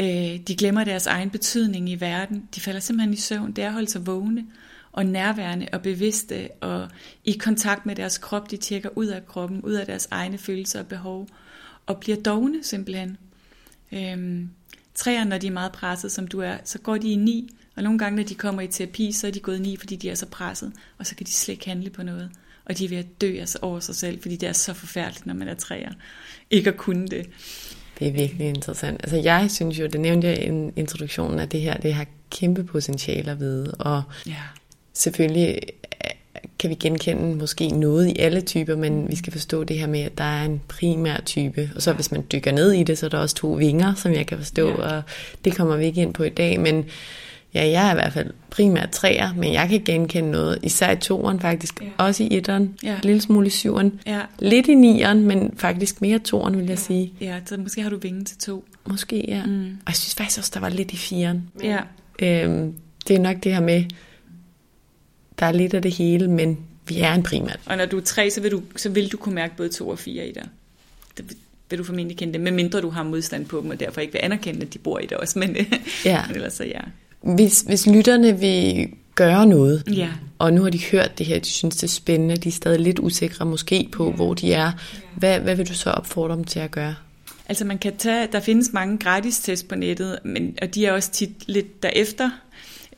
[0.00, 0.06] Øh,
[0.48, 2.42] de glemmer deres egen betydning i verden.
[2.54, 3.52] De falder simpelthen i søvn.
[3.52, 4.44] Det er at holde sig vågne
[4.92, 6.88] og nærværende og bevidste og
[7.24, 8.50] i kontakt med deres krop.
[8.50, 11.28] De tjekker ud af kroppen, ud af deres egne følelser og behov
[11.86, 13.16] og bliver dogne simpelthen.
[13.92, 14.50] Øhm,
[14.94, 17.82] træerne, når de er meget presset, som du er, så går de i ni, og
[17.82, 20.10] nogle gange, når de kommer i terapi, så er de gået i ni, fordi de
[20.10, 22.30] er så presset, og så kan de slet ikke handle på noget.
[22.64, 25.26] Og de er ved at dø altså over sig selv, fordi det er så forfærdeligt,
[25.26, 25.92] når man er træer.
[26.50, 27.26] Ikke at kunne det.
[27.98, 29.00] Det er virkelig interessant.
[29.02, 32.64] Altså jeg synes jo, det nævnte jeg i introduktionen, at det her, det har kæmpe
[32.64, 34.42] potentiale at vide, og ja.
[34.92, 35.60] selvfølgelig
[36.58, 40.00] kan vi genkende måske noget i alle typer, men vi skal forstå det her med,
[40.00, 43.06] at der er en primær type, og så hvis man dykker ned i det, så
[43.06, 44.74] er der også to vinger, som jeg kan forstå, ja.
[44.74, 45.02] og
[45.44, 46.84] det kommer vi ikke ind på i dag, men
[47.54, 50.96] ja, jeg er i hvert fald primært træer, men jeg kan genkende noget, især i
[50.96, 51.86] toeren faktisk, ja.
[51.98, 52.94] også i etteren, ja.
[52.94, 54.20] en lille smule i syveren, ja.
[54.38, 56.76] lidt i nieren, men faktisk mere toeren, vil jeg ja.
[56.76, 57.12] sige.
[57.20, 58.64] Ja, så måske har du vinge til to.
[58.86, 59.46] Måske, ja.
[59.46, 59.64] Mm.
[59.64, 61.50] Og jeg synes faktisk også, der var lidt i firen.
[61.62, 61.78] Ja.
[62.18, 62.74] Øhm,
[63.08, 63.84] det er nok det her med,
[65.38, 66.58] der er lidt af det hele, men
[66.88, 67.60] vi er en primært.
[67.66, 69.88] Og når du er tre, så vil du, så vil du kunne mærke både to
[69.88, 70.48] og fire i dig.
[71.16, 71.36] Det
[71.70, 74.20] vil du formentlig kende det, medmindre du har modstand på dem, og derfor ikke vil
[74.22, 75.38] anerkende, at de bor i det også.
[75.38, 75.56] Men,
[76.04, 76.22] ja.
[76.26, 76.80] men ellers så ja.
[77.20, 80.08] Hvis, hvis lytterne vil gøre noget, ja.
[80.38, 82.80] og nu har de hørt det her, de synes det er spændende, de er stadig
[82.80, 84.16] lidt usikre måske på, ja.
[84.16, 84.72] hvor de er,
[85.16, 86.94] hvad, hvad vil du så opfordre dem til at gøre?
[87.48, 90.92] Altså man kan tage, der findes mange gratis test på nettet, men, og de er
[90.92, 92.30] også tit lidt derefter,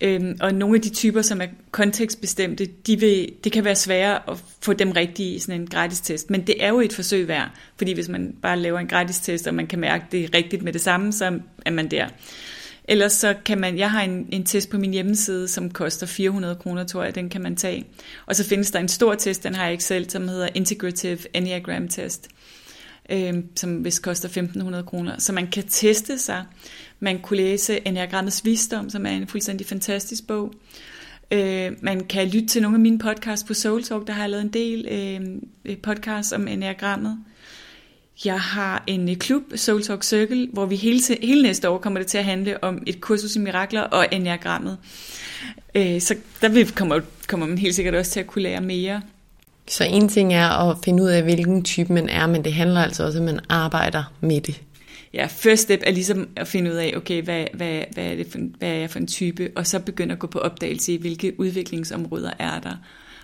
[0.00, 4.30] Øhm, og nogle af de typer, som er kontekstbestemte, de vil, det kan være sværere
[4.30, 6.30] at få dem rigtige i sådan en gratis test.
[6.30, 9.46] Men det er jo et forsøg værd, fordi hvis man bare laver en gratis test,
[9.46, 12.08] og man kan mærke det er rigtigt med det samme, så er man der.
[12.88, 16.56] Ellers så kan man, jeg har en, en test på min hjemmeside, som koster 400
[16.56, 17.84] kroner, tror jeg, den kan man tage.
[18.26, 21.18] Og så findes der en stor test, den har jeg ikke selv, som hedder Integrative
[21.34, 22.28] Enneagram Test,
[23.08, 25.18] øh, som vist koster 1500 kroner.
[25.18, 26.44] Så man kan teste sig.
[27.00, 30.52] Man kunne læse Enneagrammets Visdom, som er en fuldstændig fantastisk bog.
[31.30, 34.30] Øh, man kan lytte til nogle af mine podcasts på Soul Talk, der har jeg
[34.30, 37.18] lavet en del øhm, øh, podcasts om Enneagrammet.
[38.24, 42.00] Jeg har en øh, klub, Soul Talk Circle, hvor vi hele, hele næste år kommer
[42.00, 44.78] det til at handle om et kursus i mirakler og enneagrammet.
[45.74, 49.02] Øh, så der vil, kommer, kommer man helt sikkert også til at kunne lære mere.
[49.68, 52.82] Så en ting er at finde ud af, hvilken type man er, men det handler
[52.82, 54.62] altså også, at man arbejder med det.
[55.14, 58.26] Ja, first step er ligesom at finde ud af, okay, hvad, hvad, hvad, er, det
[58.30, 60.96] for, hvad er jeg for en type, og så begynde at gå på opdagelse i,
[60.96, 62.76] hvilke udviklingsområder er der.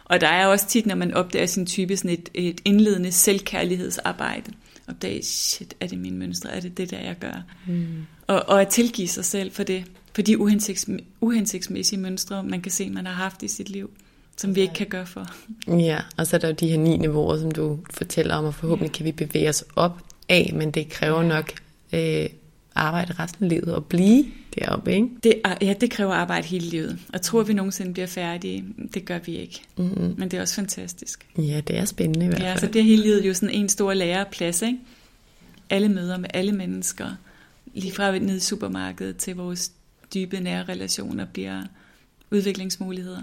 [0.05, 4.53] Og der er også tit, når man opdager sin type, sådan et, et indledende selvkærlighedsarbejde.
[4.89, 6.51] Opdage, shit, er det min mønstre?
[6.51, 7.43] Er det det, der jeg gør?
[7.66, 7.87] Mm.
[8.27, 9.85] Og, og at tilgive sig selv for det.
[10.15, 10.87] For de uhensigts,
[11.21, 13.91] uhensigtsmæssige mønstre, man kan se, man har haft i sit liv
[14.36, 15.27] som vi ikke kan gøre for.
[15.69, 18.55] Ja, og så er der jo de her ni niveauer, som du fortæller om, og
[18.55, 19.98] forhåbentlig kan vi bevæge os op
[20.28, 21.52] af, men det kræver nok
[21.93, 22.27] øh,
[22.74, 24.24] arbejde resten af livet og blive
[24.55, 25.09] deroppe, ikke?
[25.23, 26.98] Det, ja, det kræver arbejde hele livet.
[27.12, 29.62] Og tror vi nogensinde bliver færdige, det gør vi ikke.
[29.77, 30.15] Mm-hmm.
[30.19, 31.27] Men det er også fantastisk.
[31.39, 32.52] Ja, det er spændende i hvert fald.
[32.52, 34.78] Ja, så det er hele livet jo sådan en stor læreplads, ikke?
[35.70, 37.11] Alle møder med alle mennesker,
[37.74, 39.73] lige fra ned i supermarkedet til vores
[40.15, 41.62] dybe nære relationer bliver
[42.31, 43.23] udviklingsmuligheder.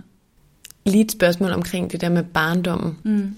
[0.86, 2.98] Lige et spørgsmål omkring det der med barndommen.
[3.04, 3.36] Mm.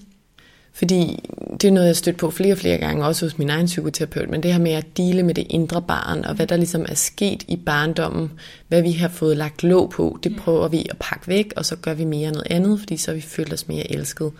[0.72, 1.20] Fordi
[1.60, 4.30] det er noget, jeg stødt på flere og flere gange, også hos min egen psykoterapeut,
[4.30, 6.94] men det her med at dele med det indre barn, og hvad der ligesom er
[6.94, 8.30] sket i barndommen,
[8.68, 11.76] hvad vi har fået lagt låg på, det prøver vi at pakke væk, og så
[11.76, 14.32] gør vi mere noget andet, fordi så vi følt os mere elsket.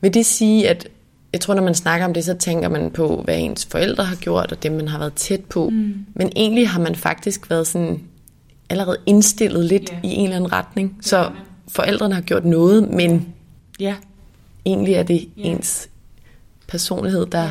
[0.00, 0.88] Vil det sige, at
[1.32, 4.16] jeg tror, når man snakker om det, så tænker man på, hvad ens forældre har
[4.16, 5.68] gjort, og dem, man har været tæt på.
[5.68, 5.94] Mm.
[6.14, 8.00] Men egentlig har man faktisk været sådan
[8.70, 10.04] allerede indstillet lidt yeah.
[10.04, 10.98] i en eller anden retning.
[11.00, 11.30] Så
[11.68, 13.34] forældrene har gjort noget, men
[13.80, 13.94] ja.
[14.64, 15.42] egentlig er det ja.
[15.42, 15.88] ens
[16.68, 17.50] personlighed, der ja.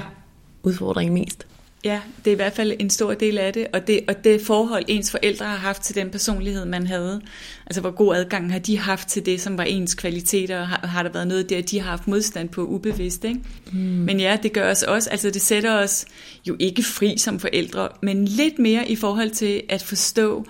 [0.63, 1.47] udfordrer en mest.
[1.83, 4.41] Ja, det er i hvert fald en stor del af det, og det, og det
[4.41, 7.21] forhold, ens forældre har haft til den personlighed, man havde.
[7.65, 10.87] Altså, hvor god adgang har de haft til det, som var ens kvaliteter, og har,
[10.87, 13.39] har der været noget der, de har haft modstand på ubevidst, ikke?
[13.71, 13.77] Mm.
[13.79, 16.05] Men ja, det gør os også, altså det sætter os
[16.47, 20.45] jo ikke fri som forældre, men lidt mere i forhold til at forstå,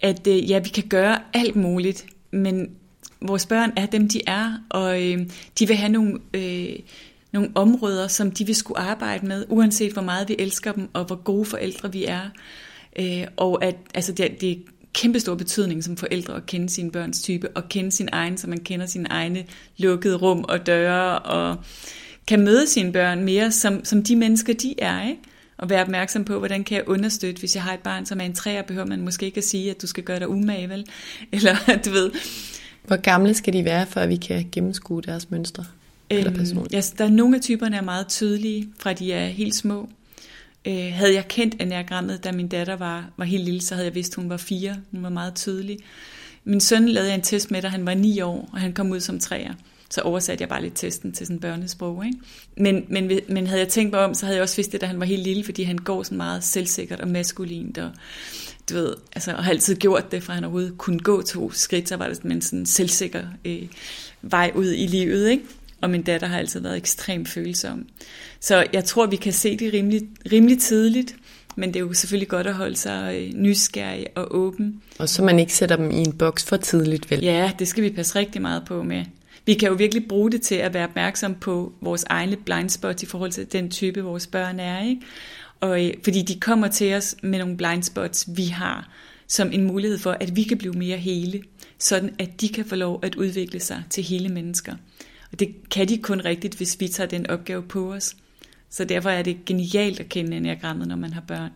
[0.00, 2.70] at øh, ja, vi kan gøre alt muligt, men
[3.20, 5.18] vores børn er dem, de er, og øh,
[5.58, 6.74] de vil have nogle, øh,
[7.32, 11.04] nogle områder, som de vil skulle arbejde med, uanset hvor meget vi elsker dem, og
[11.04, 12.20] hvor gode forældre vi er.
[12.98, 14.56] Øh, og at altså, det, det er
[14.94, 18.58] kæmpestor betydning som forældre at kende sine børns type, og kende sin egen, så man
[18.58, 19.44] kender sine egne
[19.76, 21.56] lukkede rum og døre, og
[22.26, 25.22] kan møde sine børn mere som, som de mennesker, de er, ikke?
[25.58, 28.24] Og være opmærksom på, hvordan kan jeg understøtte, hvis jeg har et barn, som er
[28.24, 30.86] en træer, behøver man måske ikke at sige, at du skal gøre dig umage, vel?
[31.32, 32.10] Eller du ved.
[32.84, 35.64] Hvor gamle skal de være, at vi kan gennemskue deres mønstre?
[36.10, 39.54] Eller øhm, ja, der er nogle af typerne er meget tydelige, fra de er helt
[39.54, 39.88] små.
[40.66, 43.94] Øh, havde jeg kendt enagrammet, da min datter var, var helt lille, så havde jeg
[43.94, 44.76] vidst, hun var fire.
[44.90, 45.78] Hun var meget tydelig.
[46.44, 48.90] Min søn lavede jeg en test med, da han var ni år, og han kom
[48.90, 49.54] ud som træer
[49.90, 52.06] så oversatte jeg bare lidt testen til sådan børnesprog.
[52.06, 52.18] Ikke?
[52.56, 54.86] Men, men, men havde jeg tænkt mig om, så havde jeg også vidst det, da
[54.86, 57.90] han var helt lille, fordi han går sådan meget selvsikkert og maskulint, og
[58.70, 61.88] du ved, altså, og har altid gjort det, fra han overhovedet kunne gå to skridt,
[61.88, 63.62] så var det sådan en sådan selvsikker øh,
[64.22, 65.44] vej ud i livet, ikke?
[65.80, 67.86] Og min datter har altid været ekstremt følsom.
[68.40, 70.02] Så jeg tror, vi kan se det rimelig,
[70.32, 71.14] rimelig tidligt,
[71.56, 74.82] men det er jo selvfølgelig godt at holde sig øh, nysgerrig og åben.
[74.98, 77.20] Og så man ikke sætter dem i en boks for tidligt, vel?
[77.22, 79.04] Ja, det skal vi passe rigtig meget på med
[79.46, 83.02] vi kan jo virkelig bruge det til at være opmærksom på vores egne blind spots
[83.02, 84.82] i forhold til den type, vores børn er.
[84.82, 85.02] Ikke?
[85.60, 88.88] Og, øh, fordi de kommer til os med nogle blind spots, vi har,
[89.26, 91.42] som en mulighed for, at vi kan blive mere hele,
[91.78, 94.74] sådan at de kan få lov at udvikle sig til hele mennesker.
[95.32, 98.16] Og det kan de kun rigtigt, hvis vi tager den opgave på os.
[98.70, 101.50] Så derfor er det genialt at kende enagrammet, når man har børn.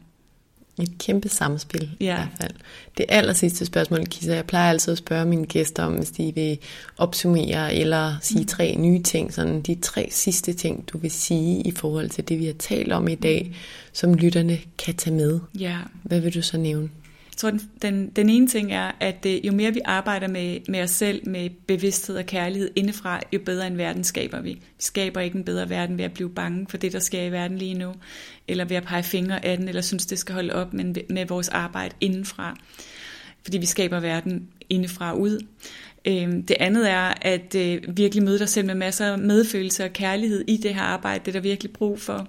[0.82, 2.04] Et kæmpe samspil ja.
[2.04, 2.52] i hvert fald.
[2.98, 6.32] Det aller sidste spørgsmål, Kisa, jeg plejer altid at spørge mine gæster om, hvis de
[6.34, 6.58] vil
[6.98, 8.46] opsummere eller sige mm.
[8.46, 12.38] tre nye ting, sådan de tre sidste ting, du vil sige i forhold til det,
[12.38, 13.56] vi har talt om i dag,
[13.92, 15.40] som lytterne kan tage med.
[15.58, 15.76] Ja.
[16.02, 16.88] Hvad vil du så nævne?
[17.40, 20.82] Tror, den, den, den ene ting er, at øh, jo mere vi arbejder med, med
[20.82, 24.50] os selv, med bevidsthed og kærlighed indefra, jo bedre en verden skaber vi.
[24.50, 27.32] Vi skaber ikke en bedre verden ved at blive bange for det, der sker i
[27.32, 27.94] verden lige nu,
[28.48, 31.26] eller ved at pege fingre af den, eller synes, det skal holde op, men med
[31.26, 32.56] vores arbejde indenfra.
[33.42, 35.46] Fordi vi skaber verden indefra og ud.
[36.04, 39.92] Øhm, det andet er at øh, virkelig møde dig selv med masser af medfølelse og
[39.92, 41.24] kærlighed i det her arbejde.
[41.24, 42.28] Det er der virkelig brug for.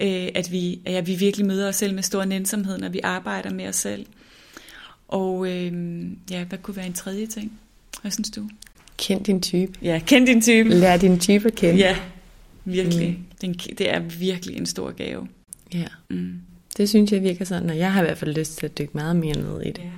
[0.00, 3.50] Øh, at vi, ja, vi virkelig møder os selv med stor nænsomhed, når vi arbejder
[3.50, 4.06] med os selv.
[5.08, 7.52] Og øh, ja, hvad kunne være en tredje ting?
[8.02, 8.48] Hvad synes du?
[8.96, 9.72] Kend din type.
[9.82, 10.68] Ja, kend din type.
[10.68, 11.80] Lær din type at kende.
[11.80, 11.96] Ja,
[12.64, 13.08] virkelig.
[13.08, 13.24] Mm.
[13.40, 15.28] Den, det er virkelig en stor gave.
[15.74, 15.86] Ja.
[16.10, 16.32] Mm.
[16.76, 18.92] Det synes jeg virker sådan, og jeg har i hvert fald lyst til at dykke
[18.94, 19.78] meget mere ned i det.
[19.78, 19.90] Ja.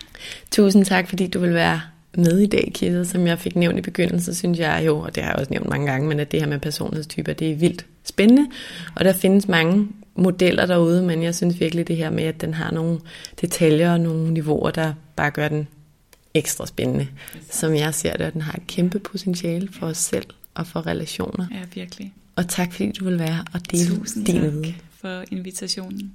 [0.51, 1.81] Tusind tak, fordi du vil være
[2.15, 5.23] med i dag, Kisa, som jeg fik nævnt i begyndelsen, synes jeg jo, og det
[5.23, 7.87] har jeg også nævnt mange gange, men at det her med personlighedstyper, det er vildt
[8.05, 8.47] spændende,
[8.95, 9.89] og der findes mange
[10.21, 13.01] modeller derude, men jeg synes virkelig det her med, at den har nogle
[13.41, 15.69] detaljer og nogle niveauer, der bare gør den
[16.35, 17.07] ekstra spændende,
[17.51, 20.87] som jeg ser det, at den har et kæmpe potentiale for os selv og for
[20.87, 21.47] relationer.
[21.51, 22.15] Ja, virkelig.
[22.37, 24.77] Og tak fordi du vil være og dele Tusind din tak viden.
[25.01, 26.13] for invitationen.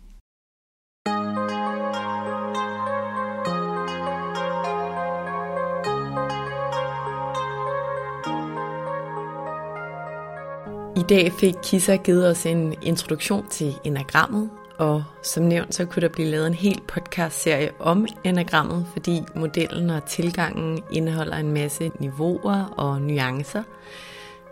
[10.98, 16.02] I dag fik Kissa givet os en introduktion til enagrammet, og som nævnt, så kunne
[16.02, 21.92] der blive lavet en hel podcast-serie om enagrammet, fordi modellen og tilgangen indeholder en masse
[22.00, 23.64] niveauer og nuancer.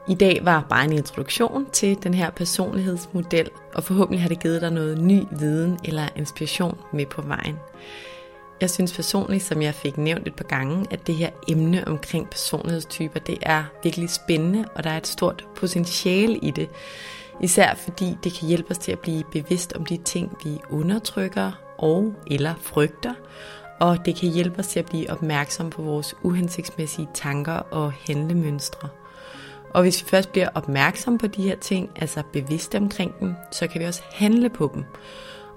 [0.07, 4.61] I dag var bare en introduktion til den her personlighedsmodel, og forhåbentlig har det givet
[4.61, 7.59] dig noget ny viden eller inspiration med på vejen.
[8.61, 12.29] Jeg synes personligt, som jeg fik nævnt et par gange, at det her emne omkring
[12.29, 16.69] personlighedstyper, det er virkelig spændende, og der er et stort potentiale i det.
[17.41, 21.51] Især fordi det kan hjælpe os til at blive bevidst om de ting, vi undertrykker
[21.77, 23.13] og eller frygter,
[23.79, 28.89] og det kan hjælpe os til at blive opmærksom på vores uhensigtsmæssige tanker og handlemønstre.
[29.73, 33.67] Og hvis vi først bliver opmærksom på de her ting, altså bevidste omkring dem, så
[33.67, 34.83] kan vi også handle på dem.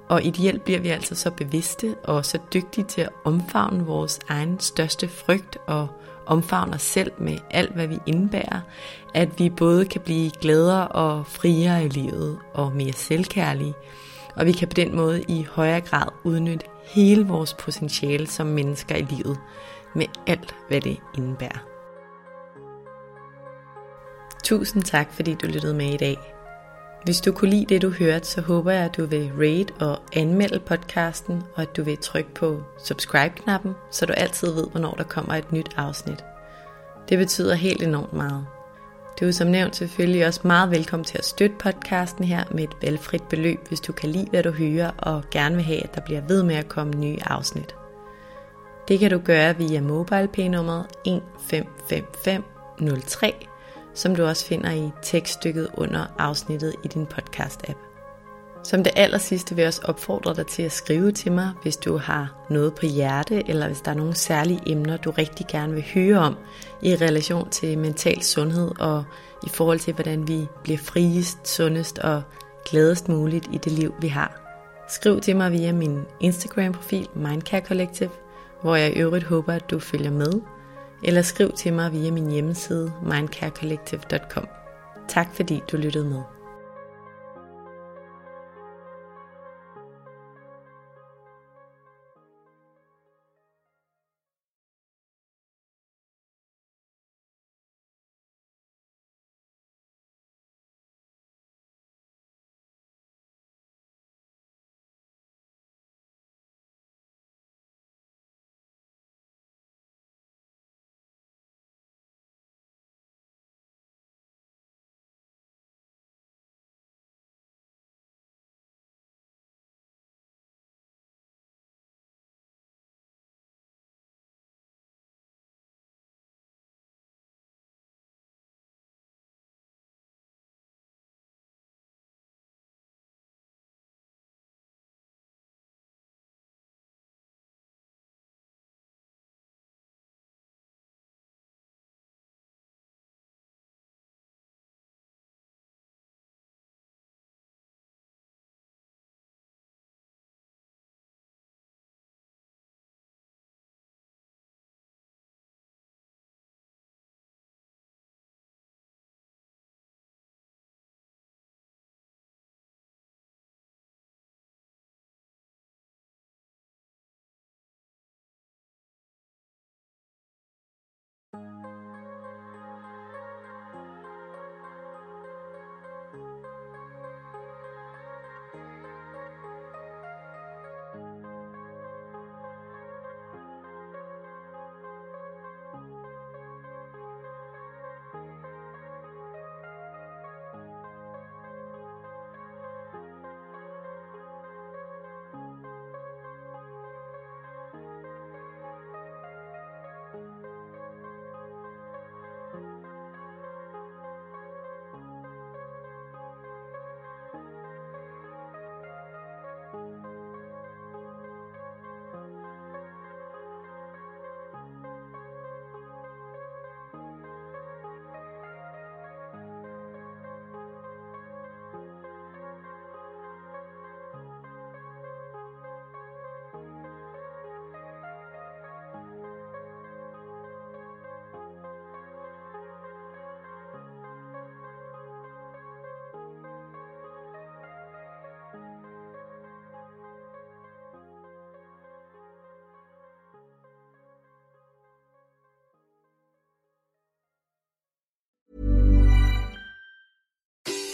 [0.09, 4.61] Og ideelt bliver vi altså så bevidste og så dygtige til at omfavne vores egen
[4.61, 5.89] største frygt og
[6.27, 8.61] omfavne os selv med alt, hvad vi indbærer,
[9.15, 13.75] at vi både kan blive gladere og friere i livet og mere selvkærlige,
[14.37, 18.97] og vi kan på den måde i højere grad udnytte hele vores potentiale som mennesker
[18.97, 19.39] i livet
[19.95, 21.59] med alt, hvad det indebærer.
[24.45, 26.36] Tusind tak, fordi du lyttede med i dag.
[27.07, 29.99] Hvis du kunne lide det, du hørte, så håber jeg, at du vil rate og
[30.13, 35.05] anmelde podcasten, og at du vil trykke på subscribe-knappen, så du altid ved, hvornår der
[35.05, 36.25] kommer et nyt afsnit.
[37.09, 38.47] Det betyder helt enormt meget.
[39.21, 42.77] Du er som nævnt selvfølgelig også meget velkommen til at støtte podcasten her med et
[42.83, 46.01] valgfrit beløb, hvis du kan lide, hvad du hører, og gerne vil have, at der
[46.01, 47.75] bliver ved med at komme nye afsnit.
[48.89, 53.47] Det kan du gøre via MobilePay-nummeret 155503
[53.97, 57.79] som du også finder i tekststykket under afsnittet i din podcast-app.
[58.65, 61.77] Som det aller sidste vil jeg også opfordre dig til at skrive til mig, hvis
[61.77, 65.73] du har noget på hjerte, eller hvis der er nogle særlige emner, du rigtig gerne
[65.75, 66.37] vil høre om
[66.83, 69.05] i relation til mental sundhed og
[69.47, 72.23] i forhold til, hvordan vi bliver friest, sundest og
[72.71, 74.41] gladest muligt i det liv, vi har.
[74.89, 78.11] Skriv til mig via min Instagram-profil Mindcare Collective,
[78.63, 80.33] hvor jeg i øvrigt håber, at du følger med–
[81.03, 84.49] eller skriv til mig via min hjemmeside mindcarecollective.com.
[85.09, 86.36] Tak fordi du lyttede med.